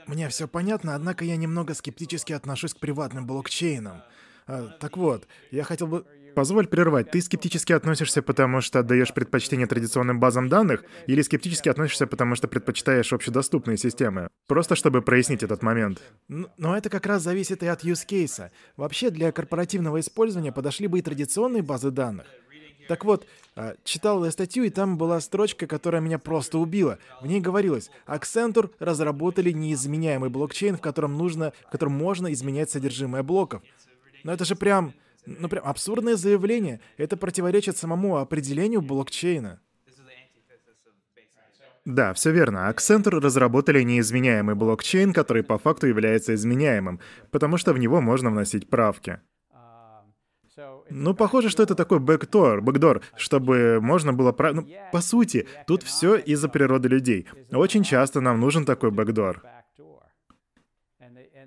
Мне 0.07 0.29
все 0.29 0.47
понятно, 0.47 0.95
однако 0.95 1.25
я 1.25 1.37
немного 1.37 1.75
скептически 1.75 2.33
отношусь 2.33 2.75
к 2.75 2.79
приватным 2.79 3.27
блокчейнам. 3.27 4.03
А, 4.47 4.69
так 4.81 4.97
вот, 4.97 5.27
я 5.51 5.65
хотел 5.65 5.87
бы... 5.87 6.05
Позволь 6.35 6.67
прервать. 6.67 7.13
Ты 7.13 7.21
скептически 7.21 7.73
относишься, 7.73 8.21
потому 8.21 8.61
что 8.61 8.81
отдаешь 8.81 9.15
предпочтение 9.15 9.69
традиционным 9.69 10.19
базам 10.19 10.49
данных, 10.49 10.83
или 11.07 11.23
скептически 11.23 11.69
относишься, 11.69 12.09
потому 12.09 12.35
что 12.35 12.49
предпочитаешь 12.49 13.13
общедоступные 13.13 13.79
системы? 13.79 14.29
Просто 14.49 14.75
чтобы 14.75 15.01
прояснить 15.01 15.45
этот 15.45 15.63
момент. 15.63 16.03
но 16.29 16.77
это 16.77 16.91
как 16.91 17.07
раз 17.07 17.23
зависит 17.23 17.63
и 17.63 17.67
от 17.67 17.85
use 17.85 18.07
case. 18.07 18.51
Вообще, 18.77 19.11
для 19.11 19.31
корпоративного 19.31 20.01
использования 20.01 20.51
подошли 20.51 20.89
бы 20.89 20.99
и 20.99 21.03
традиционные 21.03 21.63
базы 21.63 21.93
данных. 21.93 22.27
Так 22.89 23.05
вот, 23.05 23.27
а, 23.57 23.75
читал 23.85 24.25
я 24.25 24.31
статью, 24.31 24.65
и 24.65 24.71
там 24.71 24.99
была 24.99 25.21
строчка, 25.21 25.67
которая 25.67 26.01
меня 26.01 26.19
просто 26.19 26.59
убила. 26.59 26.99
В 27.21 27.27
ней 27.27 27.41
говорилось, 27.41 27.91
Accenture 28.07 28.71
разработали 28.79 29.53
неизменяемый 29.53 30.31
блокчейн, 30.31 30.77
в 30.77 30.81
котором 30.81 31.17
нужно, 31.17 31.53
в 31.67 31.71
котором 31.71 31.93
можно 31.93 32.33
изменять 32.33 32.71
содержимое 32.71 33.23
блоков. 33.23 33.63
Но 34.23 34.33
это 34.33 34.45
же 34.45 34.57
прям, 34.57 34.95
ну 35.27 35.49
прям 35.49 35.65
абсурдное 35.67 36.17
заявление. 36.17 36.81
Это 36.97 37.17
противоречит 37.17 37.77
самому 37.77 38.17
определению 38.17 38.83
блокчейна. 38.83 39.61
Да, 41.85 42.15
все 42.15 42.31
верно. 42.31 42.71
Accenture 42.71 43.21
разработали 43.21 43.83
неизменяемый 43.83 44.55
блокчейн, 44.55 45.13
который 45.13 45.43
по 45.43 45.59
факту 45.59 45.87
является 45.87 46.35
изменяемым, 46.35 46.99
потому 47.31 47.59
что 47.59 47.75
в 47.75 47.79
него 47.79 48.01
можно 48.01 48.31
вносить 48.31 48.71
правки. 48.71 49.21
Ну, 50.91 51.15
похоже, 51.15 51.49
что 51.49 51.63
это 51.63 51.75
такой 51.75 51.99
бэкдор, 51.99 52.61
бэкдор, 52.61 53.03
чтобы 53.17 53.81
можно 53.81 54.13
было... 54.13 54.33
Про... 54.33 54.53
Ну, 54.53 54.67
по 54.93 55.01
сути, 55.01 55.47
тут 55.67 55.83
все 55.83 56.17
из-за 56.17 56.49
природы 56.49 56.89
людей. 56.89 57.27
Очень 57.53 57.83
часто 57.83 58.21
нам 58.21 58.41
нужен 58.41 58.65
такой 58.65 58.91
бэкдор. 58.91 59.43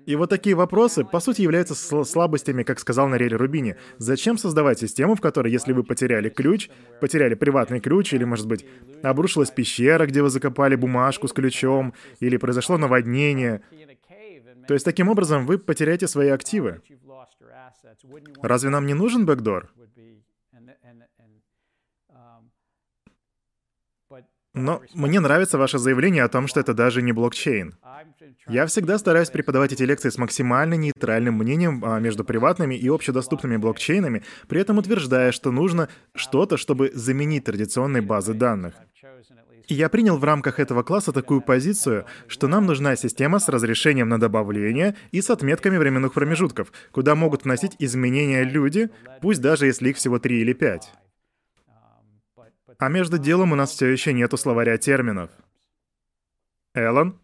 И 0.06 0.16
вот 0.16 0.30
такие 0.30 0.56
вопросы, 0.56 1.04
по 1.04 1.20
сути, 1.20 1.42
являются 1.42 1.74
слабостями, 2.04 2.62
как 2.62 2.78
сказал 2.80 3.08
Нуриэль 3.08 3.34
Рубини. 3.34 3.76
Зачем 3.98 4.38
создавать 4.38 4.78
систему, 4.78 5.14
в 5.14 5.20
которой, 5.20 5.52
если 5.52 5.74
вы 5.74 5.84
потеряли 5.84 6.30
ключ, 6.30 6.70
потеряли 7.00 7.34
приватный 7.34 7.80
ключ, 7.80 8.14
или, 8.14 8.24
может 8.24 8.46
быть, 8.46 8.64
обрушилась 9.02 9.50
пещера, 9.50 10.06
где 10.06 10.22
вы 10.22 10.30
закопали 10.30 10.76
бумажку 10.76 11.28
с 11.28 11.32
ключом, 11.34 11.92
или 12.20 12.38
произошло 12.38 12.78
наводнение, 12.78 13.60
то 14.68 14.74
есть 14.74 14.84
таким 14.84 15.08
образом 15.08 15.46
вы 15.46 15.58
потеряете 15.58 16.06
свои 16.06 16.28
активы. 16.28 16.82
Разве 18.42 18.70
нам 18.70 18.86
не 18.86 18.94
нужен 18.94 19.26
бэкдор? 19.26 19.70
Но 24.54 24.82
мне 24.94 25.20
нравится 25.20 25.58
ваше 25.58 25.78
заявление 25.78 26.24
о 26.24 26.28
том, 26.28 26.48
что 26.48 26.60
это 26.60 26.74
даже 26.74 27.00
не 27.02 27.12
блокчейн. 27.12 27.76
Я 28.48 28.66
всегда 28.66 28.98
стараюсь 28.98 29.30
преподавать 29.30 29.72
эти 29.72 29.82
лекции 29.82 30.08
с 30.08 30.18
максимально 30.18 30.74
нейтральным 30.74 31.34
мнением 31.34 31.84
а, 31.84 32.00
между 32.00 32.24
приватными 32.24 32.74
и 32.74 32.88
общедоступными 32.88 33.56
блокчейнами, 33.56 34.24
при 34.48 34.60
этом 34.60 34.78
утверждая, 34.78 35.32
что 35.32 35.52
нужно 35.52 35.88
что-то, 36.14 36.56
чтобы 36.56 36.90
заменить 36.94 37.44
традиционные 37.44 38.02
базы 38.02 38.34
данных. 38.34 38.74
Я 39.70 39.90
принял 39.90 40.16
в 40.16 40.24
рамках 40.24 40.60
этого 40.60 40.82
класса 40.82 41.12
такую 41.12 41.42
позицию, 41.42 42.06
что 42.26 42.48
нам 42.48 42.64
нужна 42.64 42.96
система 42.96 43.38
с 43.38 43.50
разрешением 43.50 44.08
на 44.08 44.18
добавление 44.18 44.96
и 45.12 45.20
с 45.20 45.28
отметками 45.28 45.76
временных 45.76 46.14
промежутков, 46.14 46.72
куда 46.90 47.14
могут 47.14 47.44
вносить 47.44 47.76
изменения 47.78 48.44
люди, 48.44 48.88
пусть 49.20 49.42
даже 49.42 49.66
если 49.66 49.90
их 49.90 49.96
всего 49.98 50.18
три 50.18 50.40
или 50.40 50.54
пять. 50.54 50.90
А 52.78 52.88
между 52.88 53.18
делом 53.18 53.52
у 53.52 53.56
нас 53.56 53.70
все 53.70 53.88
еще 53.88 54.14
нету 54.14 54.38
словаря 54.38 54.78
терминов. 54.78 55.30
Эллен? 56.74 57.18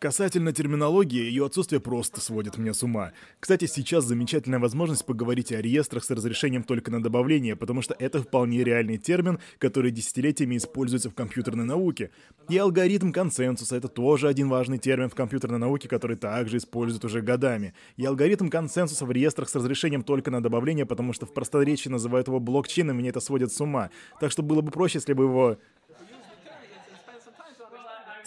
Касательно 0.00 0.54
терминологии, 0.54 1.20
ее 1.20 1.44
отсутствие 1.44 1.78
просто 1.78 2.22
сводит 2.22 2.56
меня 2.56 2.72
с 2.72 2.82
ума. 2.82 3.12
Кстати, 3.38 3.66
сейчас 3.66 4.06
замечательная 4.06 4.58
возможность 4.58 5.04
поговорить 5.04 5.52
о 5.52 5.60
реестрах 5.60 6.04
с 6.04 6.10
разрешением 6.10 6.62
только 6.62 6.90
на 6.90 7.02
добавление, 7.02 7.54
потому 7.54 7.82
что 7.82 7.94
это 7.98 8.22
вполне 8.22 8.64
реальный 8.64 8.96
термин, 8.96 9.40
который 9.58 9.90
десятилетиями 9.90 10.56
используется 10.56 11.10
в 11.10 11.14
компьютерной 11.14 11.66
науке. 11.66 12.12
И 12.48 12.56
алгоритм 12.56 13.12
консенсуса— 13.12 13.76
это 13.76 13.88
тоже 13.88 14.28
один 14.28 14.48
важный 14.48 14.78
термин 14.78 15.10
в 15.10 15.14
компьютерной 15.14 15.58
науке, 15.58 15.86
который 15.86 16.16
также 16.16 16.56
используют 16.56 17.04
уже 17.04 17.20
годами. 17.20 17.74
И 17.98 18.04
алгоритм 18.06 18.48
консенсуса 18.48 19.04
в 19.04 19.12
реестрах 19.12 19.50
с 19.50 19.54
разрешением 19.54 20.02
только 20.02 20.30
на 20.30 20.42
добавление, 20.42 20.86
потому 20.86 21.12
что 21.12 21.26
в 21.26 21.34
просторечии 21.34 21.90
называют 21.90 22.26
его 22.26 22.40
блокчейном, 22.40 22.96
меня 22.96 23.10
это 23.10 23.20
сводит 23.20 23.52
с 23.52 23.60
ума. 23.60 23.90
Так 24.18 24.32
что 24.32 24.42
было 24.42 24.62
бы 24.62 24.70
проще, 24.70 24.96
если 24.96 25.12
бы 25.12 25.24
его 25.24 25.58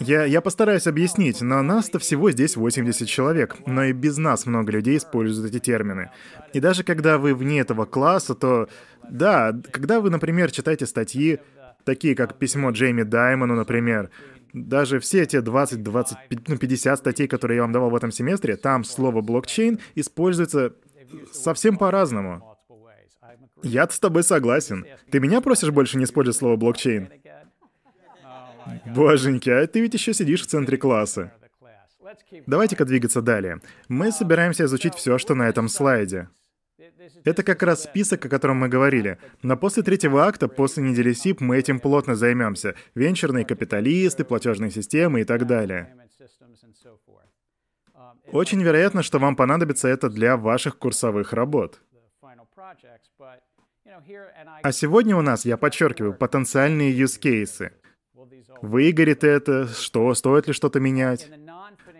я, 0.00 0.24
я 0.24 0.40
постараюсь 0.40 0.86
объяснить, 0.86 1.40
но 1.40 1.62
нас-то 1.62 1.98
всего 1.98 2.30
здесь 2.30 2.56
80 2.56 3.08
человек, 3.08 3.56
но 3.66 3.84
и 3.84 3.92
без 3.92 4.18
нас 4.18 4.46
много 4.46 4.72
людей 4.72 4.96
используют 4.96 5.54
эти 5.54 5.60
термины. 5.60 6.10
И 6.52 6.60
даже 6.60 6.84
когда 6.84 7.18
вы 7.18 7.34
вне 7.34 7.60
этого 7.60 7.84
класса, 7.84 8.34
то... 8.34 8.68
Да, 9.08 9.54
когда 9.70 10.00
вы, 10.00 10.10
например, 10.10 10.50
читаете 10.50 10.86
статьи, 10.86 11.38
такие 11.84 12.14
как 12.14 12.38
письмо 12.38 12.70
Джейми 12.70 13.02
Даймону, 13.02 13.54
например, 13.54 14.10
даже 14.52 15.00
все 15.00 15.22
эти 15.22 15.40
20, 15.40 15.82
20, 15.82 16.18
ну, 16.48 16.56
50 16.56 16.98
статей, 16.98 17.28
которые 17.28 17.56
я 17.56 17.62
вам 17.62 17.72
давал 17.72 17.90
в 17.90 17.96
этом 17.96 18.10
семестре, 18.10 18.56
там 18.56 18.84
слово 18.84 19.20
блокчейн 19.20 19.80
используется 19.94 20.74
совсем 21.32 21.76
по-разному. 21.76 22.56
Я 23.62 23.88
с 23.88 23.98
тобой 23.98 24.22
согласен. 24.22 24.84
Ты 25.10 25.20
меня 25.20 25.40
просишь 25.40 25.70
больше 25.70 25.98
не 25.98 26.04
использовать 26.04 26.36
слово 26.36 26.56
блокчейн? 26.56 27.08
Боженьки, 28.86 29.50
а 29.50 29.66
ты 29.66 29.80
ведь 29.80 29.94
еще 29.94 30.14
сидишь 30.14 30.42
в 30.42 30.46
центре 30.46 30.76
класса. 30.76 31.32
Давайте-ка 32.46 32.84
двигаться 32.84 33.22
далее. 33.22 33.60
Мы 33.88 34.12
собираемся 34.12 34.64
изучить 34.64 34.94
все, 34.94 35.18
что 35.18 35.34
на 35.34 35.48
этом 35.48 35.68
слайде. 35.68 36.28
Это 37.24 37.42
как 37.42 37.62
раз 37.62 37.84
список, 37.84 38.24
о 38.24 38.28
котором 38.28 38.58
мы 38.58 38.68
говорили. 38.68 39.18
Но 39.42 39.56
после 39.56 39.82
третьего 39.82 40.26
акта, 40.26 40.48
после 40.48 40.82
недели 40.82 41.12
СИП, 41.12 41.40
мы 41.40 41.58
этим 41.58 41.80
плотно 41.80 42.14
займемся. 42.14 42.74
Венчурные 42.94 43.44
капиталисты, 43.44 44.24
платежные 44.24 44.70
системы 44.70 45.20
и 45.20 45.24
так 45.24 45.46
далее. 45.46 45.94
Очень 48.32 48.62
вероятно, 48.62 49.02
что 49.02 49.18
вам 49.18 49.36
понадобится 49.36 49.88
это 49.88 50.08
для 50.08 50.36
ваших 50.36 50.78
курсовых 50.78 51.32
работ. 51.32 51.80
А 54.62 54.72
сегодня 54.72 55.16
у 55.16 55.22
нас, 55.22 55.44
я 55.44 55.56
подчеркиваю, 55.56 56.14
потенциальные 56.14 56.96
use 56.96 57.20
cases. 57.20 57.70
Выгорит 58.64 59.24
это? 59.24 59.68
Что? 59.68 60.14
Стоит 60.14 60.46
ли 60.46 60.54
что-то 60.54 60.80
менять? 60.80 61.30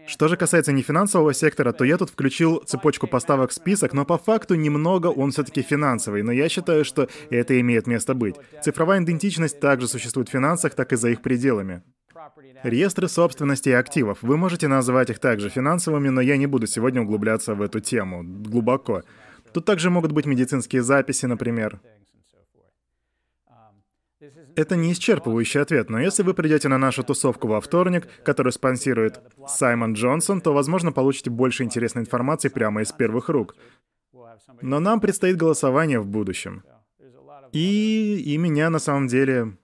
Что 0.06 0.28
же 0.28 0.36
касается 0.36 0.72
нефинансового 0.72 1.34
сектора, 1.34 1.72
то 1.72 1.84
я 1.84 1.98
тут 1.98 2.10
включил 2.10 2.62
цепочку 2.64 3.06
поставок 3.06 3.50
в 3.50 3.54
список, 3.54 3.92
но 3.92 4.04
по 4.04 4.16
факту 4.16 4.54
немного 4.54 5.08
он 5.08 5.30
все-таки 5.30 5.62
финансовый, 5.62 6.22
но 6.22 6.32
я 6.32 6.48
считаю, 6.48 6.84
что 6.84 7.08
это 7.30 7.58
имеет 7.60 7.86
место 7.86 8.14
быть. 8.14 8.36
Цифровая 8.62 9.02
идентичность 9.02 9.60
также 9.60 9.88
существует 9.88 10.28
в 10.28 10.32
финансах, 10.32 10.74
так 10.74 10.92
и 10.92 10.96
за 10.96 11.10
их 11.10 11.20
пределами. 11.20 11.82
Реестры 12.62 13.08
собственности 13.08 13.68
и 13.68 13.72
активов. 13.72 14.18
Вы 14.22 14.38
можете 14.38 14.66
назвать 14.66 15.10
их 15.10 15.18
также 15.18 15.50
финансовыми, 15.50 16.08
но 16.08 16.22
я 16.22 16.38
не 16.38 16.46
буду 16.46 16.66
сегодня 16.66 17.02
углубляться 17.02 17.54
в 17.54 17.60
эту 17.60 17.80
тему 17.80 18.22
глубоко. 18.24 19.02
Тут 19.52 19.66
также 19.66 19.90
могут 19.90 20.12
быть 20.12 20.24
медицинские 20.24 20.82
записи, 20.82 21.26
например. 21.26 21.80
Это 24.56 24.76
не 24.76 24.92
исчерпывающий 24.92 25.60
ответ, 25.60 25.90
но 25.90 26.00
если 26.00 26.22
вы 26.22 26.34
придете 26.34 26.68
на 26.68 26.78
нашу 26.78 27.02
тусовку 27.02 27.48
во 27.48 27.60
вторник, 27.60 28.08
которую 28.24 28.52
спонсирует 28.52 29.20
Саймон 29.48 29.94
Джонсон, 29.94 30.40
то, 30.40 30.52
возможно, 30.52 30.92
получите 30.92 31.30
больше 31.30 31.64
интересной 31.64 32.02
информации 32.02 32.48
прямо 32.48 32.82
из 32.82 32.92
первых 32.92 33.28
рук. 33.28 33.56
Но 34.62 34.80
нам 34.80 35.00
предстоит 35.00 35.36
голосование 35.36 36.00
в 36.00 36.06
будущем. 36.06 36.62
И, 37.52 38.22
и 38.24 38.36
меня 38.36 38.70
на 38.70 38.78
самом 38.78 39.06
деле 39.06 39.56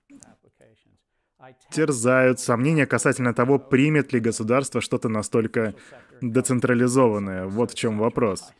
терзают 1.70 2.41
сомнения 2.41 2.86
касательно 2.86 3.34
того, 3.34 3.59
примет 3.59 4.12
ли 4.12 4.20
государство 4.20 4.80
что-то 4.80 5.09
настолько 5.09 5.74
децентрализованное. 6.20 7.47
Вот 7.47 7.72
в 7.72 7.74
чем 7.74 7.99
вопрос. 7.99 8.53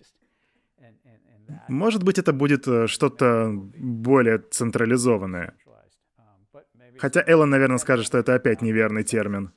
Может 1.68 2.02
быть, 2.04 2.18
это 2.18 2.32
будет 2.32 2.66
э, 2.68 2.86
что-то 2.86 3.52
более 3.76 4.38
централизованное. 4.38 5.54
Хотя 7.01 7.24
Эллен, 7.26 7.48
наверное, 7.48 7.78
скажет, 7.78 8.05
что 8.05 8.18
это 8.18 8.34
опять 8.34 8.61
неверный 8.61 9.05
термин. 9.05 9.53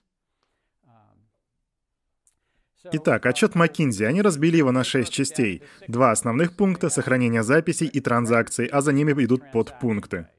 Итак, 2.94 3.26
отчет 3.26 3.54
McKinsey. 3.54 4.06
Они 4.06 4.22
разбили 4.22 4.56
его 4.56 4.72
на 4.72 4.86
шесть 4.86 5.12
частей. 5.12 5.62
Два 5.90 6.12
основных 6.12 6.56
пункта— 6.56 6.90
сохранение 6.90 7.44
записей 7.44 7.88
и 7.88 8.00
транзакций, 8.00 8.66
а 8.68 8.80
за 8.80 8.94
ними 8.94 9.12
идут 9.26 9.52
подпункты. 9.52 10.30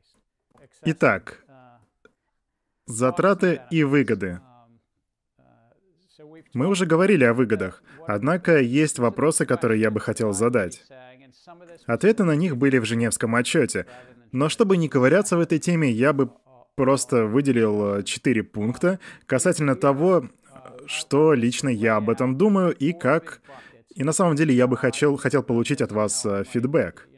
Итак, 0.86 1.44
затраты 2.86 3.60
и 3.70 3.84
выгоды. 3.84 4.40
Мы 6.54 6.68
уже 6.68 6.86
говорили 6.86 7.24
о 7.24 7.34
выгодах, 7.34 7.82
однако 8.06 8.60
есть 8.60 8.98
вопросы, 8.98 9.44
которые 9.44 9.80
я 9.80 9.90
бы 9.90 10.00
хотел 10.00 10.32
задать. 10.32 10.82
Ответы 11.86 12.24
на 12.24 12.34
них 12.34 12.56
были 12.56 12.78
в 12.78 12.86
Женевском 12.86 13.34
отчете, 13.34 13.86
но 14.32 14.48
чтобы 14.48 14.78
не 14.78 14.88
ковыряться 14.88 15.36
в 15.36 15.40
этой 15.40 15.58
теме, 15.58 15.90
я 15.90 16.12
бы 16.14 16.30
просто 16.76 17.26
выделил 17.26 17.96
э, 17.96 18.02
четыре 18.02 18.42
пункта 18.42 18.98
касательно 19.26 19.76
того, 19.76 20.28
что 20.86 21.34
лично 21.34 21.68
я 21.68 21.96
об 21.96 22.10
этом 22.10 22.36
думаю 22.36 22.74
и 22.74 22.92
как... 22.92 23.40
И 23.94 24.02
на 24.02 24.12
самом 24.12 24.34
деле 24.34 24.52
я 24.52 24.66
бы 24.66 24.76
хотел, 24.76 25.16
хотел 25.16 25.44
получить 25.44 25.80
от 25.80 25.92
вас 25.92 26.26
э, 26.26 26.42
фидбэк. 26.44 27.08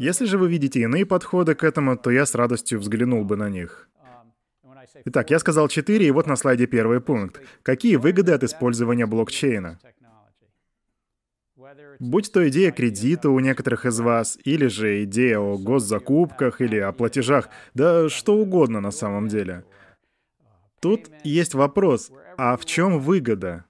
Если 0.00 0.24
же 0.24 0.36
вы 0.36 0.48
видите 0.48 0.80
иные 0.80 1.06
подходы 1.06 1.54
к 1.54 1.62
этому, 1.62 1.96
то 1.96 2.10
я 2.10 2.26
с 2.26 2.34
радостью 2.34 2.80
взглянул 2.80 3.24
бы 3.24 3.36
на 3.36 3.48
них. 3.48 3.88
Итак, 5.04 5.30
я 5.30 5.38
сказал 5.38 5.68
4, 5.68 6.06
и 6.06 6.10
вот 6.10 6.26
на 6.26 6.34
слайде 6.34 6.66
первый 6.66 7.00
пункт. 7.00 7.40
Какие 7.62 7.96
выгоды 7.96 8.32
от 8.32 8.42
использования 8.42 9.06
блокчейна? 9.06 9.78
Будь 11.98 12.32
то 12.32 12.48
идея 12.48 12.70
кредита 12.70 13.30
у 13.30 13.40
некоторых 13.40 13.86
из 13.86 13.98
вас, 14.00 14.38
или 14.44 14.66
же 14.66 15.04
идея 15.04 15.38
о 15.40 15.58
госзакупках, 15.58 16.60
или 16.60 16.78
о 16.78 16.92
платежах, 16.92 17.48
да 17.74 18.08
что 18.08 18.36
угодно 18.36 18.80
на 18.80 18.90
самом 18.90 19.28
деле. 19.28 19.64
Тут 20.80 21.10
есть 21.24 21.54
вопрос, 21.54 22.10
а 22.36 22.56
в 22.56 22.64
чем 22.64 23.00
выгода? 23.00 23.64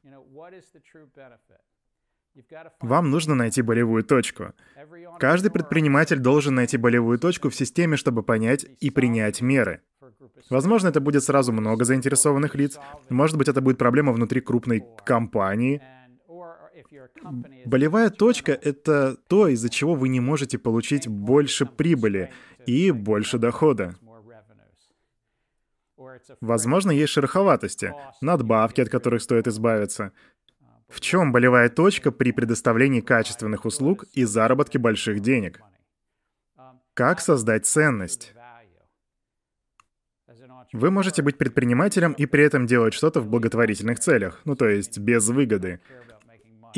Вам 2.80 3.10
нужно 3.10 3.34
найти 3.34 3.62
болевую 3.62 4.04
точку. 4.04 4.52
Каждый 5.18 5.50
предприниматель 5.50 6.18
должен 6.18 6.54
найти 6.54 6.76
болевую 6.76 7.18
точку 7.18 7.48
в 7.48 7.54
системе, 7.54 7.96
чтобы 7.96 8.22
понять 8.22 8.66
и 8.80 8.90
принять 8.90 9.40
меры. 9.40 9.82
Возможно, 10.50 10.88
это 10.88 11.00
будет 11.00 11.24
сразу 11.24 11.52
много 11.52 11.84
заинтересованных 11.84 12.54
лиц. 12.54 12.78
Может 13.08 13.36
быть, 13.36 13.48
это 13.48 13.60
будет 13.60 13.78
проблема 13.78 14.12
внутри 14.12 14.40
крупной 14.40 14.84
компании. 15.04 15.82
Болевая 17.66 18.10
точка— 18.10 18.52
это 18.62 19.16
то, 19.28 19.48
из-за 19.48 19.68
чего 19.68 19.94
вы 19.94 20.08
не 20.08 20.20
можете 20.20 20.58
получить 20.58 21.06
больше 21.06 21.66
прибыли 21.66 22.32
и 22.66 22.90
больше 22.90 23.38
дохода. 23.38 23.96
Возможно, 26.40 26.90
есть 26.90 27.12
шероховатости, 27.12 27.94
надбавки, 28.20 28.80
от 28.80 28.88
которых 28.88 29.22
стоит 29.22 29.46
избавиться. 29.46 30.12
В 30.88 31.00
чем 31.00 31.32
болевая 31.32 31.68
точка 31.68 32.10
при 32.10 32.32
предоставлении 32.32 33.00
качественных 33.00 33.64
услуг 33.66 34.04
и 34.14 34.24
заработке 34.24 34.78
больших 34.78 35.20
денег? 35.20 35.60
Как 36.94 37.20
создать 37.20 37.66
ценность? 37.66 38.34
Вы 40.72 40.90
можете 40.90 41.22
быть 41.22 41.38
предпринимателем 41.38 42.12
и 42.12 42.26
при 42.26 42.44
этом 42.44 42.66
делать 42.66 42.94
что-то 42.94 43.20
в 43.20 43.28
благотворительных 43.28 44.00
целях, 44.00 44.40
ну 44.44 44.54
то 44.54 44.68
есть 44.68 44.98
без 44.98 45.28
выгоды. 45.28 45.80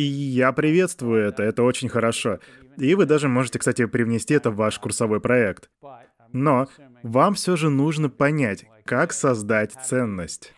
И 0.01 0.03
я 0.03 0.53
приветствую 0.53 1.23
это, 1.29 1.43
это 1.43 1.63
очень 1.63 1.91
хорошо. 1.91 2.39
И 2.79 2.95
вы 2.95 3.05
даже 3.05 3.29
можете, 3.29 3.59
кстати, 3.59 3.85
привнести 3.85 4.33
это 4.33 4.51
в 4.51 4.57
ваш 4.57 4.79
курсовой 4.79 5.21
проект. 5.21 5.69
Но 6.33 6.69
вам 7.03 7.35
все 7.35 7.55
же 7.57 7.69
нужно 7.69 8.09
понять, 8.09 8.65
как 8.87 9.13
создать 9.13 9.73
ценность. 9.85 10.55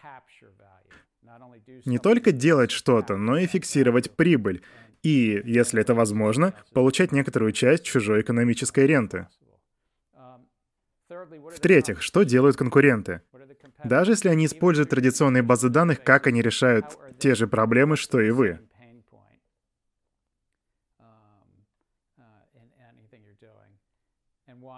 Не 1.84 1.98
только 1.98 2.30
делать 2.30 2.70
что-то, 2.70 3.16
но 3.16 3.36
и 3.36 3.46
фиксировать 3.46 4.12
прибыль. 4.12 4.62
И, 5.02 5.42
если 5.44 5.80
это 5.80 5.94
возможно, 5.94 6.54
получать 6.72 7.10
некоторую 7.10 7.50
часть 7.50 7.82
чужой 7.84 8.20
экономической 8.20 8.86
ренты. 8.86 9.26
В-третьих, 11.56 12.00
что 12.00 12.22
делают 12.22 12.56
конкуренты? 12.56 13.22
Даже 13.82 14.12
если 14.12 14.28
они 14.28 14.46
используют 14.46 14.90
традиционные 14.90 15.42
базы 15.42 15.68
данных, 15.68 16.04
как 16.04 16.28
они 16.28 16.40
решают 16.42 16.96
те 17.18 17.34
же 17.34 17.48
проблемы, 17.48 17.96
что 17.96 18.20
и 18.20 18.30
вы? 18.30 18.60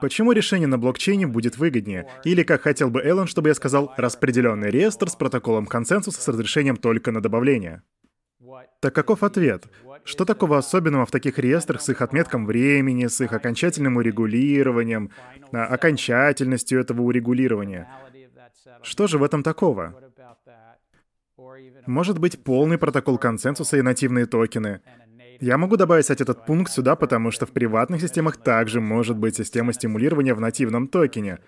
Почему 0.01 0.33
решение 0.33 0.67
на 0.67 0.79
блокчейне 0.79 1.27
будет 1.27 1.57
выгоднее? 1.57 2.07
Или, 2.25 2.43
как 2.43 2.63
хотел 2.63 2.91
бы 2.91 3.01
Эллен, 3.01 3.27
чтобы 3.27 3.49
я 3.49 3.55
сказал, 3.55 3.93
распределенный 3.97 4.71
реестр 4.71 5.09
с 5.09 5.17
протоколом 5.17 5.67
консенсуса 5.67 6.21
с 6.21 6.29
разрешением 6.29 6.77
только 6.77 7.13
на 7.13 7.21
добавление? 7.21 7.83
Так 8.81 8.95
каков 8.95 9.23
ответ? 9.23 9.67
Что 10.05 10.25
такого 10.27 10.59
особенного 10.59 11.07
в 11.07 11.11
таких 11.11 11.39
реестрах 11.39 11.81
с 11.81 11.89
их 11.89 12.03
отметком 12.03 12.45
времени, 12.45 13.07
с 13.07 13.21
их 13.21 13.33
окончательным 13.33 13.97
урегулированием, 13.97 15.11
а, 15.53 15.65
окончательностью 15.65 16.81
этого 16.81 17.01
урегулирования? 17.03 17.89
Что 18.83 19.07
же 19.07 19.17
в 19.17 19.23
этом 19.23 19.43
такого? 19.43 19.95
Может 21.87 22.19
быть, 22.19 22.43
полный 22.43 22.79
протокол 22.79 23.19
консенсуса 23.19 23.79
и 23.79 23.83
нативные 23.83 24.27
токены. 24.27 24.81
Я 25.41 25.59
могу 25.59 25.77
добавить, 25.77 26.05
кстати, 26.05 26.23
этот 26.23 26.47
пункт 26.47 26.73
сюда, 26.73 26.97
потому 26.97 27.31
что 27.31 27.47
в 27.47 27.53
приватных 27.53 28.01
системах 28.01 28.37
также 28.37 28.81
может 28.81 29.17
быть 29.17 29.37
система 29.37 29.73
стимулирования 29.73 30.35
в 30.35 30.41
нативном 30.41 30.89
токене. 30.89 31.39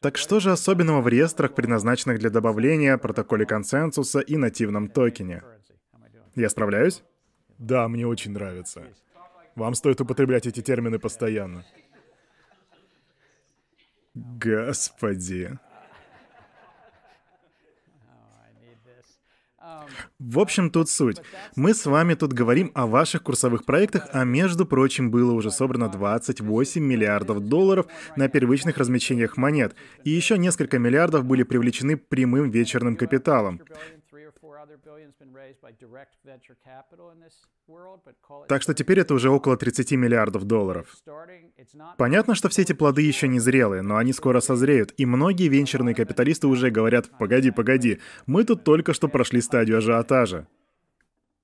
Так 0.00 0.16
что 0.16 0.40
же 0.40 0.50
особенного 0.50 1.00
в 1.00 1.08
реестрах, 1.08 1.54
предназначенных 1.54 2.18
для 2.18 2.30
добавления, 2.30 2.96
протоколе 2.98 3.46
консенсуса 3.46 4.20
и 4.20 4.36
нативном 4.36 4.88
токене? 4.88 5.42
Я 6.34 6.48
справляюсь? 6.48 7.02
Да, 7.58 7.88
мне 7.88 8.06
очень 8.06 8.32
нравится. 8.32 8.82
Вам 9.54 9.74
стоит 9.74 10.00
употреблять 10.00 10.46
эти 10.46 10.60
термины 10.60 10.98
постоянно. 10.98 11.64
Господи. 14.14 15.58
В 20.18 20.38
общем, 20.38 20.70
тут 20.70 20.88
суть. 20.88 21.20
Мы 21.56 21.74
с 21.74 21.86
вами 21.86 22.14
тут 22.14 22.32
говорим 22.32 22.70
о 22.74 22.86
ваших 22.86 23.22
курсовых 23.22 23.64
проектах, 23.64 24.08
а 24.12 24.24
между 24.24 24.66
прочим, 24.66 25.10
было 25.10 25.32
уже 25.32 25.50
собрано 25.50 25.88
28 25.88 26.82
миллиардов 26.82 27.40
долларов 27.40 27.86
на 28.16 28.28
первичных 28.28 28.78
размещениях 28.78 29.36
монет, 29.36 29.74
и 30.04 30.10
еще 30.10 30.38
несколько 30.38 30.78
миллиардов 30.78 31.24
были 31.24 31.42
привлечены 31.42 31.96
прямым 31.96 32.50
вечерным 32.50 32.96
капиталом. 32.96 33.60
Так 38.48 38.62
что 38.62 38.74
теперь 38.74 39.00
это 39.00 39.14
уже 39.14 39.30
около 39.30 39.56
30 39.56 39.92
миллиардов 39.92 40.44
долларов. 40.44 40.96
Понятно, 41.98 42.34
что 42.34 42.48
все 42.48 42.62
эти 42.62 42.72
плоды 42.72 43.02
еще 43.02 43.28
не 43.28 43.38
зрелые, 43.38 43.82
но 43.82 43.96
они 43.96 44.12
скоро 44.12 44.40
созреют, 44.40 44.92
и 44.96 45.06
многие 45.06 45.48
венчурные 45.48 45.94
капиталисты 45.94 46.46
уже 46.46 46.70
говорят 46.70 47.10
«погоди, 47.18 47.50
погоди, 47.50 48.00
мы 48.26 48.44
тут 48.44 48.64
только 48.64 48.92
что 48.92 49.08
прошли 49.08 49.40
стадию 49.40 49.78
ажиотажа». 49.78 50.46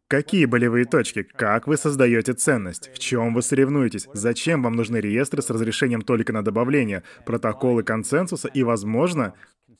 Какие 0.08 0.46
болевые 0.46 0.86
точки? 0.86 1.22
Как 1.22 1.66
вы 1.66 1.76
создаете 1.76 2.32
ценность? 2.32 2.90
В 2.94 2.98
чем 2.98 3.34
вы 3.34 3.42
соревнуетесь? 3.42 4.08
Зачем 4.14 4.62
вам 4.62 4.74
нужны 4.74 4.96
реестры 4.96 5.42
с 5.42 5.50
разрешением 5.50 6.00
только 6.00 6.32
на 6.32 6.42
добавление, 6.42 7.02
протоколы 7.26 7.82
консенсуса 7.82 8.48
и, 8.48 8.62
возможно, 8.62 9.34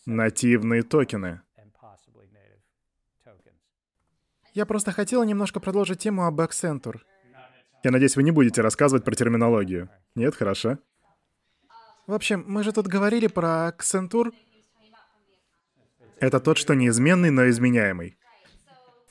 нативные 0.04 0.82
токены? 0.82 1.40
Я 4.54 4.66
просто 4.66 4.92
хотела 4.92 5.22
немножко 5.22 5.60
продолжить 5.60 6.00
тему 6.00 6.26
об 6.26 6.40
Accenture. 6.40 7.00
Я 7.84 7.90
надеюсь, 7.90 8.16
вы 8.16 8.22
не 8.22 8.30
будете 8.30 8.60
рассказывать 8.60 9.04
про 9.04 9.14
терминологию. 9.14 9.88
Нет, 10.14 10.34
хорошо. 10.34 10.78
В 12.06 12.14
общем, 12.14 12.44
мы 12.46 12.64
же 12.64 12.72
тут 12.72 12.86
говорили 12.86 13.26
про 13.26 13.68
Accenture. 13.68 14.32
Это 16.20 16.40
тот, 16.40 16.58
что 16.58 16.74
неизменный, 16.74 17.30
но 17.30 17.48
изменяемый. 17.48 18.18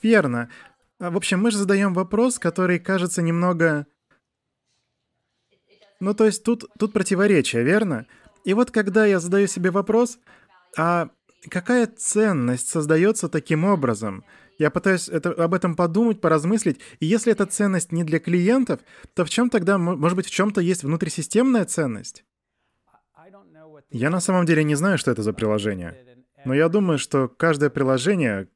Верно. 0.02 0.50
В 0.98 1.16
общем, 1.16 1.40
мы 1.40 1.50
же 1.50 1.58
задаем 1.58 1.94
вопрос, 1.94 2.38
который 2.38 2.78
кажется 2.78 3.22
немного... 3.22 3.86
Ну, 6.00 6.14
то 6.14 6.26
есть 6.26 6.44
тут, 6.44 6.64
тут 6.78 6.92
противоречие, 6.92 7.62
верно? 7.62 8.06
И 8.44 8.54
вот 8.54 8.70
когда 8.70 9.06
я 9.06 9.18
задаю 9.20 9.46
себе 9.46 9.70
вопрос, 9.70 10.18
а 10.76 11.10
какая 11.48 11.86
ценность 11.86 12.68
создается 12.68 13.28
таким 13.28 13.64
образом? 13.64 14.24
Я 14.58 14.70
пытаюсь 14.70 15.08
это, 15.08 15.30
об 15.32 15.54
этом 15.54 15.76
подумать, 15.76 16.20
поразмыслить. 16.20 16.80
И 16.98 17.06
если 17.06 17.32
эта 17.32 17.46
ценность 17.46 17.92
не 17.92 18.02
для 18.02 18.18
клиентов, 18.18 18.80
то 19.14 19.24
в 19.24 19.30
чем 19.30 19.50
тогда, 19.50 19.78
может 19.78 20.16
быть, 20.16 20.26
в 20.26 20.30
чем-то 20.30 20.60
есть 20.60 20.82
внутрисистемная 20.82 21.64
ценность? 21.64 22.24
Я 23.90 24.10
на 24.10 24.20
самом 24.20 24.46
деле 24.46 24.64
не 24.64 24.74
знаю, 24.74 24.98
что 24.98 25.12
это 25.12 25.22
за 25.22 25.32
приложение. 25.32 25.96
Но 26.44 26.54
я 26.54 26.68
думаю, 26.68 26.98
что 26.98 27.28
каждое 27.28 27.70
приложение, 27.70 28.48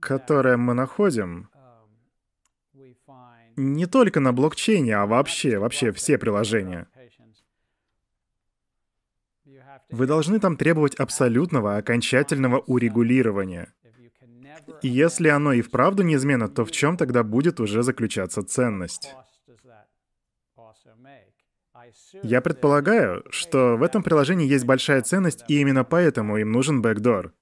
которое 0.00 0.56
мы 0.56 0.74
находим, 0.74 1.48
не 3.56 3.86
только 3.86 4.20
на 4.20 4.32
блокчейне, 4.32 4.96
а 4.96 5.06
вообще, 5.06 5.58
вообще 5.58 5.92
все 5.92 6.18
приложения— 6.18 6.88
вы 9.90 10.06
должны 10.06 10.38
там 10.38 10.56
требовать 10.56 10.94
абсолютного, 10.96 11.76
окончательного 11.76 12.58
урегулирования. 12.58 13.72
И 14.82 14.88
если 14.88 15.28
оно 15.28 15.52
и 15.52 15.62
вправду 15.62 16.02
неизменно, 16.02 16.48
то 16.48 16.64
в 16.64 16.70
чем 16.70 16.96
тогда 16.96 17.22
будет 17.22 17.60
уже 17.60 17.82
заключаться 17.82 18.42
ценность? 18.42 19.14
Я 22.22 22.40
предполагаю, 22.40 23.24
что 23.30 23.76
в 23.76 23.82
этом 23.82 24.02
приложении 24.02 24.46
есть 24.46 24.64
большая 24.64 25.02
ценность, 25.02 25.44
и 25.48 25.60
именно 25.60 25.84
поэтому 25.84 26.36
им 26.36 26.52
нужен 26.52 26.82
бэкдор. 26.82 27.32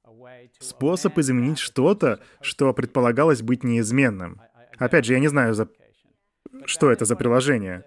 Способ 0.61 1.19
изменить 1.19 1.59
что-то, 1.59 2.21
что 2.41 2.73
предполагалось 2.73 3.43
быть 3.43 3.65
неизменным. 3.65 4.41
Опять 4.79 5.05
же, 5.05 5.15
я 5.15 5.21
не 5.21 5.29
знаю, 5.29 5.55
за... 5.55 5.69
что 6.65 6.91
это 6.91 7.05
за 7.05 7.17
приложение. 7.17 7.85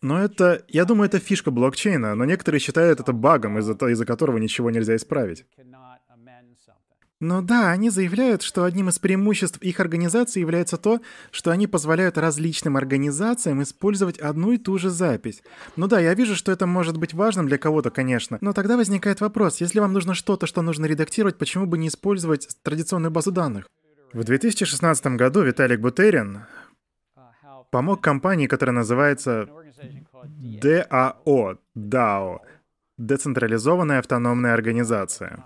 Но 0.00 0.22
это, 0.22 0.64
я 0.68 0.84
думаю, 0.84 1.08
это 1.08 1.18
фишка 1.18 1.50
блокчейна, 1.50 2.14
но 2.14 2.24
некоторые 2.24 2.60
считают 2.60 3.00
это 3.00 3.12
багом, 3.12 3.58
из-за 3.58 3.72
из 3.72 4.04
которого 4.04 4.38
ничего 4.38 4.70
нельзя 4.70 4.96
исправить. 4.96 5.44
Но 7.22 7.40
да, 7.40 7.70
они 7.70 7.88
заявляют, 7.88 8.42
что 8.42 8.64
одним 8.64 8.88
из 8.88 8.98
преимуществ 8.98 9.58
их 9.62 9.78
организации 9.78 10.40
является 10.40 10.76
то, 10.76 11.00
что 11.30 11.52
они 11.52 11.68
позволяют 11.68 12.18
различным 12.18 12.76
организациям 12.76 13.62
использовать 13.62 14.18
одну 14.18 14.50
и 14.50 14.58
ту 14.58 14.76
же 14.76 14.90
запись. 14.90 15.40
Ну 15.76 15.86
да, 15.86 16.00
я 16.00 16.14
вижу, 16.14 16.34
что 16.34 16.50
это 16.50 16.66
может 16.66 16.96
быть 16.96 17.14
важным 17.14 17.46
для 17.46 17.58
кого-то, 17.58 17.90
конечно. 17.90 18.38
Но 18.40 18.52
тогда 18.52 18.76
возникает 18.76 19.20
вопрос, 19.20 19.60
если 19.60 19.78
вам 19.78 19.92
нужно 19.92 20.14
что-то, 20.14 20.48
что 20.48 20.62
нужно 20.62 20.86
редактировать, 20.86 21.38
почему 21.38 21.66
бы 21.66 21.78
не 21.78 21.86
использовать 21.86 22.48
традиционную 22.64 23.12
базу 23.12 23.30
данных? 23.30 23.68
В 24.12 24.24
2016 24.24 25.06
году 25.16 25.42
Виталик 25.42 25.78
Бутерин 25.78 26.40
помог 27.72 28.02
компании, 28.02 28.46
которая 28.46 28.76
называется 28.76 29.48
DAO, 30.62 31.58
DAO, 31.74 32.38
Децентрализованная 32.98 33.98
автономная 33.98 34.52
организация. 34.52 35.44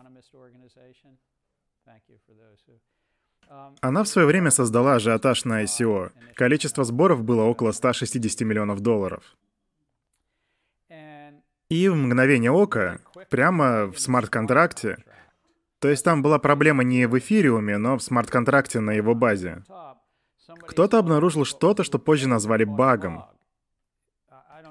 Она 3.81 4.03
в 4.03 4.09
свое 4.09 4.27
время 4.27 4.51
создала 4.51 4.97
ажиотаж 4.97 5.45
на 5.45 5.63
ICO. 5.63 6.11
Количество 6.35 6.85
сборов 6.85 7.23
было 7.23 7.45
около 7.45 7.73
160 7.73 8.41
миллионов 8.41 8.81
долларов. 8.81 9.23
И 11.69 11.89
в 11.89 11.95
мгновение 11.95 12.51
ока, 12.51 13.01
прямо 13.31 13.87
в 13.87 13.99
смарт-контракте, 13.99 14.99
то 15.79 15.89
есть 15.89 16.05
там 16.05 16.23
была 16.23 16.39
проблема 16.39 16.85
не 16.85 17.07
в 17.07 17.17
эфириуме, 17.19 17.79
но 17.79 17.97
в 17.97 18.03
смарт-контракте 18.03 18.81
на 18.81 18.93
его 18.93 19.15
базе. 19.15 19.63
Кто-то 20.67 20.99
обнаружил 20.99 21.45
что-то, 21.45 21.85
что 21.85 21.99
позже 21.99 22.29
назвали 22.29 22.65
багом. 22.65 23.25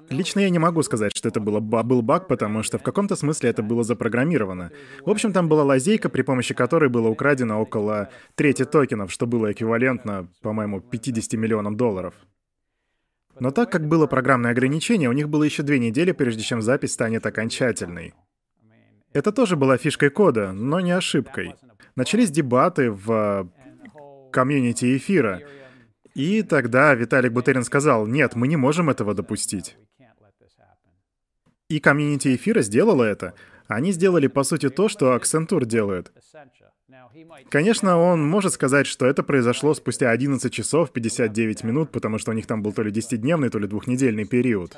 Лично 0.09 0.41
я 0.41 0.49
не 0.49 0.59
могу 0.59 0.83
сказать, 0.83 1.15
что 1.15 1.29
это 1.29 1.39
было, 1.39 1.59
был 1.59 2.01
баг, 2.01 2.27
потому 2.27 2.63
что 2.63 2.77
в 2.77 2.83
каком-то 2.83 3.15
смысле 3.15 3.49
это 3.49 3.63
было 3.63 3.83
запрограммировано. 3.83 4.71
В 5.03 5.09
общем, 5.09 5.33
там 5.33 5.49
была 5.49 5.63
лазейка, 5.63 6.09
при 6.09 6.21
помощи 6.21 6.53
которой 6.53 6.89
было 6.89 7.07
украдено 7.07 7.59
около 7.59 8.09
трети 8.35 8.65
токенов, 8.65 9.11
что 9.11 9.25
было 9.25 9.51
эквивалентно, 9.51 10.27
по-моему, 10.41 10.79
50 10.79 11.33
миллионам 11.33 11.75
долларов. 11.75 12.13
Но 13.39 13.51
так 13.51 13.71
как 13.71 13.87
было 13.87 14.07
программное 14.07 14.51
ограничение, 14.51 15.09
у 15.09 15.13
них 15.13 15.27
было 15.27 15.43
еще 15.43 15.63
две 15.63 15.79
недели, 15.79 16.11
прежде 16.11 16.43
чем 16.43 16.61
запись 16.61 16.93
станет 16.93 17.25
окончательной. 17.25 18.13
Это 19.11 19.31
тоже 19.31 19.55
была 19.55 19.77
фишкой 19.77 20.09
кода, 20.09 20.51
но 20.51 20.79
не 20.79 20.91
ошибкой. 20.91 21.55
Начались 21.95 22.31
дебаты 22.31 22.91
в 22.91 23.49
комьюнити 24.31 24.97
эфира. 24.97 25.41
И 26.15 26.43
тогда 26.43 26.93
Виталик 26.95 27.33
Бутерин 27.33 27.63
сказал, 27.63 28.07
нет, 28.07 28.35
мы 28.35 28.47
не 28.47 28.55
можем 28.55 28.89
этого 28.89 29.13
допустить. 29.13 29.77
И 31.69 31.79
комьюнити 31.79 32.35
эфира 32.35 32.61
сделала 32.61 33.03
это. 33.03 33.33
Они 33.67 33.91
сделали, 33.91 34.27
по 34.27 34.43
сути, 34.43 34.69
то, 34.69 34.87
что 34.87 35.15
Accenture 35.15 35.65
делает. 35.65 36.13
Конечно, 37.49 37.97
он 37.97 38.25
может 38.25 38.53
сказать, 38.53 38.87
что 38.87 39.05
это 39.05 39.23
произошло 39.23 39.73
спустя 39.73 40.09
11 40.11 40.53
часов 40.53 40.91
59 40.91 41.63
минут, 41.63 41.91
потому 41.91 42.17
что 42.17 42.31
у 42.31 42.33
них 42.33 42.47
там 42.47 42.61
был 42.63 42.71
то 42.71 42.83
ли 42.83 42.91
10-дневный, 42.91 43.49
то 43.49 43.59
ли 43.59 43.67
двухнедельный 43.67 44.25
период. 44.25 44.77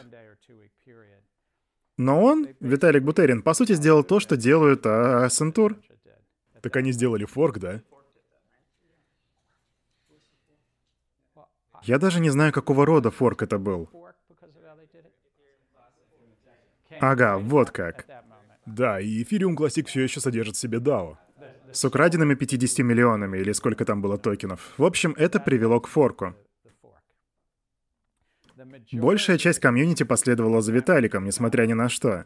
Но 1.97 2.23
он, 2.23 2.47
Виталик 2.59 3.03
Бутерин, 3.03 3.41
по 3.41 3.53
сути, 3.53 3.73
сделал 3.73 4.03
то, 4.03 4.19
что 4.19 4.37
делают 4.37 4.85
а, 4.85 5.25
Accenture. 5.27 5.75
Так 6.61 6.75
они 6.75 6.91
сделали 6.91 7.25
форк, 7.25 7.59
да? 7.59 7.81
Я 11.87 11.99
даже 11.99 12.19
не 12.19 12.29
знаю, 12.29 12.51
какого 12.51 12.85
рода 12.85 13.11
форк 13.11 13.43
это 13.43 13.57
был. 13.57 13.89
Ага, 16.99 17.37
вот 17.37 17.71
как. 17.71 18.05
Да, 18.65 18.99
и 18.99 19.23
Ethereum 19.23 19.55
Classic 19.55 19.85
все 19.85 20.03
еще 20.03 20.19
содержит 20.19 20.55
в 20.55 20.59
себе 20.59 20.79
DAO. 20.79 21.15
С 21.71 21.85
украденными 21.85 22.35
50 22.35 22.79
миллионами, 22.85 23.37
или 23.37 23.53
сколько 23.53 23.85
там 23.85 24.01
было 24.01 24.17
токенов. 24.17 24.73
В 24.77 24.83
общем, 24.83 25.13
это 25.17 25.39
привело 25.39 25.79
к 25.79 25.87
форку. 25.87 26.35
Большая 28.91 29.37
часть 29.37 29.59
комьюнити 29.59 30.03
последовала 30.03 30.61
за 30.61 30.73
Виталиком, 30.73 31.23
несмотря 31.23 31.65
ни 31.65 31.73
на 31.73 31.87
что. 31.87 32.25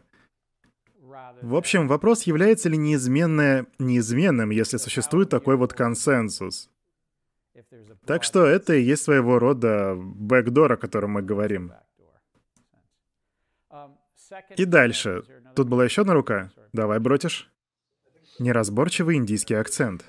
В 1.40 1.54
общем, 1.54 1.86
вопрос, 1.86 2.24
является 2.24 2.68
ли 2.68 2.76
неизменное 2.76 3.66
неизменным, 3.78 4.50
если 4.50 4.78
существует 4.78 5.28
такой 5.28 5.56
вот 5.56 5.72
консенсус. 5.72 6.71
Так 8.06 8.24
что 8.24 8.44
это 8.46 8.74
и 8.74 8.82
есть 8.82 9.04
своего 9.04 9.38
рода 9.38 9.94
бэкдор, 9.96 10.72
о 10.72 10.76
котором 10.76 11.12
мы 11.12 11.22
говорим. 11.22 11.72
И 14.56 14.64
дальше. 14.64 15.22
Тут 15.54 15.68
была 15.68 15.84
еще 15.84 16.02
одна 16.02 16.14
рука. 16.14 16.50
Давай, 16.72 16.98
бротишь. 16.98 17.50
Неразборчивый 18.38 19.16
индийский 19.16 19.54
акцент. 19.54 20.04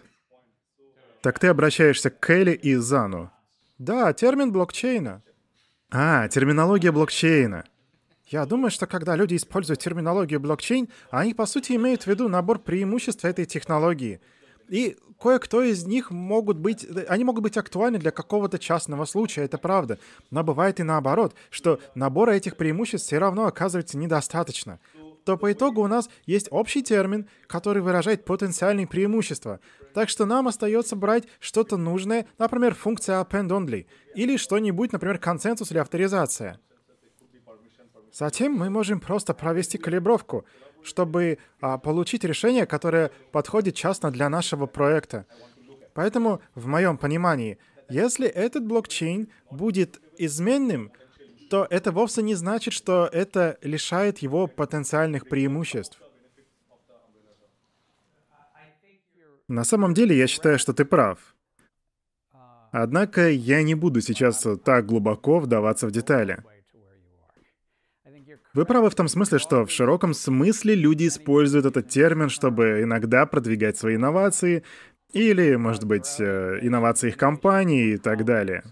Так 1.21 1.39
ты 1.39 1.47
обращаешься 1.47 2.09
к 2.09 2.25
Келли 2.25 2.51
и 2.51 2.75
Зану. 2.75 3.31
Да, 3.77 4.13
термин 4.13 4.51
блокчейна. 4.51 5.23
А, 5.89 6.27
терминология 6.27 6.91
блокчейна. 6.91 7.65
Я 8.27 8.45
думаю, 8.45 8.71
что 8.71 8.87
когда 8.87 9.15
люди 9.15 9.35
используют 9.35 9.79
терминологию 9.79 10.39
блокчейн, 10.39 10.89
они 11.11 11.33
по 11.33 11.45
сути 11.45 11.73
имеют 11.73 12.03
в 12.03 12.07
виду 12.07 12.27
набор 12.29 12.59
преимуществ 12.59 13.25
этой 13.25 13.45
технологии. 13.45 14.21
И 14.69 14.97
кое-кто 15.23 15.63
из 15.63 15.85
них 15.85 16.11
могут 16.11 16.57
быть, 16.57 16.85
они 17.07 17.23
могут 17.23 17.43
быть 17.43 17.55
актуальны 17.55 17.97
для 17.97 18.11
какого-то 18.11 18.59
частного 18.59 19.05
случая, 19.05 19.43
это 19.43 19.57
правда. 19.57 19.97
Но 20.31 20.43
бывает 20.43 20.81
и 20.81 20.83
наоборот, 20.83 21.33
что 21.49 21.79
набора 21.95 22.31
этих 22.31 22.57
преимуществ 22.57 23.07
все 23.07 23.19
равно 23.19 23.45
оказывается 23.45 23.97
недостаточно. 23.97 24.81
То 25.23 25.37
по 25.37 25.53
итогу 25.53 25.81
у 25.81 25.87
нас 25.87 26.09
есть 26.25 26.49
общий 26.51 26.83
термин, 26.83 27.29
который 27.47 27.81
выражает 27.81 28.25
потенциальные 28.25 28.85
преимущества. 28.85 29.61
Так 29.93 30.09
что 30.09 30.25
нам 30.25 30.49
остается 30.49 30.97
брать 30.97 31.23
что-то 31.39 31.77
нужное, 31.77 32.25
например, 32.37 32.75
функция 32.75 33.21
append 33.23 33.47
only, 33.47 33.85
или 34.15 34.35
что-нибудь, 34.35 34.91
например, 34.91 35.19
консенсус 35.19 35.71
или 35.71 35.77
авторизация. 35.77 36.59
Затем 38.11 38.51
мы 38.51 38.69
можем 38.69 38.99
просто 38.99 39.33
провести 39.33 39.77
калибровку 39.77 40.43
чтобы 40.83 41.37
а, 41.61 41.77
получить 41.77 42.23
решение, 42.23 42.65
которое 42.65 43.11
подходит 43.31 43.75
частно 43.75 44.11
для 44.11 44.29
нашего 44.29 44.65
проекта. 44.65 45.25
Поэтому, 45.93 46.41
в 46.55 46.67
моем 46.67 46.97
понимании, 46.97 47.57
если 47.89 48.27
этот 48.27 48.65
блокчейн 48.65 49.29
будет 49.51 50.01
изменным, 50.17 50.91
то 51.49 51.67
это 51.69 51.91
вовсе 51.91 52.23
не 52.23 52.35
значит, 52.35 52.73
что 52.73 53.09
это 53.11 53.57
лишает 53.61 54.19
его 54.19 54.47
потенциальных 54.47 55.27
преимуществ. 55.29 56.01
На 59.47 59.63
самом 59.63 59.93
деле, 59.93 60.17
я 60.17 60.27
считаю, 60.27 60.57
что 60.57 60.73
ты 60.73 60.85
прав. 60.85 61.35
Однако 62.71 63.29
я 63.29 63.61
не 63.61 63.75
буду 63.75 64.01
сейчас 64.01 64.47
так 64.65 64.87
глубоко 64.87 65.39
вдаваться 65.39 65.85
в 65.85 65.91
детали. 65.91 66.43
Вы 68.53 68.65
правы 68.65 68.91
в 68.91 68.95
том 68.95 69.07
смысле, 69.07 69.39
что 69.39 69.65
в 69.65 69.71
широком 69.71 70.13
смысле 70.13 70.75
люди 70.75 71.07
используют 71.07 71.65
этот 71.65 71.89
термин, 71.89 72.29
чтобы 72.29 72.83
иногда 72.83 73.25
продвигать 73.25 73.77
свои 73.77 73.95
инновации, 73.95 74.63
или, 75.11 75.55
может 75.55 75.85
быть, 75.85 76.15
э, 76.19 76.59
инновации 76.61 77.09
их 77.09 77.17
компании 77.17 77.93
и 77.93 77.97
так 77.97 78.25
далее. 78.25 78.63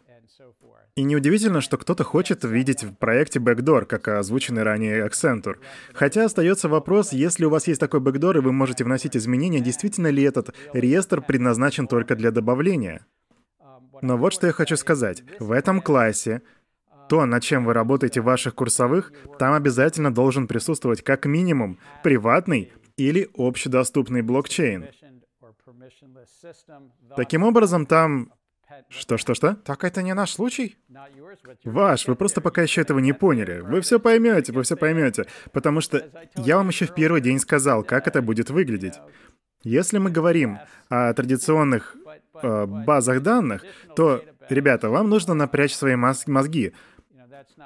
И 0.96 1.04
неудивительно, 1.04 1.62
что 1.62 1.78
кто-то 1.78 2.04
хочет 2.04 2.44
видеть 2.44 2.84
в 2.84 2.94
проекте 2.94 3.40
бэкдор, 3.40 3.86
как 3.86 4.08
озвученный 4.10 4.64
ранее 4.64 5.08
Accenture. 5.08 5.56
Хотя 5.94 6.26
остается 6.26 6.68
вопрос, 6.68 7.14
если 7.14 7.46
у 7.46 7.50
вас 7.50 7.68
есть 7.68 7.80
такой 7.80 8.02
бэкдор, 8.02 8.38
и 8.38 8.42
вы 8.42 8.52
можете 8.52 8.84
вносить 8.84 9.16
изменения, 9.16 9.62
действительно 9.62 10.08
ли 10.08 10.22
этот 10.22 10.54
реестр 10.74 11.22
предназначен 11.22 11.88
только 11.88 12.16
для 12.16 12.30
добавления? 12.32 13.06
Но 14.02 14.18
вот 14.18 14.34
что 14.34 14.48
я 14.48 14.54
хочу 14.54 14.76
сказать. 14.76 15.24
В 15.40 15.52
этом 15.52 15.82
классе 15.82 16.42
то, 17.12 17.26
над 17.26 17.44
чем 17.44 17.66
вы 17.66 17.74
работаете 17.74 18.22
в 18.22 18.24
ваших 18.24 18.56
курсовых, 18.56 19.12
там 19.38 19.54
обязательно 19.54 20.14
должен 20.14 20.48
присутствовать 20.48 21.04
как 21.04 21.26
минимум 21.26 21.78
приватный 22.04 22.72
или 22.96 23.30
общедоступный 23.36 24.22
блокчейн. 24.22 24.88
Таким 27.18 27.44
образом, 27.44 27.86
там... 27.86 28.32
Что-что-что? 28.88 29.56
Так 29.56 29.84
это 29.84 30.02
не 30.02 30.14
наш 30.14 30.32
случай? 30.32 30.78
Ваш, 31.66 32.08
вы 32.08 32.16
просто 32.16 32.40
пока 32.40 32.62
еще 32.62 32.80
этого 32.80 33.00
не 33.00 33.12
поняли. 33.12 33.60
Вы 33.60 33.82
все 33.82 34.00
поймете, 34.00 34.54
вы 34.54 34.64
все 34.64 34.78
поймете. 34.78 35.26
Потому 35.52 35.82
что 35.82 36.10
я 36.38 36.56
вам 36.56 36.70
еще 36.70 36.86
в 36.86 36.94
первый 36.94 37.20
день 37.20 37.40
сказал, 37.40 37.84
как 37.84 38.08
это 38.08 38.22
будет 38.22 38.50
выглядеть. 38.50 38.94
Если 39.64 39.98
мы 39.98 40.12
говорим 40.12 40.60
о 40.88 41.14
традиционных 41.14 41.98
э, 42.42 42.66
базах 42.66 43.22
данных, 43.22 43.66
то, 43.98 44.24
ребята, 44.50 44.90
вам 44.90 45.10
нужно 45.10 45.34
напрячь 45.34 45.76
свои 45.76 45.96
мозги. 45.98 46.74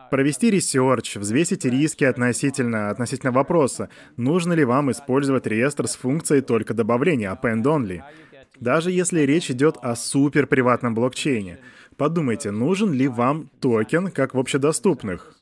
Провести 0.10 0.52
research, 0.52 1.16
взвесить 1.16 1.66
риски 1.66 2.04
относительно, 2.04 2.90
относительно 2.90 3.32
вопроса, 3.32 3.90
нужно 4.18 4.54
ли 4.54 4.64
вам 4.64 4.92
использовать 4.92 5.48
реестр 5.48 5.88
с 5.88 5.96
функцией 5.96 6.42
только 6.42 6.74
добавления, 6.74 7.32
append 7.32 7.64
only. 7.64 8.02
Даже 8.60 8.92
если 8.92 9.22
речь 9.22 9.52
идет 9.52 9.78
о 9.82 9.96
супер 9.96 10.48
приватном 10.48 10.96
блокчейне. 10.96 11.60
Подумайте, 11.98 12.52
нужен 12.52 12.92
ли 12.92 13.08
вам 13.08 13.50
токен, 13.60 14.12
как 14.12 14.34
в 14.34 14.40
общедоступных? 14.40 15.36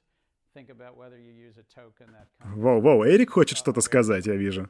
Воу-воу, 2.44 3.08
Эрик 3.08 3.32
хочет 3.32 3.58
что-то 3.58 3.82
сказать, 3.82 4.26
я 4.28 4.36
вижу. 4.36 4.70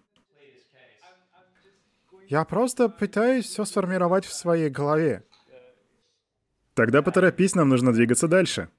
Я 2.27 2.45
просто 2.45 2.89
пытаюсь 2.89 3.45
все 3.45 3.65
сформировать 3.65 4.25
в 4.25 4.33
своей 4.33 4.69
голове. 4.69 5.23
Тогда 6.73 7.01
поторопись, 7.01 7.55
нам 7.55 7.69
нужно 7.69 7.93
двигаться 7.93 8.27
дальше. 8.27 8.69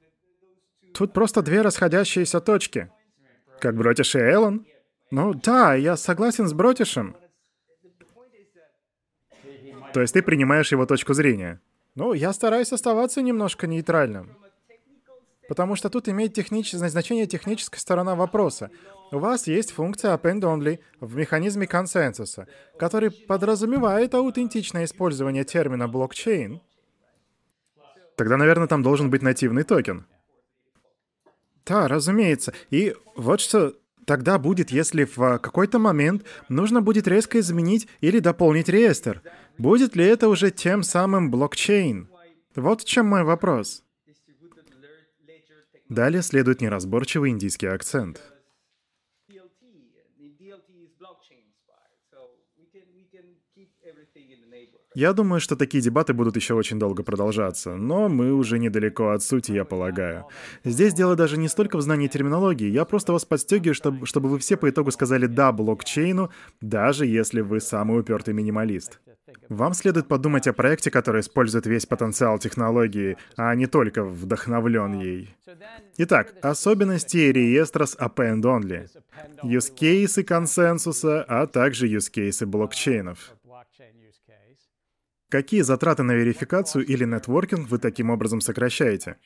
Тут 0.94 1.12
просто 1.12 1.42
две 1.42 1.62
расходящиеся 1.62 2.40
точки. 2.40 2.88
Как 3.60 3.76
Бротиш 3.76 4.14
и 4.14 4.20
Эллен? 4.20 4.64
Ну 5.10 5.34
да, 5.34 5.74
я 5.74 5.96
согласен 5.96 6.46
с 6.46 6.52
Бротишем. 6.52 7.16
То 9.92 10.00
есть 10.00 10.14
ты 10.14 10.22
принимаешь 10.22 10.70
его 10.70 10.86
точку 10.86 11.12
зрения? 11.12 11.60
Ну, 11.96 12.12
я 12.12 12.32
стараюсь 12.32 12.72
оставаться 12.72 13.22
немножко 13.22 13.66
нейтральным. 13.66 14.36
Потому 15.48 15.74
что 15.76 15.90
тут 15.90 16.08
имеет 16.08 16.32
технич... 16.32 16.72
значение 16.72 17.26
техническая 17.26 17.80
сторона 17.80 18.14
вопроса. 18.14 18.70
У 19.10 19.18
вас 19.18 19.48
есть 19.48 19.72
функция 19.72 20.16
append 20.16 20.40
only 20.40 20.78
в 21.00 21.16
механизме 21.16 21.66
консенсуса, 21.66 22.46
который 22.78 23.10
подразумевает 23.10 24.14
аутентичное 24.14 24.84
использование 24.84 25.44
термина 25.44 25.88
блокчейн. 25.88 26.60
Тогда, 28.16 28.36
наверное, 28.36 28.68
там 28.68 28.82
должен 28.82 29.10
быть 29.10 29.22
нативный 29.22 29.64
токен. 29.64 30.06
Да, 31.66 31.88
разумеется. 31.88 32.52
И 32.70 32.94
вот 33.16 33.40
что 33.40 33.74
тогда 34.06 34.38
будет, 34.38 34.70
если 34.70 35.04
в 35.04 35.38
какой-то 35.38 35.78
момент 35.78 36.24
нужно 36.48 36.82
будет 36.82 37.08
резко 37.08 37.40
изменить 37.40 37.88
или 38.00 38.18
дополнить 38.18 38.68
реестр. 38.68 39.22
Будет 39.56 39.96
ли 39.96 40.04
это 40.04 40.28
уже 40.28 40.50
тем 40.50 40.82
самым 40.82 41.30
блокчейн? 41.30 42.08
Вот 42.54 42.82
в 42.82 42.84
чем 42.84 43.06
мой 43.06 43.24
вопрос. 43.24 43.82
Далее 45.88 46.22
следует 46.22 46.60
неразборчивый 46.60 47.30
индийский 47.30 47.66
акцент. 47.66 48.20
Я 54.94 55.12
думаю, 55.12 55.40
что 55.40 55.56
такие 55.56 55.82
дебаты 55.82 56.12
будут 56.14 56.36
еще 56.36 56.54
очень 56.54 56.78
долго 56.78 57.02
продолжаться, 57.02 57.74
но 57.74 58.08
мы 58.08 58.32
уже 58.32 58.58
недалеко 58.58 59.10
от 59.10 59.22
сути, 59.22 59.52
я 59.52 59.64
полагаю. 59.64 60.26
Здесь 60.64 60.94
дело 60.94 61.16
даже 61.16 61.36
не 61.36 61.48
столько 61.48 61.78
в 61.78 61.82
знании 61.82 62.06
терминологии, 62.06 62.68
я 62.68 62.84
просто 62.84 63.12
вас 63.12 63.24
подстегиваю, 63.24 63.74
чтобы, 63.74 64.06
чтобы 64.06 64.28
вы 64.28 64.38
все 64.38 64.56
по 64.56 64.70
итогу 64.70 64.92
сказали 64.92 65.26
«да» 65.26 65.50
блокчейну, 65.50 66.30
даже 66.60 67.06
если 67.06 67.40
вы 67.40 67.60
самый 67.60 68.00
упертый 68.00 68.34
минималист. 68.34 69.00
Вам 69.48 69.74
следует 69.74 70.06
подумать 70.06 70.46
о 70.46 70.52
проекте, 70.52 70.90
который 70.90 71.20
использует 71.20 71.66
весь 71.66 71.86
потенциал 71.86 72.38
технологии, 72.38 73.16
а 73.36 73.54
не 73.54 73.66
только 73.66 74.04
вдохновлен 74.04 74.98
ей. 75.00 75.34
Итак, 75.98 76.34
особенности 76.40 77.16
реестра 77.16 77.86
с 77.86 77.96
append 77.96 78.42
only, 78.42 78.88
use 79.42 79.72
cases 79.74 80.22
консенсуса, 80.22 81.24
а 81.24 81.46
также 81.46 81.88
use 81.88 82.10
cases 82.12 82.46
блокчейнов. 82.46 83.34
Какие 85.34 85.62
затраты 85.62 86.04
на 86.04 86.12
верификацию 86.12 86.86
или 86.86 87.04
нетворкинг 87.04 87.68
вы 87.68 87.78
таким 87.78 88.10
образом 88.10 88.40
сокращаете? 88.40 89.16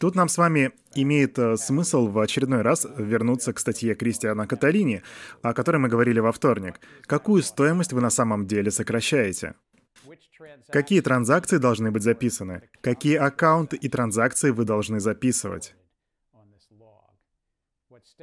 Тут 0.00 0.16
нам 0.16 0.28
с 0.28 0.36
вами 0.36 0.72
имеет 0.96 1.38
э, 1.38 1.56
смысл 1.56 2.08
в 2.08 2.18
очередной 2.18 2.62
раз 2.62 2.88
вернуться 2.98 3.52
к 3.52 3.60
статье 3.60 3.94
Кристиана 3.94 4.48
Каталини, 4.48 5.04
о 5.42 5.52
которой 5.52 5.76
мы 5.76 5.88
говорили 5.88 6.18
во 6.18 6.32
вторник. 6.32 6.80
Какую 7.02 7.44
стоимость 7.44 7.92
вы 7.92 8.00
на 8.00 8.10
самом 8.10 8.48
деле 8.48 8.72
сокращаете? 8.72 9.54
Какие 10.72 11.00
транзакции 11.00 11.58
должны 11.58 11.92
быть 11.92 12.02
записаны? 12.02 12.62
Какие 12.80 13.14
аккаунты 13.14 13.76
и 13.76 13.88
транзакции 13.88 14.50
вы 14.50 14.64
должны 14.64 14.98
записывать? 14.98 15.76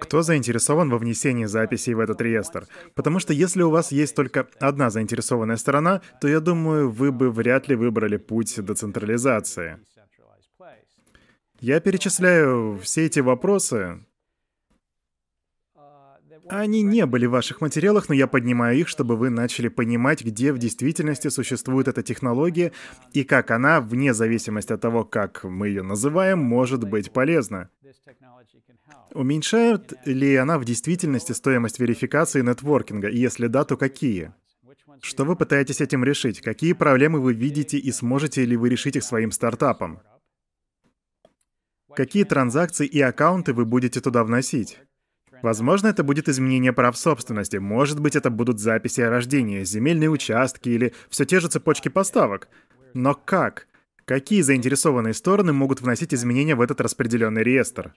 Кто 0.01 0.23
заинтересован 0.23 0.89
во 0.89 0.97
внесении 0.97 1.45
записей 1.45 1.93
в 1.93 1.99
этот 1.99 2.19
реестр? 2.21 2.67
Потому 2.95 3.19
что 3.19 3.33
если 3.33 3.61
у 3.61 3.69
вас 3.69 3.91
есть 3.91 4.15
только 4.15 4.47
одна 4.59 4.89
заинтересованная 4.89 5.57
сторона, 5.57 6.01
то 6.19 6.27
я 6.27 6.39
думаю, 6.39 6.89
вы 6.89 7.11
бы 7.11 7.29
вряд 7.29 7.67
ли 7.69 7.75
выбрали 7.75 8.17
путь 8.17 8.59
децентрализации. 8.65 9.77
Я 11.59 11.79
перечисляю 11.79 12.79
все 12.79 13.05
эти 13.05 13.19
вопросы. 13.19 14.03
Они 16.49 16.81
не 16.81 17.05
были 17.05 17.27
в 17.27 17.31
ваших 17.31 17.61
материалах, 17.61 18.09
но 18.09 18.15
я 18.15 18.25
поднимаю 18.25 18.79
их, 18.79 18.87
чтобы 18.87 19.15
вы 19.15 19.29
начали 19.29 19.67
понимать, 19.67 20.25
где 20.25 20.51
в 20.51 20.57
действительности 20.57 21.27
существует 21.27 21.87
эта 21.87 22.01
технология 22.01 22.71
и 23.13 23.23
как 23.23 23.51
она, 23.51 23.79
вне 23.79 24.15
зависимости 24.15 24.73
от 24.73 24.81
того, 24.81 25.05
как 25.05 25.43
мы 25.43 25.67
ее 25.67 25.83
называем, 25.83 26.39
может 26.39 26.83
быть 26.83 27.13
полезна. 27.13 27.69
Уменьшает 29.13 29.93
ли 30.05 30.35
она 30.35 30.57
в 30.57 30.65
действительности 30.65 31.33
стоимость 31.33 31.79
верификации 31.79 32.41
нетворкинга, 32.41 33.09
и 33.09 33.17
если 33.17 33.47
да, 33.47 33.63
то 33.65 33.77
какие? 33.77 34.33
Что 35.01 35.25
вы 35.25 35.35
пытаетесь 35.35 35.81
этим 35.81 36.03
решить? 36.03 36.41
Какие 36.41 36.73
проблемы 36.73 37.19
вы 37.19 37.33
видите 37.33 37.77
и 37.77 37.91
сможете 37.91 38.45
ли 38.45 38.55
вы 38.55 38.69
решить 38.69 38.95
их 38.95 39.03
своим 39.03 39.31
стартапом? 39.31 39.99
Какие 41.95 42.23
транзакции 42.23 42.87
и 42.87 43.01
аккаунты 43.01 43.53
вы 43.53 43.65
будете 43.65 43.99
туда 43.99 44.23
вносить? 44.23 44.79
Возможно, 45.41 45.87
это 45.87 46.03
будет 46.03 46.29
изменение 46.29 46.71
прав 46.71 46.97
собственности. 46.97 47.57
Может 47.57 47.99
быть, 47.99 48.15
это 48.15 48.29
будут 48.29 48.59
записи 48.59 49.01
о 49.01 49.09
рождении, 49.09 49.63
земельные 49.63 50.09
участки 50.09 50.69
или 50.69 50.93
все 51.09 51.25
те 51.25 51.39
же 51.39 51.47
цепочки 51.47 51.89
поставок. 51.89 52.47
Но 52.93 53.13
как? 53.13 53.67
Какие 54.05 54.41
заинтересованные 54.41 55.13
стороны 55.13 55.51
могут 55.51 55.81
вносить 55.81 56.13
изменения 56.13 56.55
в 56.55 56.61
этот 56.61 56.79
распределенный 56.81 57.43
реестр? 57.43 57.93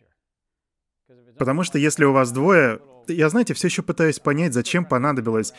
Потому 1.39 1.63
что 1.63 1.79
если 1.79 2.05
у 2.05 2.13
вас 2.13 2.33
двое... 2.33 2.81
Я, 3.07 3.29
знаете, 3.29 3.55
все 3.55 3.69
еще 3.69 3.83
пытаюсь 3.83 4.19
понять, 4.19 4.55
зачем 4.55 4.85
понадобилась 4.85 5.53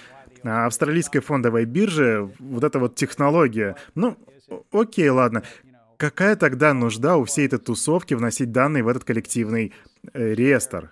австралийской 0.43 1.21
фондовой 1.21 1.65
бирже 1.65 2.31
вот 2.39 2.63
эта 2.63 2.79
вот 2.79 2.95
технология. 2.95 3.75
Ну, 3.95 4.17
окей, 4.71 5.09
ладно. 5.09 5.43
Какая 5.97 6.35
тогда 6.35 6.73
нужда 6.73 7.17
у 7.17 7.23
всей 7.23 7.47
этой 7.47 7.59
тусовки 7.59 8.13
вносить 8.13 8.51
данные 8.51 8.83
в 8.83 8.87
этот 8.87 9.05
коллективный 9.05 9.73
э, 10.13 10.33
реестр? 10.33 10.91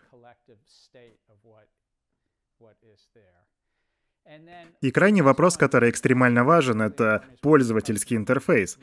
И 4.82 4.92
крайний 4.92 5.22
вопрос, 5.22 5.58
который 5.58 5.90
экстремально 5.90 6.44
важен, 6.44 6.82
это 6.82 7.24
пользовательский 7.42 8.18
интерфейс. 8.18 8.78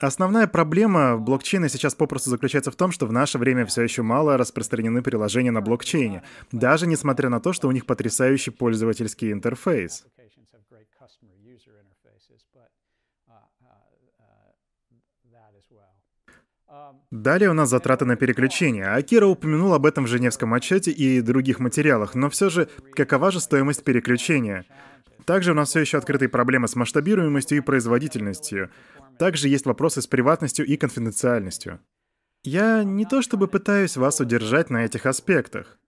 Основная 0.00 0.46
проблема 0.46 1.18
блокчейна 1.18 1.68
сейчас 1.68 1.94
попросту 1.94 2.30
заключается 2.30 2.70
в 2.70 2.76
том, 2.76 2.90
что 2.90 3.06
в 3.06 3.12
наше 3.12 3.36
время 3.36 3.66
все 3.66 3.82
еще 3.82 4.00
мало 4.00 4.38
распространены 4.38 5.02
приложения 5.02 5.50
на 5.50 5.60
блокчейне, 5.60 6.22
даже 6.52 6.86
несмотря 6.86 7.28
на 7.28 7.38
то, 7.38 7.52
что 7.52 7.68
у 7.68 7.72
них 7.72 7.84
потрясающий 7.84 8.50
пользовательский 8.50 9.30
интерфейс. 9.30 10.06
Далее 17.10 17.50
у 17.50 17.54
нас 17.54 17.68
затраты 17.68 18.04
на 18.04 18.16
переключение. 18.16 18.86
Акира 18.86 19.26
упомянул 19.26 19.74
об 19.74 19.84
этом 19.84 20.04
в 20.04 20.06
Женевском 20.06 20.54
отчете 20.54 20.92
и 20.92 21.20
других 21.20 21.58
материалах, 21.58 22.14
но 22.14 22.30
все 22.30 22.48
же, 22.48 22.68
какова 22.94 23.30
же 23.32 23.40
стоимость 23.40 23.84
переключения? 23.84 24.64
Также 25.26 25.52
у 25.52 25.54
нас 25.54 25.68
все 25.68 25.80
еще 25.80 25.98
открытые 25.98 26.28
проблемы 26.28 26.68
с 26.68 26.76
масштабируемостью 26.76 27.58
и 27.58 27.60
производительностью. 27.60 28.70
Также 29.20 29.48
есть 29.48 29.66
вопросы 29.66 30.00
с 30.00 30.06
приватностью 30.06 30.64
и 30.64 30.78
конфиденциальностью. 30.78 31.78
Я 32.42 32.84
не 32.84 33.04
то 33.04 33.20
чтобы 33.20 33.48
пытаюсь 33.48 33.98
вас 33.98 34.18
удержать 34.18 34.70
на 34.70 34.86
этих 34.86 35.04
аспектах. 35.04 35.78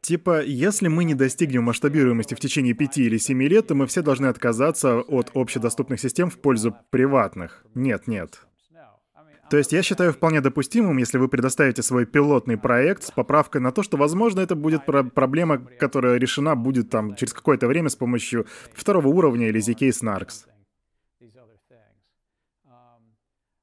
Типа, 0.00 0.40
если 0.44 0.86
мы 0.86 1.02
не 1.02 1.14
достигнем 1.14 1.64
масштабируемости 1.64 2.34
в 2.34 2.38
течение 2.38 2.74
пяти 2.74 3.06
или 3.06 3.18
семи 3.18 3.48
лет, 3.48 3.66
то 3.66 3.74
мы 3.74 3.88
все 3.88 4.02
должны 4.02 4.26
отказаться 4.26 5.00
от 5.00 5.32
общедоступных 5.34 5.98
систем 5.98 6.30
в 6.30 6.38
пользу 6.38 6.76
приватных. 6.90 7.64
Нет, 7.74 8.06
нет. 8.06 8.40
То 9.50 9.56
есть 9.56 9.72
я 9.72 9.82
считаю 9.82 10.12
вполне 10.12 10.40
допустимым, 10.40 10.98
если 10.98 11.18
вы 11.18 11.26
предоставите 11.26 11.82
свой 11.82 12.06
пилотный 12.06 12.56
проект 12.56 13.02
с 13.02 13.10
поправкой 13.10 13.62
на 13.62 13.72
то, 13.72 13.82
что, 13.82 13.96
возможно, 13.96 14.38
это 14.38 14.54
будет 14.54 14.86
про 14.86 15.02
проблема, 15.02 15.58
которая 15.58 16.18
решена 16.18 16.54
будет 16.54 16.88
там 16.88 17.16
через 17.16 17.32
какое-то 17.32 17.66
время 17.66 17.88
с 17.88 17.96
помощью 17.96 18.46
второго 18.74 19.08
уровня 19.08 19.48
или 19.48 19.58
ZK 19.60 19.88
Snarks. 19.88 20.44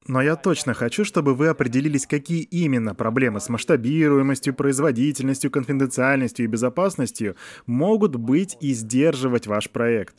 Но 0.08 0.22
я 0.22 0.36
точно 0.36 0.74
хочу, 0.74 1.04
чтобы 1.04 1.34
вы 1.34 1.48
определились, 1.48 2.06
какие 2.06 2.44
именно 2.44 2.94
проблемы 2.94 3.40
с 3.40 3.50
масштабируемостью, 3.50 4.54
производительностью, 4.54 5.50
конфиденциальностью 5.50 6.46
и 6.46 6.48
безопасностью 6.48 7.36
могут 7.66 8.16
быть 8.16 8.56
и 8.62 8.74
сдерживать 8.74 9.48
ваш 9.48 9.70
проект. 9.72 10.16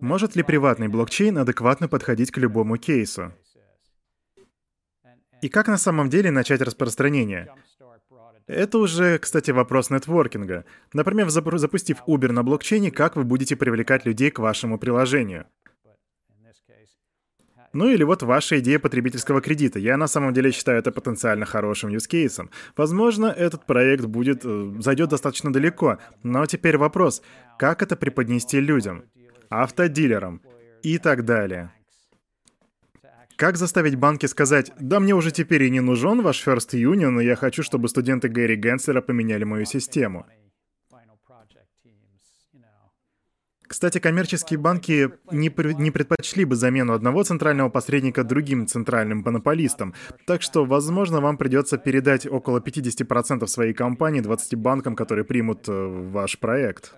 Может 0.00 0.36
ли 0.36 0.42
приватный 0.42 0.88
блокчейн 0.88 1.36
адекватно 1.36 1.88
подходить 1.88 2.30
к 2.30 2.38
любому 2.38 2.78
кейсу? 2.78 3.34
И 5.42 5.48
как 5.50 5.68
на 5.68 5.76
самом 5.76 6.08
деле 6.08 6.30
начать 6.30 6.62
распространение? 6.62 7.52
Это 8.46 8.78
уже, 8.78 9.18
кстати, 9.18 9.50
вопрос 9.50 9.90
нетворкинга. 9.90 10.64
Например, 10.92 11.28
запустив 11.58 11.98
Uber 12.06 12.32
на 12.32 12.42
блокчейне, 12.42 12.90
как 12.90 13.16
вы 13.16 13.24
будете 13.24 13.56
привлекать 13.56 14.06
людей 14.06 14.30
к 14.30 14.38
вашему 14.38 14.78
приложению? 14.78 15.46
Ну 17.76 17.90
или 17.90 18.04
вот 18.04 18.22
ваша 18.22 18.58
идея 18.60 18.78
потребительского 18.78 19.42
кредита. 19.42 19.78
Я 19.78 19.98
на 19.98 20.06
самом 20.06 20.32
деле 20.32 20.50
считаю 20.50 20.78
это 20.78 20.90
потенциально 20.90 21.44
хорошим 21.44 21.90
юзкейсом. 21.90 22.48
Возможно, 22.74 23.26
этот 23.26 23.66
проект 23.66 24.06
будет 24.06 24.46
э, 24.46 24.72
зайдет 24.78 25.10
достаточно 25.10 25.52
далеко. 25.52 25.98
Но 26.22 26.46
теперь 26.46 26.78
вопрос, 26.78 27.20
как 27.58 27.82
это 27.82 27.94
преподнести 27.94 28.60
людям, 28.60 29.04
автодилерам 29.50 30.40
и 30.82 30.96
так 30.96 31.26
далее. 31.26 31.70
Как 33.36 33.58
заставить 33.58 33.96
банки 33.96 34.24
сказать, 34.24 34.72
да 34.80 34.98
мне 34.98 35.14
уже 35.14 35.30
теперь 35.30 35.64
и 35.64 35.70
не 35.70 35.80
нужен 35.80 36.22
ваш 36.22 36.46
First 36.46 36.72
Union, 36.72 37.10
но 37.10 37.20
я 37.20 37.36
хочу, 37.36 37.62
чтобы 37.62 37.90
студенты 37.90 38.30
Гэри 38.30 38.56
Генслера 38.56 39.02
поменяли 39.02 39.44
мою 39.44 39.66
систему? 39.66 40.24
Кстати, 43.66 43.98
коммерческие 43.98 44.58
банки 44.58 45.10
не, 45.30 45.52
не 45.78 45.90
предпочли 45.90 46.44
бы 46.44 46.56
замену 46.56 46.92
одного 46.92 47.22
центрального 47.24 47.68
посредника 47.68 48.24
другим 48.24 48.66
центральным 48.66 49.22
монополистам, 49.24 49.94
так 50.26 50.42
что, 50.42 50.64
возможно, 50.64 51.20
вам 51.20 51.36
придется 51.36 51.78
передать 51.78 52.26
около 52.26 52.60
50% 52.60 53.46
своей 53.46 53.74
компании 53.74 54.20
20 54.20 54.54
банкам, 54.54 54.94
которые 54.94 55.24
примут 55.24 55.68
э, 55.68 55.72
ваш 55.72 56.38
проект. 56.38 56.94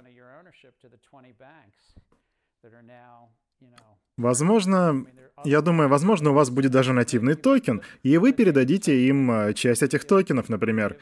Возможно, 4.16 5.06
я 5.44 5.60
думаю, 5.60 5.88
возможно, 5.88 6.30
у 6.30 6.34
вас 6.34 6.50
будет 6.50 6.72
даже 6.72 6.92
нативный 6.92 7.34
токен, 7.34 7.82
и 8.02 8.18
вы 8.18 8.32
передадите 8.32 9.06
им 9.06 9.30
э, 9.30 9.54
часть 9.54 9.82
этих 9.82 10.04
токенов, 10.04 10.48
например. 10.48 10.96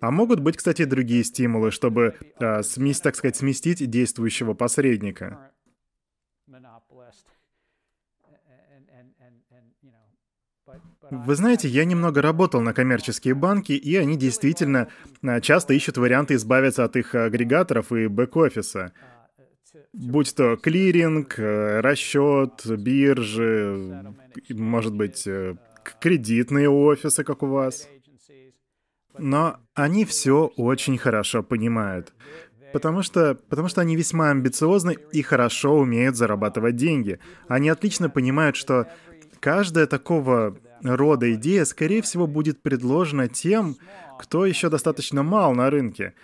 А 0.00 0.10
могут 0.10 0.40
быть, 0.40 0.56
кстати, 0.56 0.84
другие 0.84 1.24
стимулы, 1.24 1.70
чтобы, 1.70 2.14
э, 2.38 2.62
сместить, 2.62 3.02
так 3.02 3.16
сказать, 3.16 3.36
сместить 3.36 3.90
действующего 3.90 4.54
посредника. 4.54 5.50
Вы 11.10 11.34
знаете, 11.34 11.68
я 11.68 11.84
немного 11.84 12.20
работал 12.20 12.60
на 12.60 12.74
коммерческие 12.74 13.34
банки, 13.34 13.72
и 13.72 13.96
они 13.96 14.16
действительно 14.16 14.88
э, 15.22 15.40
часто 15.40 15.72
ищут 15.72 15.96
варианты 15.96 16.34
избавиться 16.34 16.84
от 16.84 16.96
их 16.96 17.14
агрегаторов 17.14 17.92
и 17.92 18.06
бэк-офиса. 18.06 18.92
Будь 19.92 20.34
то 20.34 20.56
клиринг, 20.56 21.38
э, 21.38 21.80
расчет, 21.80 22.62
биржи, 22.66 24.14
может 24.50 24.94
быть, 24.94 25.26
э, 25.26 25.56
кредитные 26.00 26.68
офисы, 26.68 27.24
как 27.24 27.42
у 27.42 27.46
вас. 27.46 27.88
Но 29.18 29.56
они 29.74 30.04
все 30.04 30.52
очень 30.56 30.98
хорошо 30.98 31.42
понимают. 31.42 32.12
Потому 32.72 33.02
что, 33.02 33.34
потому 33.48 33.68
что 33.68 33.80
они 33.80 33.96
весьма 33.96 34.30
амбициозны 34.30 34.96
и 35.12 35.22
хорошо 35.22 35.78
умеют 35.78 36.16
зарабатывать 36.16 36.76
деньги. 36.76 37.18
Они 37.48 37.68
отлично 37.68 38.10
понимают, 38.10 38.56
что 38.56 38.86
каждая 39.40 39.86
такого 39.86 40.58
рода 40.82 41.32
идея, 41.34 41.64
скорее 41.64 42.02
всего, 42.02 42.26
будет 42.26 42.62
предложена 42.62 43.28
тем, 43.28 43.76
кто 44.18 44.44
еще 44.44 44.68
достаточно 44.68 45.22
мал 45.22 45.54
на 45.54 45.70
рынке 45.70 46.14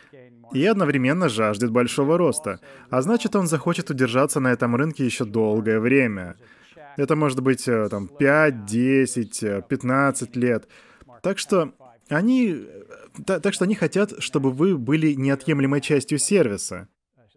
и 0.52 0.64
одновременно 0.66 1.28
жаждет 1.28 1.70
большого 1.70 2.18
роста. 2.18 2.60
А 2.90 3.00
значит, 3.02 3.34
он 3.34 3.46
захочет 3.46 3.90
удержаться 3.90 4.40
на 4.40 4.52
этом 4.52 4.76
рынке 4.76 5.04
еще 5.04 5.24
долгое 5.24 5.80
время. 5.80 6.36
Это 6.96 7.16
может 7.16 7.40
быть 7.40 7.66
э, 7.66 7.88
там 7.88 8.06
5, 8.06 8.66
10, 8.66 9.66
15 9.68 10.36
лет. 10.36 10.68
Так 11.22 11.38
что 11.38 11.72
они 12.08 12.66
так 13.26 13.54
что 13.54 13.64
они 13.64 13.74
хотят, 13.74 14.22
чтобы 14.22 14.50
вы 14.50 14.76
были 14.76 15.14
неотъемлемой 15.14 15.80
частью 15.80 16.18
сервиса. 16.18 16.88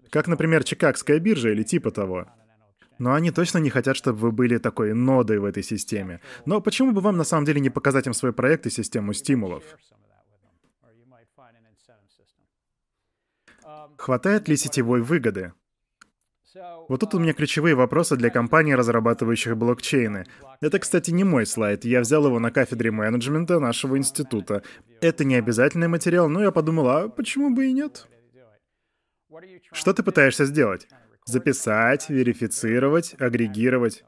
Как, 0.10 0.28
например, 0.28 0.64
Чикагская 0.64 1.20
биржа 1.20 1.50
или 1.50 1.64
типа 1.64 1.92
того. 1.92 2.28
Но 3.00 3.14
они 3.14 3.32
точно 3.32 3.60
не 3.60 3.70
хотят, 3.70 3.96
чтобы 3.96 4.18
вы 4.18 4.32
были 4.32 4.58
такой 4.58 4.94
нодой 4.94 5.40
в 5.40 5.46
этой 5.46 5.64
системе. 5.64 6.20
Но 6.46 6.62
почему 6.62 6.92
бы 6.94 7.02
вам 7.02 7.18
на 7.18 7.24
самом 7.24 7.46
деле 7.46 7.60
не 7.60 7.70
показать 7.70 8.08
им 8.08 8.14
свой 8.14 8.34
проект 8.34 8.66
и 8.66 8.72
систему 8.72 9.14
стимулов? 9.14 9.64
Хватает 13.98 14.48
ли 14.48 14.58
сетевой 14.58 15.02
выгоды? 15.02 15.54
Вот 16.88 17.00
тут 17.00 17.16
у 17.16 17.20
меня 17.20 17.34
ключевые 17.34 17.76
вопросы 17.76 18.16
для 18.16 18.30
компаний, 18.30 18.76
разрабатывающих 18.76 19.58
блокчейны. 19.58 20.26
Это, 20.62 20.80
кстати, 20.80 21.12
не 21.12 21.24
мой 21.24 21.46
слайд, 21.46 21.86
я 21.86 22.00
взял 22.00 22.26
его 22.26 22.40
на 22.40 22.52
кафедре 22.52 22.92
менеджмента 22.92 23.60
нашего 23.60 23.98
института. 23.98 24.64
Это 25.02 25.26
не 25.26 25.36
обязательный 25.36 25.88
материал, 25.88 26.30
но 26.30 26.42
я 26.44 26.52
подумал, 26.52 26.88
а 26.88 27.10
почему 27.10 27.50
бы 27.54 27.68
и 27.68 27.74
нет? 27.74 28.08
Что 29.72 29.94
ты 29.94 30.04
пытаешься 30.04 30.46
сделать? 30.46 30.88
Записать, 31.26 32.10
верифицировать, 32.10 33.16
агрегировать. 33.20 34.06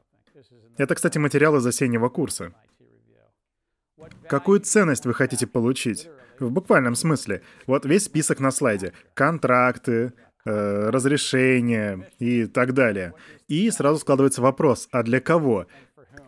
Это, 0.78 0.94
кстати, 0.94 1.18
материал 1.18 1.56
из 1.56 1.66
осеннего 1.66 2.08
курса. 2.08 2.54
Какую 4.28 4.60
ценность 4.60 5.04
вы 5.04 5.12
хотите 5.12 5.46
получить? 5.46 6.08
В 6.38 6.50
буквальном 6.50 6.94
смысле. 6.94 7.42
Вот 7.66 7.84
весь 7.84 8.04
список 8.04 8.40
на 8.40 8.50
слайде. 8.50 8.94
Контракты, 9.12 10.14
э, 10.44 10.90
разрешения 10.90 12.10
и 12.18 12.46
так 12.46 12.74
далее. 12.74 13.14
И 13.48 13.70
сразу 13.70 13.98
складывается 13.98 14.42
вопрос, 14.42 14.88
а 14.92 15.02
для 15.02 15.20
кого? 15.20 15.66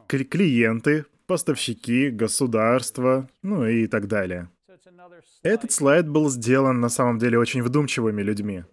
Клиенты, 0.07 1.07
поставщики, 1.27 2.11
государство, 2.11 3.29
ну 3.43 3.67
и 3.67 3.87
так 3.87 4.09
далее. 4.09 4.51
Этот 5.43 5.73
слайд 5.73 6.09
был 6.09 6.29
сделан 6.31 6.81
на 6.81 6.89
самом 6.89 7.19
деле 7.19 7.39
очень 7.39 7.63
вдумчивыми 7.63 8.23
людьми. 8.23 8.65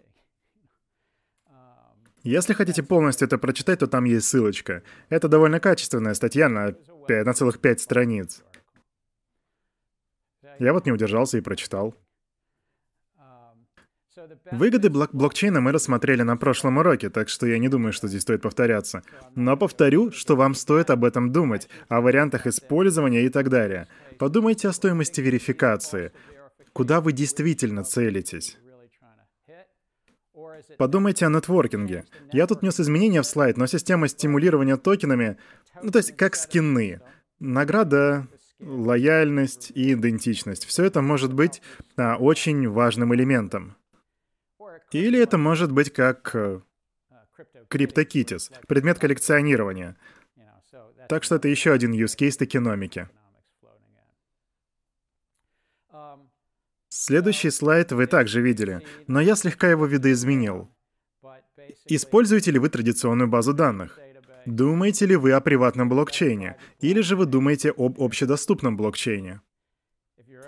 Если 2.22 2.52
хотите 2.52 2.82
полностью 2.82 3.26
это 3.26 3.38
прочитать, 3.38 3.78
то 3.78 3.86
там 3.86 4.04
есть 4.04 4.28
ссылочка. 4.28 4.82
Это 5.08 5.26
довольно 5.26 5.58
качественная 5.58 6.12
статья 6.12 6.50
на, 6.50 6.72
5, 6.72 7.24
на 7.24 7.32
целых 7.32 7.60
пять 7.60 7.80
страниц. 7.80 8.42
Я 10.58 10.74
вот 10.74 10.84
не 10.84 10.92
удержался 10.92 11.38
и 11.38 11.40
прочитал. 11.40 11.94
Выгоды 14.50 14.90
блок 14.90 15.10
блокчейна 15.12 15.60
мы 15.60 15.72
рассмотрели 15.72 16.22
на 16.22 16.36
прошлом 16.36 16.78
уроке, 16.78 17.10
так 17.10 17.28
что 17.28 17.46
я 17.46 17.58
не 17.58 17.68
думаю, 17.68 17.92
что 17.92 18.08
здесь 18.08 18.22
стоит 18.22 18.42
повторяться. 18.42 19.02
Но 19.34 19.56
повторю, 19.56 20.10
что 20.10 20.36
вам 20.36 20.54
стоит 20.54 20.90
об 20.90 21.04
этом 21.04 21.32
думать, 21.32 21.68
о 21.88 22.00
вариантах 22.00 22.46
использования 22.46 23.24
и 23.24 23.28
так 23.28 23.48
далее. 23.48 23.86
Подумайте 24.18 24.68
о 24.68 24.72
стоимости 24.72 25.20
верификации. 25.20 26.12
Куда 26.72 27.00
вы 27.00 27.12
действительно 27.12 27.84
целитесь? 27.84 28.58
Подумайте 30.76 31.26
о 31.26 31.30
нетворкинге. 31.30 32.04
Я 32.32 32.46
тут 32.46 32.62
внес 32.62 32.80
изменения 32.80 33.22
в 33.22 33.26
слайд, 33.26 33.56
но 33.56 33.66
система 33.66 34.08
стимулирования 34.08 34.76
токенами, 34.76 35.36
ну 35.82 35.90
то 35.90 35.98
есть 35.98 36.16
как 36.16 36.34
скины. 36.34 37.00
Награда 37.38 38.26
лояльность 38.60 39.72
и 39.74 39.92
идентичность. 39.94 40.64
Все 40.66 40.84
это 40.84 41.00
может 41.00 41.32
быть 41.32 41.62
а, 41.96 42.16
очень 42.16 42.68
важным 42.68 43.14
элементом. 43.14 43.76
Или 44.92 45.20
это 45.20 45.38
может 45.38 45.70
быть 45.72 45.92
как 45.92 46.34
э, 46.34 46.60
криптокитис, 47.68 48.50
предмет 48.66 48.98
коллекционирования. 48.98 49.96
Так 51.08 51.24
что 51.24 51.36
это 51.36 51.48
еще 51.48 51.72
один 51.72 51.92
use 51.92 52.16
case 52.16 52.36
токеномики. 52.38 53.08
Следующий 56.88 57.50
слайд 57.50 57.92
вы 57.92 58.06
также 58.06 58.40
видели, 58.40 58.82
но 59.06 59.20
я 59.20 59.36
слегка 59.36 59.70
его 59.70 59.86
видоизменил. 59.86 60.68
Используете 61.86 62.50
ли 62.50 62.58
вы 62.58 62.68
традиционную 62.68 63.28
базу 63.28 63.54
данных? 63.54 63.98
Думаете 64.46 65.06
ли 65.06 65.16
вы 65.16 65.32
о 65.32 65.40
приватном 65.40 65.88
блокчейне? 65.88 66.56
Или 66.80 67.00
же 67.00 67.16
вы 67.16 67.26
думаете 67.26 67.70
об 67.70 68.00
общедоступном 68.00 68.76
блокчейне? 68.76 69.40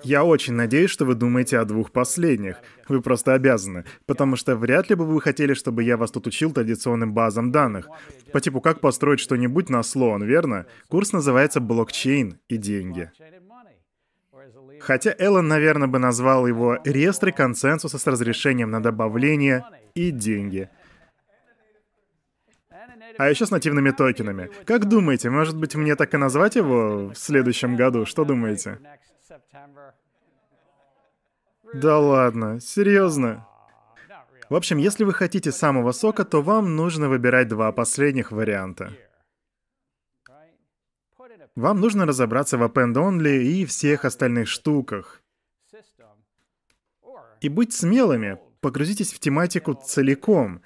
Я 0.05 0.24
очень 0.24 0.55
надеюсь, 0.55 0.90
что 0.90 1.05
вы 1.05 1.14
думаете 1.14 1.59
о 1.59 1.64
двух 1.64 1.90
последних. 1.90 2.57
Вы 2.88 3.00
просто 3.00 3.34
обязаны. 3.34 3.84
Потому 4.07 4.36
что 4.36 4.57
вряд 4.57 4.90
ли 4.90 4.96
бы 4.96 5.07
вы 5.07 5.20
хотели, 5.20 5.55
чтобы 5.55 5.82
я 5.82 5.96
вас 5.96 6.11
тут 6.11 6.26
учил 6.26 6.53
традиционным 6.53 7.12
базам 7.12 7.53
данных. 7.53 7.88
По 8.32 8.40
типу, 8.40 8.61
как 8.61 8.80
построить 8.80 9.20
что-нибудь 9.20 9.68
на 9.68 9.82
слон, 9.82 10.22
верно? 10.24 10.66
Курс 10.88 11.12
называется 11.12 11.61
«Блокчейн 11.61 12.38
и 12.48 12.57
деньги». 12.57 13.11
Хотя 14.80 15.14
Эллен, 15.16 15.46
наверное, 15.46 15.86
бы 15.86 15.98
назвал 15.98 16.46
его 16.46 16.78
«Реестры 16.84 17.30
консенсуса 17.30 17.98
с 17.98 18.07
разрешением 18.07 18.70
на 18.70 18.82
добавление 18.82 19.64
и 19.94 20.11
деньги». 20.11 20.68
А 23.18 23.28
еще 23.28 23.46
с 23.46 23.50
нативными 23.50 23.90
токенами. 23.90 24.50
Как 24.64 24.86
думаете, 24.86 25.30
может 25.30 25.57
быть, 25.57 25.74
мне 25.74 25.96
так 25.96 26.14
и 26.14 26.16
назвать 26.16 26.57
его 26.57 27.11
в 27.11 27.14
следующем 27.14 27.76
году? 27.76 28.07
Что 28.07 28.24
думаете? 28.24 28.78
Да 31.74 31.98
ладно, 31.98 32.60
серьезно? 32.60 33.46
В 34.50 34.54
общем, 34.56 34.78
если 34.78 35.04
вы 35.04 35.14
хотите 35.14 35.52
самого 35.52 35.92
сока, 35.92 36.24
то 36.24 36.42
вам 36.42 36.76
нужно 36.76 37.08
выбирать 37.08 37.48
два 37.48 37.72
последних 37.72 38.32
варианта. 38.32 38.92
Вам 41.54 41.80
нужно 41.80 42.04
разобраться 42.06 42.58
в 42.58 42.62
append-only 42.62 43.42
и 43.42 43.64
всех 43.64 44.04
остальных 44.04 44.48
штуках. 44.48 45.22
И 47.40 47.48
быть 47.48 47.72
смелыми, 47.72 48.38
погрузитесь 48.60 49.12
в 49.12 49.18
тематику 49.18 49.74
целиком. 49.74 50.62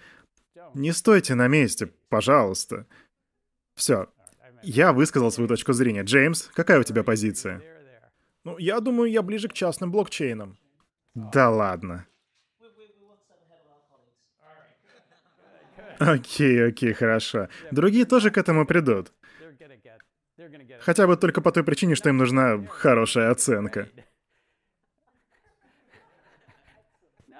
Не 0.75 0.93
стойте 0.93 1.35
на 1.35 1.49
месте, 1.49 1.93
пожалуйста. 2.09 2.87
Все. 3.75 4.09
Я 4.63 4.93
высказал 4.93 5.31
свою 5.31 5.49
точку 5.49 5.73
зрения. 5.73 6.03
Джеймс, 6.03 6.49
какая 6.55 6.81
у 6.81 6.83
тебя 6.83 7.03
позиция? 7.03 7.63
Ну, 8.47 8.59
я 8.59 8.79
думаю, 8.81 9.11
я 9.11 9.23
ближе 9.23 9.49
к 9.49 9.53
частным 9.55 9.91
блокчейнам. 9.91 10.57
Да 11.15 11.51
ладно. 11.51 12.07
Окей, 15.99 16.69
окей, 16.69 16.93
хорошо. 16.93 17.49
Другие 17.73 18.05
тоже 18.05 18.31
к 18.31 18.39
этому 18.39 18.65
придут. 18.65 19.13
Хотя 20.81 21.09
бы 21.09 21.17
только 21.17 21.41
по 21.41 21.51
той 21.51 21.65
причине, 21.65 21.97
что 21.97 22.09
им 22.09 22.19
нужна 22.19 22.65
хорошая 22.69 23.33
оценка. 23.33 23.89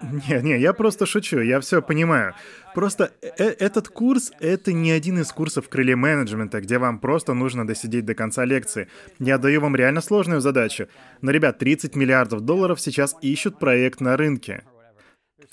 Не, 0.03 0.43
не, 0.43 0.59
я 0.59 0.73
просто 0.73 1.07
шучу, 1.07 1.41
я 1.41 1.59
все 1.61 1.81
понимаю. 1.81 2.35
Просто 2.75 3.13
э 3.23 3.45
этот 3.45 3.89
курс— 3.89 4.33
это 4.41 4.73
не 4.73 4.91
один 4.91 5.19
из 5.19 5.33
курсов 5.33 5.67
в 5.67 5.69
крыле 5.69 5.97
менеджмента, 5.97 6.61
где 6.61 6.79
вам 6.79 6.99
просто 6.99 7.35
нужно 7.35 7.67
досидеть 7.67 8.05
до 8.05 8.15
конца 8.15 8.45
лекции. 8.45 8.89
Я 9.19 9.39
даю 9.39 9.61
вам 9.61 9.75
реально 9.75 10.03
сложную 10.03 10.41
задачу. 10.41 10.89
Но, 11.23 11.31
ребят, 11.31 11.59
30 11.59 11.97
миллиардов 11.97 12.43
долларов 12.43 12.81
сейчас 12.81 13.17
ищут 13.23 13.59
проект 13.59 14.01
на 14.01 14.17
рынке. 14.17 14.65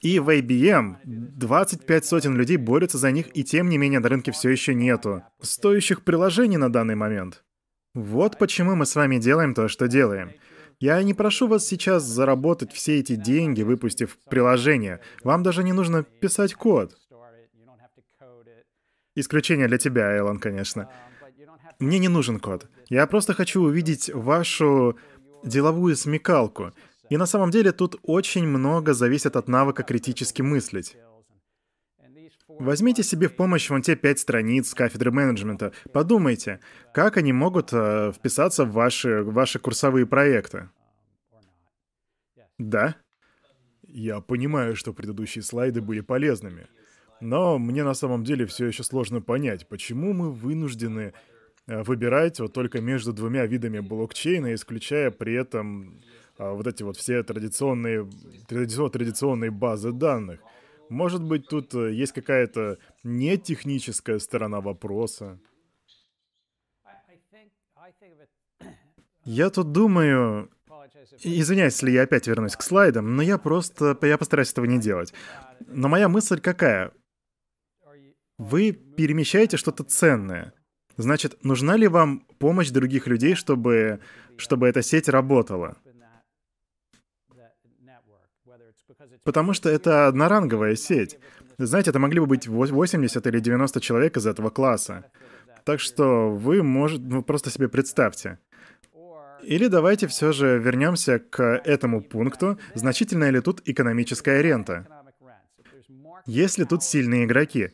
И 0.01 0.19
в 0.19 0.29
IBM 0.29 0.97
25 1.05 2.05
сотен 2.05 2.35
людей 2.35 2.57
борются 2.57 2.97
за 2.97 3.11
них, 3.11 3.27
и 3.33 3.43
тем 3.45 3.69
не 3.69 3.77
менее 3.77 4.01
на 4.01 4.09
рынке 4.09 4.33
все 4.33 4.49
еще 4.49 4.73
нету 4.73 5.23
стоящих 5.41 6.03
приложений 6.03 6.57
на 6.57 6.69
данный 6.69 6.95
момент. 6.95 7.43
Вот 7.93 8.37
почему 8.37 8.75
мы 8.75 8.85
с 8.85 8.95
вами 8.95 9.17
делаем 9.17 9.53
то, 9.53 9.67
что 9.69 9.87
делаем. 9.87 10.31
Я 10.79 11.01
не 11.03 11.13
прошу 11.13 11.47
вас 11.47 11.65
сейчас 11.65 12.03
заработать 12.03 12.73
все 12.73 12.99
эти 12.99 13.15
деньги, 13.15 13.63
выпустив 13.63 14.17
приложение. 14.29 14.99
Вам 15.23 15.43
даже 15.43 15.63
не 15.63 15.73
нужно 15.73 16.03
писать 16.03 16.53
код. 16.53 16.97
Исключение 19.15 19.67
для 19.67 19.77
тебя, 19.77 20.11
Эллен, 20.11 20.39
конечно. 20.39 20.89
Мне 21.79 21.99
не 21.99 22.07
нужен 22.07 22.39
код. 22.39 22.67
Я 22.89 23.07
просто 23.07 23.33
хочу 23.33 23.61
увидеть 23.61 24.13
вашу 24.13 24.97
деловую 25.43 25.95
смекалку. 25.95 26.71
И 27.09 27.17
на 27.17 27.25
самом 27.25 27.51
деле 27.51 27.71
тут 27.71 27.99
очень 28.03 28.47
много 28.47 28.93
зависит 28.93 29.35
от 29.35 29.47
навыка 29.47 29.83
критически 29.83 30.41
мыслить. 30.41 30.97
Возьмите 32.59 33.03
себе 33.03 33.27
в 33.27 33.35
помощь 33.35 33.69
вон 33.69 33.81
те 33.81 33.95
пять 33.95 34.19
страниц 34.19 34.73
кафедры 34.73 35.11
менеджмента. 35.11 35.73
Подумайте, 35.91 36.59
как 36.93 37.17
они 37.17 37.33
могут 37.33 37.69
э, 37.73 38.11
вписаться 38.13 38.65
в 38.65 38.71
ваши, 38.71 39.23
ваши 39.23 39.59
курсовые 39.59 40.05
проекты. 40.05 40.69
Да? 42.57 42.95
Я 43.83 44.21
понимаю, 44.21 44.75
что 44.75 44.93
предыдущие 44.93 45.43
слайды 45.43 45.81
были 45.81 46.01
полезными. 46.01 46.67
Но 47.21 47.57
мне 47.57 47.83
на 47.83 47.93
самом 47.93 48.23
деле 48.23 48.45
все 48.45 48.67
еще 48.67 48.83
сложно 48.83 49.21
понять, 49.21 49.67
почему 49.67 50.13
мы 50.13 50.31
вынуждены 50.31 51.13
э, 51.67 51.83
выбирать 51.83 52.39
вот 52.39 52.53
только 52.53 52.81
между 52.81 53.13
двумя 53.13 53.45
видами 53.45 53.79
блокчейна, 53.79 54.53
исключая 54.53 55.11
при 55.11 55.33
этом 55.33 56.01
а, 56.37 56.53
вот 56.53 56.67
эти 56.67 56.83
вот 56.83 56.97
все 56.97 57.23
традиционные, 57.23 58.09
традиционные 58.47 59.51
базы 59.51 59.91
данных. 59.91 60.39
Может 60.93 61.23
быть, 61.23 61.47
тут 61.47 61.73
э, 61.73 61.91
есть 61.91 62.13
какая-то 62.13 62.77
нетехническая 63.03 64.19
сторона 64.19 64.61
вопроса. 64.61 65.39
Я 69.25 69.49
тут 69.49 69.71
думаю... 69.71 70.51
Извиняюсь, 71.23 71.73
если 71.73 71.91
я 71.91 72.03
опять 72.03 72.27
вернусь 72.27 72.55
к 72.55 72.61
слайдам, 72.61 73.15
но 73.15 73.23
я 73.23 73.39
просто... 73.39 73.97
Я 74.03 74.19
постараюсь 74.19 74.51
этого 74.51 74.65
не 74.65 74.79
делать. 74.79 75.15
Но 75.65 75.87
моя 75.87 76.09
мысль 76.09 76.39
какая? 76.39 76.91
Вы 78.37 78.71
перемещаете 78.73 79.57
что-то 79.57 79.83
ценное. 79.83 80.53
Значит, 80.97 81.43
нужна 81.43 81.75
ли 81.75 81.87
вам 81.87 82.19
помощь 82.37 82.69
других 82.69 83.07
людей, 83.07 83.33
чтобы, 83.33 83.99
чтобы 84.37 84.67
эта 84.67 84.83
сеть 84.83 85.09
работала? 85.09 85.75
Потому 89.23 89.53
что 89.53 89.69
это 89.69 90.07
одноранговая 90.07 90.75
сеть. 90.75 91.17
Знаете, 91.57 91.91
это 91.91 91.99
могли 91.99 92.19
бы 92.19 92.25
быть 92.25 92.47
80 92.47 93.27
или 93.27 93.39
90 93.39 93.81
человек 93.81 94.17
из 94.17 94.27
этого 94.27 94.49
класса. 94.49 95.05
Так 95.63 95.79
что 95.79 96.29
вы, 96.29 96.61
может, 96.61 97.01
ну, 97.01 97.23
просто 97.23 97.49
себе 97.49 97.69
представьте. 97.69 98.39
Или 99.43 99.67
давайте 99.67 100.07
все 100.07 100.31
же 100.31 100.57
вернемся 100.57 101.19
к 101.19 101.43
этому 101.43 102.01
пункту, 102.01 102.59
значительная 102.75 103.29
ли 103.29 103.41
тут 103.41 103.61
экономическая 103.65 104.41
рента. 104.41 104.87
Ли 106.25 106.47
тут 106.65 106.83
сильные 106.83 107.25
игроки? 107.25 107.71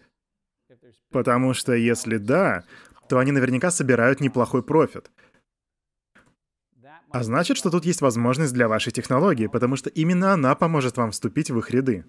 Потому 1.12 1.54
что 1.54 1.74
если 1.74 2.18
да, 2.18 2.64
то 3.08 3.18
они 3.18 3.32
наверняка 3.32 3.72
собирают 3.72 4.20
неплохой 4.20 4.64
профит. 4.64 5.12
А 7.12 7.24
значит, 7.24 7.58
что 7.58 7.70
тут 7.70 7.86
есть 7.86 8.02
возможность 8.02 8.54
для 8.54 8.68
вашей 8.68 8.92
технологии, 8.92 9.48
потому 9.48 9.76
что 9.76 9.90
именно 9.90 10.34
она 10.34 10.54
поможет 10.56 10.98
вам 10.98 11.12
вступить 11.12 11.50
в 11.50 11.58
их 11.58 11.72
ряды. 11.72 12.06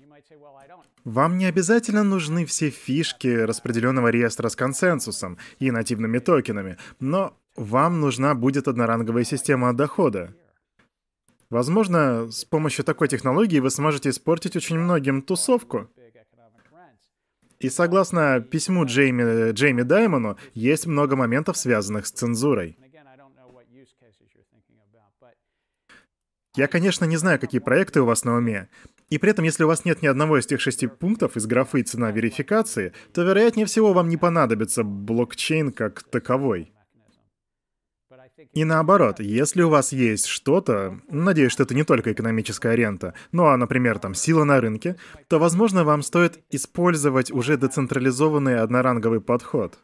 Вам 1.05 1.39
не 1.39 1.47
обязательно 1.47 2.05
нужны 2.05 2.45
все 2.45 2.69
фишки 2.69 3.29
распределенного 3.29 4.09
реестра 4.09 4.49
с 4.49 4.57
консенсусом 4.57 5.39
и 5.59 5.71
нативными 5.71 6.19
токенами, 6.19 6.77
но 6.99 7.35
вам 7.57 8.01
нужна 8.01 8.35
будет 8.35 8.69
одноранговая 8.69 9.25
система 9.25 9.73
дохода. 9.73 10.35
Возможно, 11.49 12.31
с 12.31 12.45
помощью 12.45 12.85
такой 12.85 13.09
технологии 13.09 13.59
вы 13.59 13.71
сможете 13.71 14.11
испортить 14.11 14.57
очень 14.57 14.79
многим 14.79 15.23
тусовку. 15.23 15.89
И 17.59 17.69
согласно 17.69 18.41
письму 18.41 18.85
Джейми, 18.85 19.53
Джейми 19.53 19.83
Даймону, 19.83 20.39
есть 20.55 20.87
много 20.87 21.17
моментов, 21.17 21.57
связанных 21.57 22.07
с 22.07 22.13
цензурой. 22.13 22.79
Я, 26.57 26.67
конечно, 26.67 27.05
не 27.05 27.17
знаю, 27.17 27.39
какие 27.39 27.61
проекты 27.61 28.01
у 28.01 28.07
вас 28.07 28.25
на 28.25 28.37
уме. 28.37 28.69
И 29.09 29.19
при 29.19 29.31
этом, 29.31 29.45
если 29.45 29.65
у 29.65 29.69
вас 29.69 29.85
нет 29.85 30.03
ни 30.03 30.09
одного 30.09 30.39
из 30.39 30.47
тех 30.47 30.61
шести 30.61 30.89
пунктов 30.89 31.37
из 31.37 31.47
графы 31.47 31.83
«Цена 31.83 32.11
верификации», 32.11 32.93
то, 33.13 33.23
вероятнее 33.23 33.67
всего, 33.67 33.93
вам 33.93 34.09
не 34.09 34.17
понадобится 34.17 34.83
блокчейн 34.83 35.73
как 35.73 36.03
таковой. 36.03 36.73
И 38.53 38.65
наоборот, 38.65 39.21
если 39.21 39.63
у 39.63 39.69
вас 39.69 39.93
есть 39.93 40.27
что-то, 40.27 41.01
надеюсь, 41.09 41.53
что 41.53 41.63
это 41.63 41.75
не 41.75 41.85
только 41.85 42.13
экономическая 42.13 42.75
рента, 42.75 43.15
ну 43.33 43.47
а, 43.47 43.57
например, 43.57 43.99
там 43.99 44.15
сила 44.15 44.45
на 44.45 44.61
рынке, 44.61 44.97
то, 45.29 45.39
возможно, 45.39 45.85
вам 45.85 46.03
стоит 46.03 46.43
использовать 46.51 47.31
уже 47.31 47.57
децентрализованный 47.57 48.59
одноранговый 48.61 49.21
подход. 49.21 49.79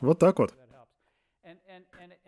Вот 0.00 0.18
так 0.18 0.38
вот. 0.38 0.54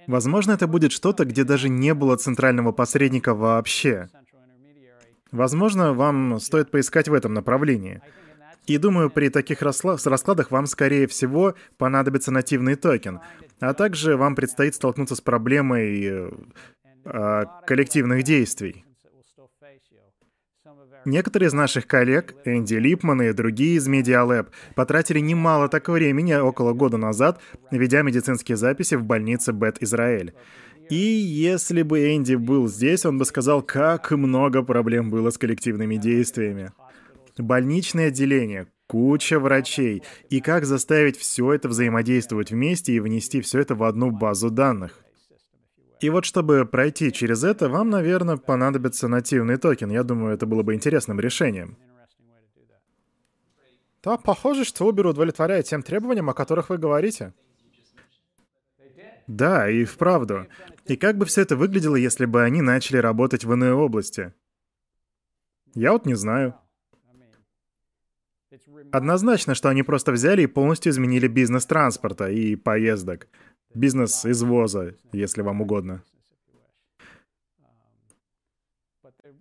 Возможно, 0.06 0.52
это 0.52 0.66
будет 0.66 0.92
что-то, 0.92 1.24
где 1.24 1.44
даже 1.44 1.68
не 1.68 1.94
было 1.94 2.16
центрального 2.16 2.72
посредника 2.72 3.34
вообще. 3.34 4.08
Возможно, 5.32 5.92
вам 5.92 6.38
стоит 6.40 6.70
поискать 6.70 7.08
в 7.08 7.14
этом 7.14 7.34
направлении. 7.34 8.00
И 8.66 8.78
думаю, 8.78 9.10
при 9.10 9.28
таких 9.28 9.62
раскладах 9.62 10.50
вам, 10.50 10.66
скорее 10.66 11.06
всего, 11.06 11.54
понадобится 11.78 12.32
нативный 12.32 12.74
токен, 12.74 13.20
а 13.60 13.74
также 13.74 14.16
вам 14.16 14.34
предстоит 14.34 14.74
столкнуться 14.74 15.14
с 15.14 15.20
проблемой 15.20 16.30
э, 17.04 17.44
коллективных 17.64 18.24
действий. 18.24 18.85
Некоторые 21.06 21.46
из 21.46 21.52
наших 21.52 21.86
коллег, 21.86 22.34
Энди 22.44 22.74
Липман 22.74 23.22
и 23.22 23.32
другие 23.32 23.76
из 23.76 23.86
Lab, 23.88 24.48
потратили 24.74 25.20
немало 25.20 25.68
так 25.68 25.88
времени, 25.88 26.34
около 26.34 26.72
года 26.72 26.96
назад, 26.96 27.40
ведя 27.70 28.02
медицинские 28.02 28.56
записи 28.56 28.96
в 28.96 29.04
больнице 29.04 29.52
Бет 29.52 29.80
Израиль. 29.80 30.34
И 30.90 30.96
если 30.96 31.82
бы 31.82 32.12
Энди 32.12 32.34
был 32.34 32.66
здесь, 32.66 33.06
он 33.06 33.18
бы 33.18 33.24
сказал, 33.24 33.62
как 33.62 34.10
много 34.10 34.64
проблем 34.64 35.10
было 35.10 35.30
с 35.30 35.38
коллективными 35.38 35.94
действиями. 35.94 36.72
Больничное 37.38 38.08
отделение, 38.08 38.66
куча 38.88 39.38
врачей, 39.38 40.02
и 40.28 40.40
как 40.40 40.64
заставить 40.64 41.16
все 41.16 41.52
это 41.52 41.68
взаимодействовать 41.68 42.50
вместе 42.50 42.94
и 42.94 43.00
внести 43.00 43.40
все 43.42 43.60
это 43.60 43.76
в 43.76 43.84
одну 43.84 44.10
базу 44.10 44.50
данных. 44.50 45.05
И 46.00 46.10
вот 46.10 46.24
чтобы 46.24 46.66
пройти 46.66 47.12
через 47.12 47.42
это, 47.42 47.68
вам, 47.68 47.90
наверное, 47.90 48.36
понадобится 48.36 49.08
нативный 49.08 49.56
токен. 49.56 49.90
Я 49.90 50.02
думаю, 50.02 50.34
это 50.34 50.46
было 50.46 50.62
бы 50.62 50.74
интересным 50.74 51.20
решением. 51.20 51.78
Да, 54.02 54.16
похоже, 54.18 54.64
что 54.64 54.88
Uber 54.88 55.08
удовлетворяет 55.08 55.66
тем 55.66 55.82
требованиям, 55.82 56.30
о 56.30 56.34
которых 56.34 56.68
вы 56.68 56.78
говорите. 56.78 57.34
Да, 59.26 59.68
и 59.68 59.84
вправду. 59.84 60.46
И 60.84 60.96
как 60.96 61.18
бы 61.18 61.26
все 61.26 61.42
это 61.42 61.56
выглядело, 61.56 61.96
если 61.96 62.26
бы 62.26 62.44
они 62.44 62.62
начали 62.62 62.98
работать 62.98 63.44
в 63.44 63.52
иной 63.52 63.72
области? 63.72 64.32
Я 65.74 65.92
вот 65.92 66.06
не 66.06 66.14
знаю. 66.14 66.54
Однозначно, 68.92 69.54
что 69.54 69.68
они 69.68 69.82
просто 69.82 70.12
взяли 70.12 70.42
и 70.42 70.46
полностью 70.46 70.92
изменили 70.92 71.26
бизнес 71.26 71.66
транспорта 71.66 72.30
и 72.30 72.54
поездок. 72.54 73.26
Бизнес 73.74 74.24
извоза, 74.24 74.94
если 75.12 75.42
вам 75.42 75.60
угодно. 75.60 76.02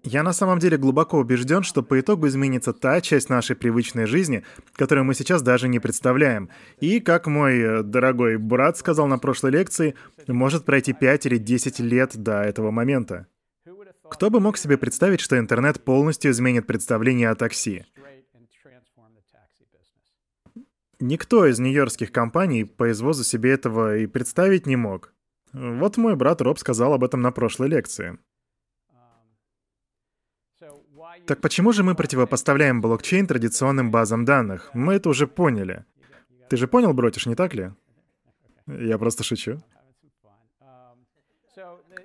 Я 0.03 0.21
на 0.21 0.34
самом 0.34 0.59
деле 0.59 0.78
глубоко 0.78 1.17
убежден, 1.17 1.63
что 1.63 1.82
по 1.82 1.99
итогу 1.99 2.28
изменится 2.28 2.73
та 2.73 3.01
часть 3.01 3.30
нашей 3.30 3.55
привычной 3.55 4.05
жизни, 4.05 4.43
которую 4.73 5.03
мы 5.03 5.15
сейчас 5.15 5.41
даже 5.41 5.67
не 5.67 5.80
представляем. 5.80 6.49
И, 6.80 6.99
как 6.99 7.26
мой 7.26 7.59
э, 7.59 7.84
дорогой 7.84 8.38
брат 8.38 8.78
сказал 8.78 9.07
на 9.07 9.17
прошлой 9.17 9.49
лекции, 9.49 9.95
может 10.28 10.63
пройти 10.63 10.93
5 10.93 11.26
или 11.26 11.38
10 11.38 11.80
лет 11.80 12.15
до 12.15 12.43
этого 12.43 12.69
момента. 12.69 13.26
Кто 14.07 14.30
бы 14.30 14.39
мог 14.39 14.57
себе 14.57 14.78
представить, 14.78 15.21
что 15.21 15.39
интернет 15.39 15.84
полностью 15.84 16.30
изменит 16.30 16.67
представление 16.67 17.30
о 17.30 17.36
такси? 17.36 17.86
Никто 20.99 21.45
из 21.45 21.59
нью-йоркских 21.59 22.11
компаний 22.11 22.63
по 22.63 22.91
извозу 22.91 23.23
себе 23.23 23.51
этого 23.51 23.97
и 23.97 24.07
представить 24.07 24.65
не 24.65 24.75
мог. 24.75 25.13
Вот 25.53 25.97
мой 25.97 26.15
брат 26.15 26.41
Роб 26.41 26.59
сказал 26.59 26.93
об 26.93 27.03
этом 27.03 27.21
на 27.21 27.31
прошлой 27.31 27.69
лекции. 27.69 28.17
Так 31.25 31.41
почему 31.41 31.71
же 31.71 31.83
мы 31.83 31.95
противопоставляем 31.95 32.81
блокчейн 32.81 33.25
традиционным 33.25 33.89
базам 33.89 34.25
данных? 34.25 34.69
Мы 34.73 34.95
это 34.95 35.09
уже 35.09 35.27
поняли. 35.27 35.85
Ты 36.49 36.57
же 36.57 36.67
понял, 36.67 36.93
Бротиш, 36.93 37.25
не 37.25 37.35
так 37.35 37.53
ли? 37.53 37.71
Я 38.67 38.97
просто 38.97 39.23
шучу. 39.23 39.61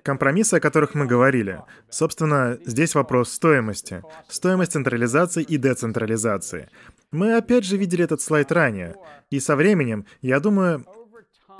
Компромиссы, 0.03 0.55
о 0.55 0.59
которых 0.59 0.95
мы 0.95 1.05
говорили. 1.05 1.61
Собственно, 1.89 2.57
здесь 2.65 2.95
вопрос 2.95 3.31
стоимости. 3.31 4.01
Стоимость 4.27 4.71
централизации 4.71 5.43
и 5.43 5.57
децентрализации. 5.57 6.69
Мы 7.11 7.35
опять 7.35 7.65
же 7.65 7.77
видели 7.77 8.05
этот 8.05 8.21
слайд 8.21 8.51
ранее. 8.51 8.95
И 9.29 9.39
со 9.39 9.55
временем, 9.55 10.05
я 10.21 10.39
думаю, 10.39 10.85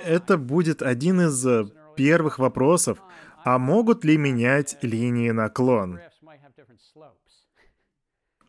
это 0.00 0.38
будет 0.38 0.82
один 0.82 1.20
из 1.20 1.46
э, 1.46 1.66
первых 1.96 2.38
вопросов, 2.38 2.98
а 3.44 3.58
могут 3.58 4.04
ли 4.04 4.16
менять 4.16 4.78
линии 4.82 5.30
наклон? 5.30 6.00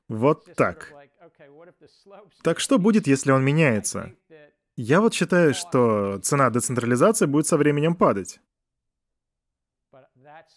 Вот 0.08 0.54
так. 0.56 0.94
Так 2.44 2.60
что 2.60 2.80
будет, 2.80 3.08
если 3.08 3.32
он 3.32 3.44
меняется? 3.44 4.14
Я 4.76 5.02
вот 5.02 5.14
считаю, 5.14 5.54
что 5.54 6.20
цена 6.20 6.50
децентрализации 6.50 7.26
будет 7.26 7.48
со 7.48 7.58
временем 7.58 7.96
падать. 7.96 8.40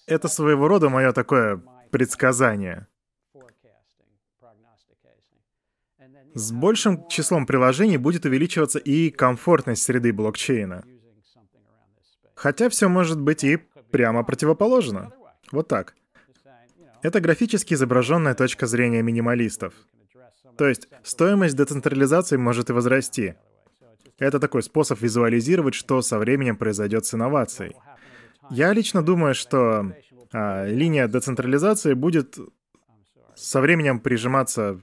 Это 0.07 0.29
своего 0.29 0.69
рода 0.69 0.89
мое 0.89 1.13
такое 1.13 1.63
предсказание. 1.91 2.87
С 6.37 6.53
большим 6.53 7.09
числом 7.09 7.47
приложений 7.47 7.97
будет 7.97 8.27
увеличиваться 8.27 8.79
и 8.79 9.09
комфортность 9.09 9.83
среды 9.83 10.13
блокчейна. 10.13 10.85
Хотя 12.35 12.69
все 12.69 12.91
может 12.91 13.19
быть 13.19 13.43
и 13.43 13.57
прямо 13.91 14.23
противоположно. 14.23 15.15
Вот 15.51 15.69
так. 15.69 15.95
Это 17.03 17.23
графически 17.23 17.73
изображенная 17.73 18.35
точка 18.35 18.67
зрения 18.67 19.01
минималистов. 19.01 19.73
То 20.59 20.67
есть 20.69 20.89
стоимость 21.03 21.57
децентрализации 21.57 22.37
может 22.37 22.69
и 22.69 22.75
возрасти. 22.75 23.37
Это 24.19 24.39
такой 24.39 24.63
способ 24.63 25.01
визуализировать, 25.01 25.73
что 25.75 26.03
со 26.03 26.19
временем 26.19 26.59
произойдет 26.59 27.07
с 27.07 27.15
инновацией. 27.15 27.77
Я 28.51 28.75
лично 28.75 29.03
думаю, 29.03 29.35
что 29.35 29.91
а, 30.35 30.67
линия 30.67 31.09
децентрализации 31.09 31.95
будет 31.95 32.37
со 33.35 33.63
временем 33.63 34.01
прижиматься 34.01 34.83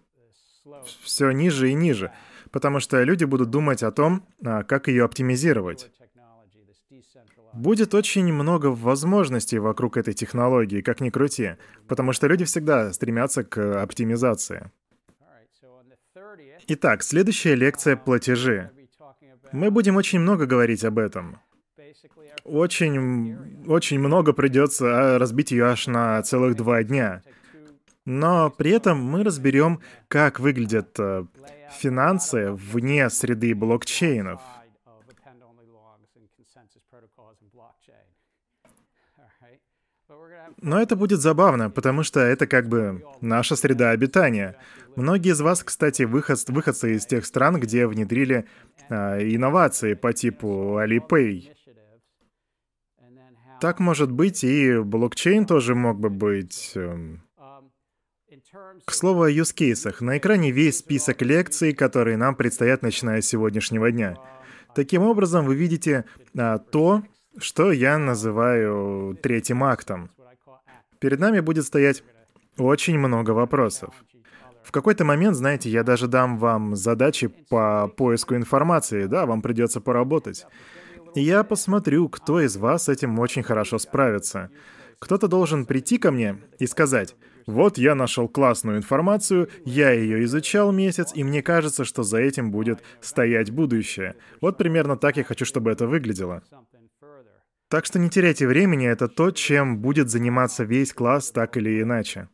все 1.01 1.31
ниже 1.31 1.69
и 1.69 1.73
ниже, 1.73 2.11
потому 2.51 2.79
что 2.79 3.01
люди 3.03 3.25
будут 3.25 3.49
думать 3.49 3.83
о 3.83 3.91
том, 3.91 4.25
а, 4.43 4.63
как 4.63 4.87
ее 4.87 5.03
оптимизировать. 5.03 5.91
Будет 7.53 7.93
очень 7.93 8.33
много 8.33 8.67
возможностей 8.67 9.59
вокруг 9.59 9.97
этой 9.97 10.13
технологии, 10.13 10.81
как 10.81 11.01
ни 11.01 11.09
крути, 11.09 11.55
потому 11.87 12.11
что 12.13 12.27
люди 12.27 12.45
всегда 12.45 12.91
стремятся 12.93 13.43
к 13.43 13.81
оптимизации. 13.81 14.71
Итак, 16.67 17.03
следующая 17.03 17.55
лекция— 17.55 17.95
платежи. 18.05 18.71
Мы 19.51 19.69
будем 19.69 19.97
очень 19.97 20.19
много 20.19 20.45
говорить 20.45 20.83
об 20.83 20.97
этом. 20.97 21.39
Очень, 22.43 23.67
очень 23.67 23.99
много 23.99 24.33
придется 24.33 25.15
а, 25.15 25.19
разбить 25.19 25.51
ее 25.51 25.65
аж 25.65 25.87
на 25.87 26.21
целых 26.23 26.55
два 26.55 26.83
дня. 26.83 27.21
Но 28.05 28.49
при 28.49 28.71
этом 28.71 29.01
мы 29.01 29.23
разберем, 29.23 29.79
как 30.07 30.39
выглядят 30.39 30.99
э, 30.99 31.25
финансы 31.71 32.51
вне 32.51 33.09
среды 33.09 33.55
блокчейнов— 33.55 34.41
Но 40.61 40.81
это 40.81 40.95
будет 40.95 41.19
забавно, 41.19 41.69
потому 41.69 42.03
что 42.03 42.19
это 42.19 42.47
как 42.47 42.67
бы 42.67 43.03
наша 43.21 43.55
среда 43.55 43.91
обитания. 43.91 44.55
Многие 44.95 45.31
из 45.31 45.41
вас, 45.41 45.63
кстати, 45.63 46.03
выход, 46.03 46.39
выходцы 46.47 46.95
из 46.95 47.05
тех 47.05 47.25
стран, 47.25 47.59
где 47.59 47.87
внедрили 47.87 48.45
а, 48.89 49.19
инновации 49.19 49.93
по 49.93 50.13
типу 50.13 50.79
Alipay. 50.79 51.49
Так 53.59 53.79
может 53.79 54.11
быть, 54.11 54.43
и 54.43 54.77
блокчейн 54.79 55.45
тоже 55.45 55.75
мог 55.75 55.99
бы 55.99 56.09
быть... 56.09 56.71
Эм... 56.75 57.23
К 58.85 58.91
слову 58.91 59.23
о 59.23 59.29
юзкейсах. 59.29 60.01
На 60.01 60.17
экране 60.17 60.51
весь 60.51 60.79
список 60.79 61.21
лекций, 61.21 61.73
которые 61.73 62.17
нам 62.17 62.35
предстоят, 62.35 62.81
начиная 62.81 63.21
с 63.21 63.27
сегодняшнего 63.27 63.91
дня. 63.91 64.17
Таким 64.73 65.03
образом, 65.03 65.45
вы 65.45 65.55
видите 65.55 66.05
а, 66.37 66.57
то, 66.57 67.03
что 67.37 67.71
я 67.71 67.97
называю 67.97 69.17
третьим 69.21 69.63
актом. 69.63 70.09
Перед 70.99 71.19
нами 71.19 71.41
будет 71.41 71.65
стоять 71.65 72.03
очень 72.57 72.97
много 72.97 73.31
вопросов. 73.31 73.93
В 74.63 74.71
какой-то 74.71 75.05
момент, 75.05 75.35
знаете, 75.35 75.69
я 75.69 75.83
даже 75.83 76.07
дам 76.07 76.39
вам 76.39 76.75
задачи 76.75 77.27
по 77.27 77.91
поиску 77.95 78.35
информации, 78.35 79.05
да, 79.05 79.25
вам 79.25 79.41
придется 79.41 79.81
поработать. 79.81 80.47
И 81.13 81.21
я 81.21 81.43
посмотрю, 81.43 82.09
кто 82.09 82.41
из 82.41 82.57
вас 82.57 82.85
с 82.85 82.89
этим 82.89 83.19
очень 83.19 83.43
хорошо 83.43 83.77
справится. 83.77 84.49
Кто-то 84.97 85.27
должен 85.27 85.65
прийти 85.65 85.97
ко 85.97 86.11
мне 86.11 86.37
и 86.59 86.65
сказать, 86.65 87.15
вот 87.45 87.77
я 87.77 87.95
нашел 87.95 88.27
классную 88.27 88.77
информацию, 88.77 89.49
я 89.65 89.91
ее 89.91 90.23
изучал 90.23 90.71
месяц, 90.71 91.11
и 91.13 91.23
мне 91.23 91.41
кажется, 91.41 91.83
что 91.85 92.03
за 92.03 92.19
этим 92.19 92.51
будет 92.51 92.83
стоять 93.01 93.51
будущее. 93.51 94.15
Вот 94.41 94.57
примерно 94.57 94.97
так 94.97 95.17
я 95.17 95.23
хочу, 95.23 95.45
чтобы 95.45 95.71
это 95.71 95.87
выглядело. 95.87 96.43
Так 97.69 97.85
что 97.85 97.99
не 97.99 98.09
теряйте 98.09 98.47
времени, 98.47 98.87
это 98.87 99.07
то, 99.07 99.31
чем 99.31 99.79
будет 99.79 100.09
заниматься 100.09 100.63
весь 100.63 100.93
класс 100.93 101.31
так 101.31 101.57
или 101.57 101.81
иначе. 101.81 102.29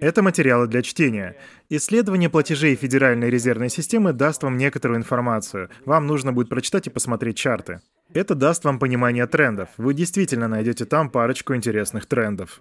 Это 0.00 0.22
материалы 0.22 0.68
для 0.68 0.82
чтения. 0.82 1.36
Исследование 1.68 2.30
платежей 2.30 2.76
Федеральной 2.76 3.30
резервной 3.30 3.68
системы 3.68 4.12
даст 4.12 4.42
вам 4.44 4.56
некоторую 4.56 4.98
информацию. 4.98 5.70
Вам 5.84 6.06
нужно 6.06 6.32
будет 6.32 6.48
прочитать 6.48 6.86
и 6.86 6.90
посмотреть 6.90 7.36
чарты. 7.36 7.80
Это 8.14 8.34
даст 8.34 8.64
вам 8.64 8.78
понимание 8.78 9.26
трендов. 9.26 9.70
Вы 9.76 9.94
действительно 9.94 10.48
найдете 10.48 10.84
там 10.84 11.10
парочку 11.10 11.54
интересных 11.54 12.06
трендов. 12.06 12.60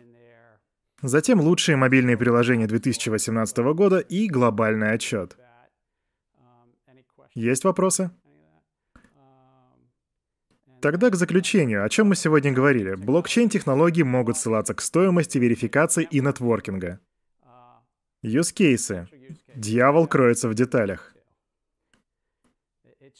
Затем 1.02 1.40
лучшие 1.40 1.76
мобильные 1.76 2.18
приложения 2.18 2.66
2018 2.66 3.58
года 3.76 4.00
и 4.00 4.28
глобальный 4.28 4.92
отчет. 4.92 5.38
Есть 7.36 7.64
вопросы? 7.64 8.10
Тогда 10.82 11.10
к 11.10 11.16
заключению, 11.16 11.84
о 11.84 11.90
чем 11.90 12.08
мы 12.08 12.16
сегодня 12.16 12.52
говорили. 12.52 12.96
Блокчейн-технологии 12.96 14.04
могут 14.04 14.38
ссылаться 14.38 14.74
к 14.74 14.82
стоимости 14.82 15.38
верификации 15.38 16.08
и 16.10 16.20
нетворкинга. 16.20 17.00
Юзкейсы. 18.24 19.08
Дьявол 19.56 20.08
кроется 20.08 20.50
в 20.50 20.56
деталях. 20.56 21.14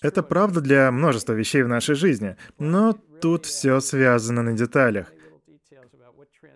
Это 0.02 0.22
правда 0.22 0.62
для 0.62 0.92
множества 0.92 1.34
вещей 1.34 1.64
в 1.64 1.68
нашей 1.68 1.96
жизни, 1.96 2.38
но 2.60 2.94
тут 2.94 3.46
все 3.46 3.80
связано 3.80 4.44
на 4.44 4.54
деталях. 4.54 5.12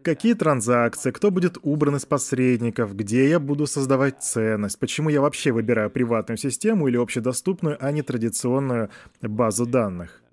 Какие 0.04 0.34
транзакции, 0.34 1.12
кто 1.12 1.30
будет 1.30 1.58
убран 1.62 1.96
из 1.96 2.06
посредников, 2.06 2.96
где 2.96 3.30
я 3.30 3.40
буду 3.40 3.68
создавать 3.68 4.24
ценность, 4.24 4.80
почему 4.80 5.10
я 5.10 5.22
вообще 5.22 5.52
выбираю 5.52 5.92
приватную 5.92 6.38
систему 6.38 6.88
или 6.88 6.98
общедоступную, 6.98 7.78
а 7.80 7.92
не 7.92 8.02
традиционную 8.02 8.90
базу 9.22 9.66
данных. 9.66 10.24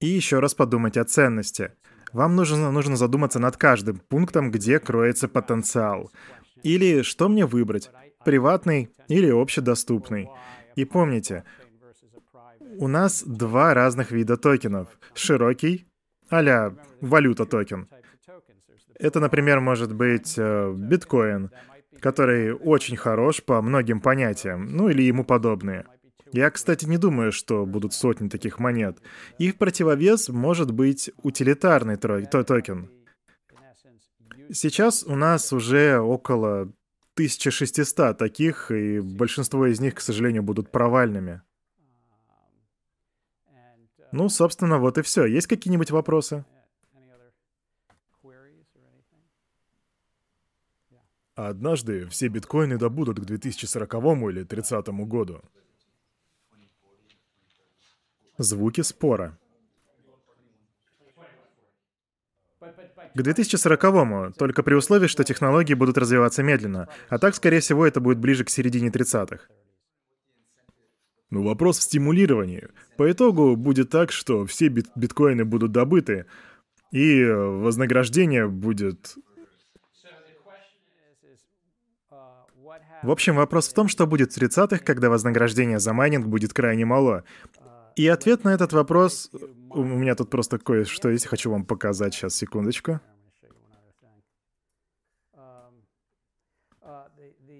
И 0.00 0.06
еще 0.06 0.38
раз 0.38 0.54
подумать 0.54 0.96
о 0.96 1.04
ценности. 1.04 1.72
Вам 2.12 2.36
нужно, 2.36 2.70
нужно 2.70 2.96
задуматься 2.96 3.40
над 3.40 3.56
каждым 3.56 3.98
пунктом, 3.98 4.52
где 4.52 4.78
кроется 4.78 5.26
потенциал. 5.26 6.12
Или 6.62 7.02
что 7.02 7.28
мне 7.28 7.44
выбрать, 7.44 7.90
приватный 8.24 8.90
или 9.08 9.30
общедоступный. 9.30 10.28
И 10.76 10.84
помните, 10.84 11.44
у 12.78 12.86
нас 12.86 13.22
два 13.24 13.74
разных 13.74 14.12
вида 14.12 14.36
токенов. 14.36 14.88
Широкий, 15.14 15.86
а-ля 16.30 16.74
валюта 17.00 17.46
токен. 17.46 17.88
Это, 18.98 19.20
например, 19.20 19.60
может 19.60 19.94
быть 19.94 20.34
э, 20.36 20.72
биткоин, 20.76 21.50
который 22.00 22.52
очень 22.52 22.96
хорош 22.96 23.42
по 23.42 23.60
многим 23.60 24.00
понятиям, 24.00 24.76
ну 24.76 24.88
или 24.88 25.02
ему 25.02 25.24
подобные. 25.24 25.84
Я, 26.32 26.50
кстати, 26.50 26.84
не 26.84 26.98
думаю, 26.98 27.30
что 27.32 27.64
будут 27.64 27.94
сотни 27.94 28.28
таких 28.28 28.58
монет. 28.58 28.98
И 29.38 29.52
в 29.52 29.56
противовес 29.56 30.28
может 30.28 30.72
быть 30.72 31.10
утилитарный 31.22 31.96
токен. 31.96 32.90
Сейчас 34.52 35.04
у 35.04 35.14
нас 35.14 35.52
уже 35.52 35.98
около 36.00 36.72
1600 37.14 38.18
таких, 38.18 38.70
и 38.70 39.00
большинство 39.00 39.66
из 39.66 39.80
них, 39.80 39.94
к 39.94 40.00
сожалению, 40.00 40.42
будут 40.42 40.72
провальными. 40.72 41.42
Ну, 44.14 44.28
собственно, 44.28 44.78
вот 44.78 44.96
и 44.96 45.02
все. 45.02 45.24
Есть 45.24 45.48
какие-нибудь 45.48 45.90
вопросы? 45.90 46.44
Однажды 51.34 52.06
все 52.06 52.28
биткоины 52.28 52.78
добудут 52.78 53.18
к 53.18 53.24
2040 53.24 53.92
или 53.94 54.44
2030 54.44 54.86
году. 55.08 55.42
Звуки 58.38 58.82
спора. 58.82 59.36
К 62.60 63.20
2040-му, 63.20 64.32
только 64.34 64.62
при 64.62 64.74
условии, 64.74 65.08
что 65.08 65.24
технологии 65.24 65.74
будут 65.74 65.98
развиваться 65.98 66.44
медленно, 66.44 66.88
а 67.08 67.18
так, 67.18 67.34
скорее 67.34 67.58
всего, 67.58 67.84
это 67.84 68.00
будет 68.00 68.18
ближе 68.18 68.44
к 68.44 68.50
середине 68.50 68.90
30-х. 68.90 69.48
Ну, 71.30 71.42
вопрос 71.42 71.78
в 71.78 71.82
стимулировании. 71.82 72.68
По 72.96 73.10
итогу 73.10 73.56
будет 73.56 73.90
так, 73.90 74.12
что 74.12 74.46
все 74.46 74.68
бит 74.68 74.86
биткоины 74.94 75.44
будут 75.44 75.72
добыты, 75.72 76.26
и 76.92 77.24
вознаграждение 77.24 78.48
будет... 78.48 79.16
В 83.02 83.10
общем, 83.10 83.36
вопрос 83.36 83.68
в 83.68 83.74
том, 83.74 83.88
что 83.88 84.06
будет 84.06 84.32
в 84.32 84.38
30-х, 84.38 84.78
когда 84.78 85.10
вознаграждение 85.10 85.78
за 85.78 85.92
майнинг 85.92 86.26
будет 86.26 86.54
крайне 86.54 86.86
мало. 86.86 87.24
И 87.96 88.06
ответ 88.08 88.44
на 88.44 88.54
этот 88.54 88.72
вопрос... 88.72 89.30
У 89.70 89.82
меня 89.82 90.14
тут 90.14 90.30
просто 90.30 90.58
кое-что 90.58 91.10
есть, 91.10 91.26
хочу 91.26 91.50
вам 91.50 91.64
показать 91.64 92.14
сейчас, 92.14 92.34
секундочку. 92.36 93.00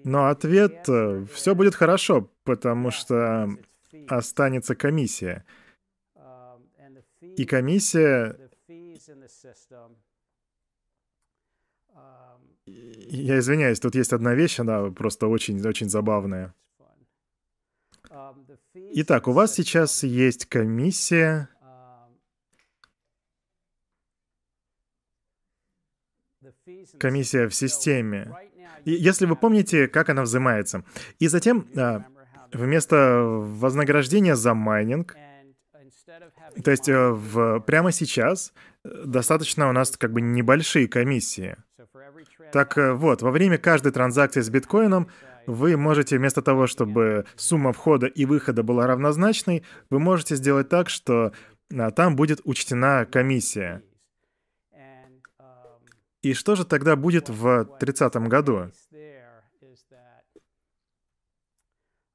Но 0.05 0.27
ответ 0.27 0.87
э,— 0.87 1.25
все 1.33 1.55
будет 1.55 1.73
хорошо, 1.73 2.29
потому 2.43 2.91
что 2.91 3.49
останется 4.07 4.75
комиссия. 4.75 5.43
И 7.21 7.43
комиссия... 7.45 8.37
Я 12.67 13.39
извиняюсь, 13.39 13.79
тут 13.79 13.95
есть 13.95 14.13
одна 14.13 14.35
вещь, 14.35 14.59
она 14.59 14.91
просто 14.91 15.25
очень-очень 15.25 15.89
забавная. 15.89 16.53
Итак, 18.73 19.27
у 19.27 19.31
вас 19.31 19.55
сейчас 19.55 20.03
есть 20.03 20.45
комиссия... 20.45 21.49
Комиссия 26.99 27.47
в 27.47 27.55
системе. 27.55 28.31
Если 28.85 29.25
вы 29.25 29.35
помните, 29.35 29.87
как 29.87 30.09
она 30.09 30.21
взимается. 30.21 30.83
И 31.19 31.27
затем 31.27 31.67
а, 31.75 32.05
вместо 32.53 33.21
вознаграждения 33.23 34.35
за 34.35 34.53
майнинг, 34.53 35.15
то 36.63 36.71
есть 36.71 36.87
э, 36.87 37.09
в, 37.09 37.59
прямо 37.61 37.91
сейчас 37.91 38.53
достаточно 38.83 39.67
у 39.69 39.71
нас 39.73 39.91
как 39.97 40.13
бы 40.13 40.21
небольшие 40.21 40.87
комиссии. 40.87 41.57
Так 42.51 42.77
э, 42.77 42.93
вот, 42.93 43.21
во 43.21 43.31
время 43.31 43.57
каждой 43.57 43.91
транзакции 43.91 44.41
с 44.41 44.49
биткоином 44.49 45.09
вы 45.47 45.77
можете 45.77 46.17
вместо 46.17 46.41
того, 46.41 46.67
чтобы 46.67 47.25
сумма 47.35 47.73
входа 47.73 48.07
и 48.07 48.25
выхода 48.25 48.63
была 48.63 48.87
равнозначной, 48.87 49.63
вы 49.89 49.99
можете 49.99 50.35
сделать 50.35 50.69
так, 50.69 50.89
что 50.89 51.33
а, 51.73 51.91
там 51.91 52.15
будет 52.15 52.41
учтена 52.43 53.05
комиссия. 53.11 53.83
И 56.25 56.33
что 56.33 56.55
же 56.55 56.65
тогда 56.65 56.95
будет 56.95 57.29
в 57.29 57.65
30 57.79 58.15
году? 58.15 58.71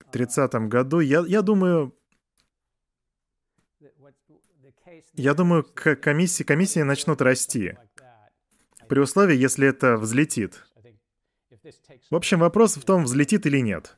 В 0.01 0.11
30 0.11 0.53
году, 0.69 0.99
я, 0.99 1.21
я 1.29 1.43
думаю, 1.43 1.95
я 5.13 5.33
думаю, 5.35 5.63
комиссии, 5.63 6.43
комиссии 6.43 6.81
начнут 6.81 7.23
расти. 7.23 7.79
При 8.89 8.99
условии, 8.99 9.37
если 9.37 9.69
это 9.69 9.97
взлетит. 9.97 10.67
В 12.11 12.17
общем, 12.17 12.41
вопрос 12.41 12.77
в 12.77 12.85
том, 12.85 13.05
взлетит 13.05 13.47
или 13.47 13.61
нет. 13.61 13.97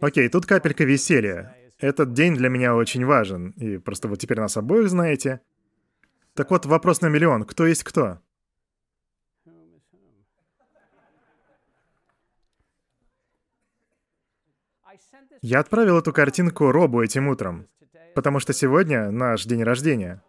Окей, 0.00 0.30
тут 0.30 0.46
капелька 0.46 0.84
веселья. 0.84 1.54
Этот 1.76 2.14
день 2.14 2.34
для 2.34 2.48
меня 2.48 2.74
очень 2.74 3.04
важен, 3.04 3.50
и 3.50 3.76
просто 3.76 4.08
вот 4.08 4.18
теперь 4.18 4.40
нас 4.40 4.56
обоих 4.56 4.88
знаете. 4.88 5.42
Так 6.32 6.50
вот, 6.50 6.64
вопрос 6.64 7.02
на 7.02 7.10
миллион. 7.10 7.44
Кто 7.44 7.66
есть 7.66 7.84
кто? 7.84 8.22
Я 15.42 15.60
отправил 15.60 15.98
эту 15.98 16.12
картинку 16.12 16.70
Робу 16.72 17.02
этим 17.02 17.28
утром, 17.28 17.68
потому 18.14 18.40
что 18.40 18.52
сегодня 18.52 19.10
наш 19.10 19.44
день 19.44 19.62
рождения. 19.62 20.22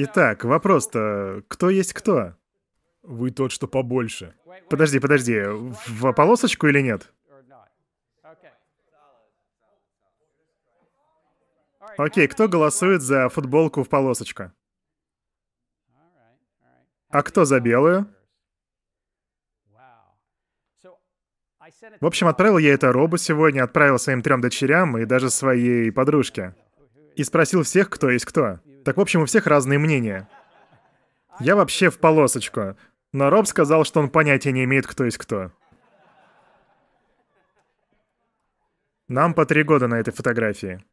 Итак, 0.00 0.44
вопрос-то, 0.44 1.42
кто 1.48 1.70
есть 1.70 1.92
кто? 1.92 2.34
Вы 3.02 3.32
тот, 3.32 3.50
что 3.50 3.66
побольше. 3.66 4.32
Подожди, 4.70 5.00
подожди, 5.00 5.42
в 5.42 6.12
полосочку 6.12 6.68
или 6.68 6.80
нет? 6.80 7.12
Окей, 11.96 12.28
кто 12.28 12.46
голосует 12.46 13.02
за 13.02 13.28
футболку 13.28 13.82
в 13.82 13.88
полосочку? 13.88 14.52
А 17.08 17.22
кто 17.24 17.44
за 17.44 17.58
белую? 17.58 18.06
В 22.00 22.06
общем, 22.06 22.28
отправил 22.28 22.58
я 22.58 22.72
это 22.72 22.92
Робу 22.92 23.16
сегодня, 23.16 23.64
отправил 23.64 23.98
своим 23.98 24.22
трем 24.22 24.40
дочерям 24.40 24.96
и 24.96 25.06
даже 25.06 25.28
своей 25.28 25.90
подружке. 25.90 26.54
И 27.18 27.24
спросил 27.24 27.64
всех, 27.64 27.90
кто 27.90 28.10
есть 28.10 28.24
кто. 28.24 28.60
Так, 28.84 28.96
в 28.96 29.00
общем, 29.00 29.22
у 29.22 29.24
всех 29.26 29.48
разные 29.48 29.80
мнения. 29.80 30.28
Я 31.40 31.56
вообще 31.56 31.90
в 31.90 31.98
полосочку. 31.98 32.76
Но 33.10 33.28
Роб 33.28 33.48
сказал, 33.48 33.84
что 33.84 33.98
он 33.98 34.08
понятия 34.08 34.52
не 34.52 34.62
имеет, 34.62 34.86
кто 34.86 35.04
есть 35.04 35.18
кто. 35.18 35.50
Нам 39.08 39.34
по 39.34 39.44
три 39.46 39.64
года 39.64 39.88
на 39.88 39.96
этой 39.96 40.12
фотографии. 40.12 40.84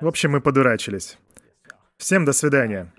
В 0.00 0.06
общем, 0.06 0.32
мы 0.32 0.42
подурачились. 0.42 1.18
Всем 1.96 2.26
до 2.26 2.34
свидания. 2.34 2.92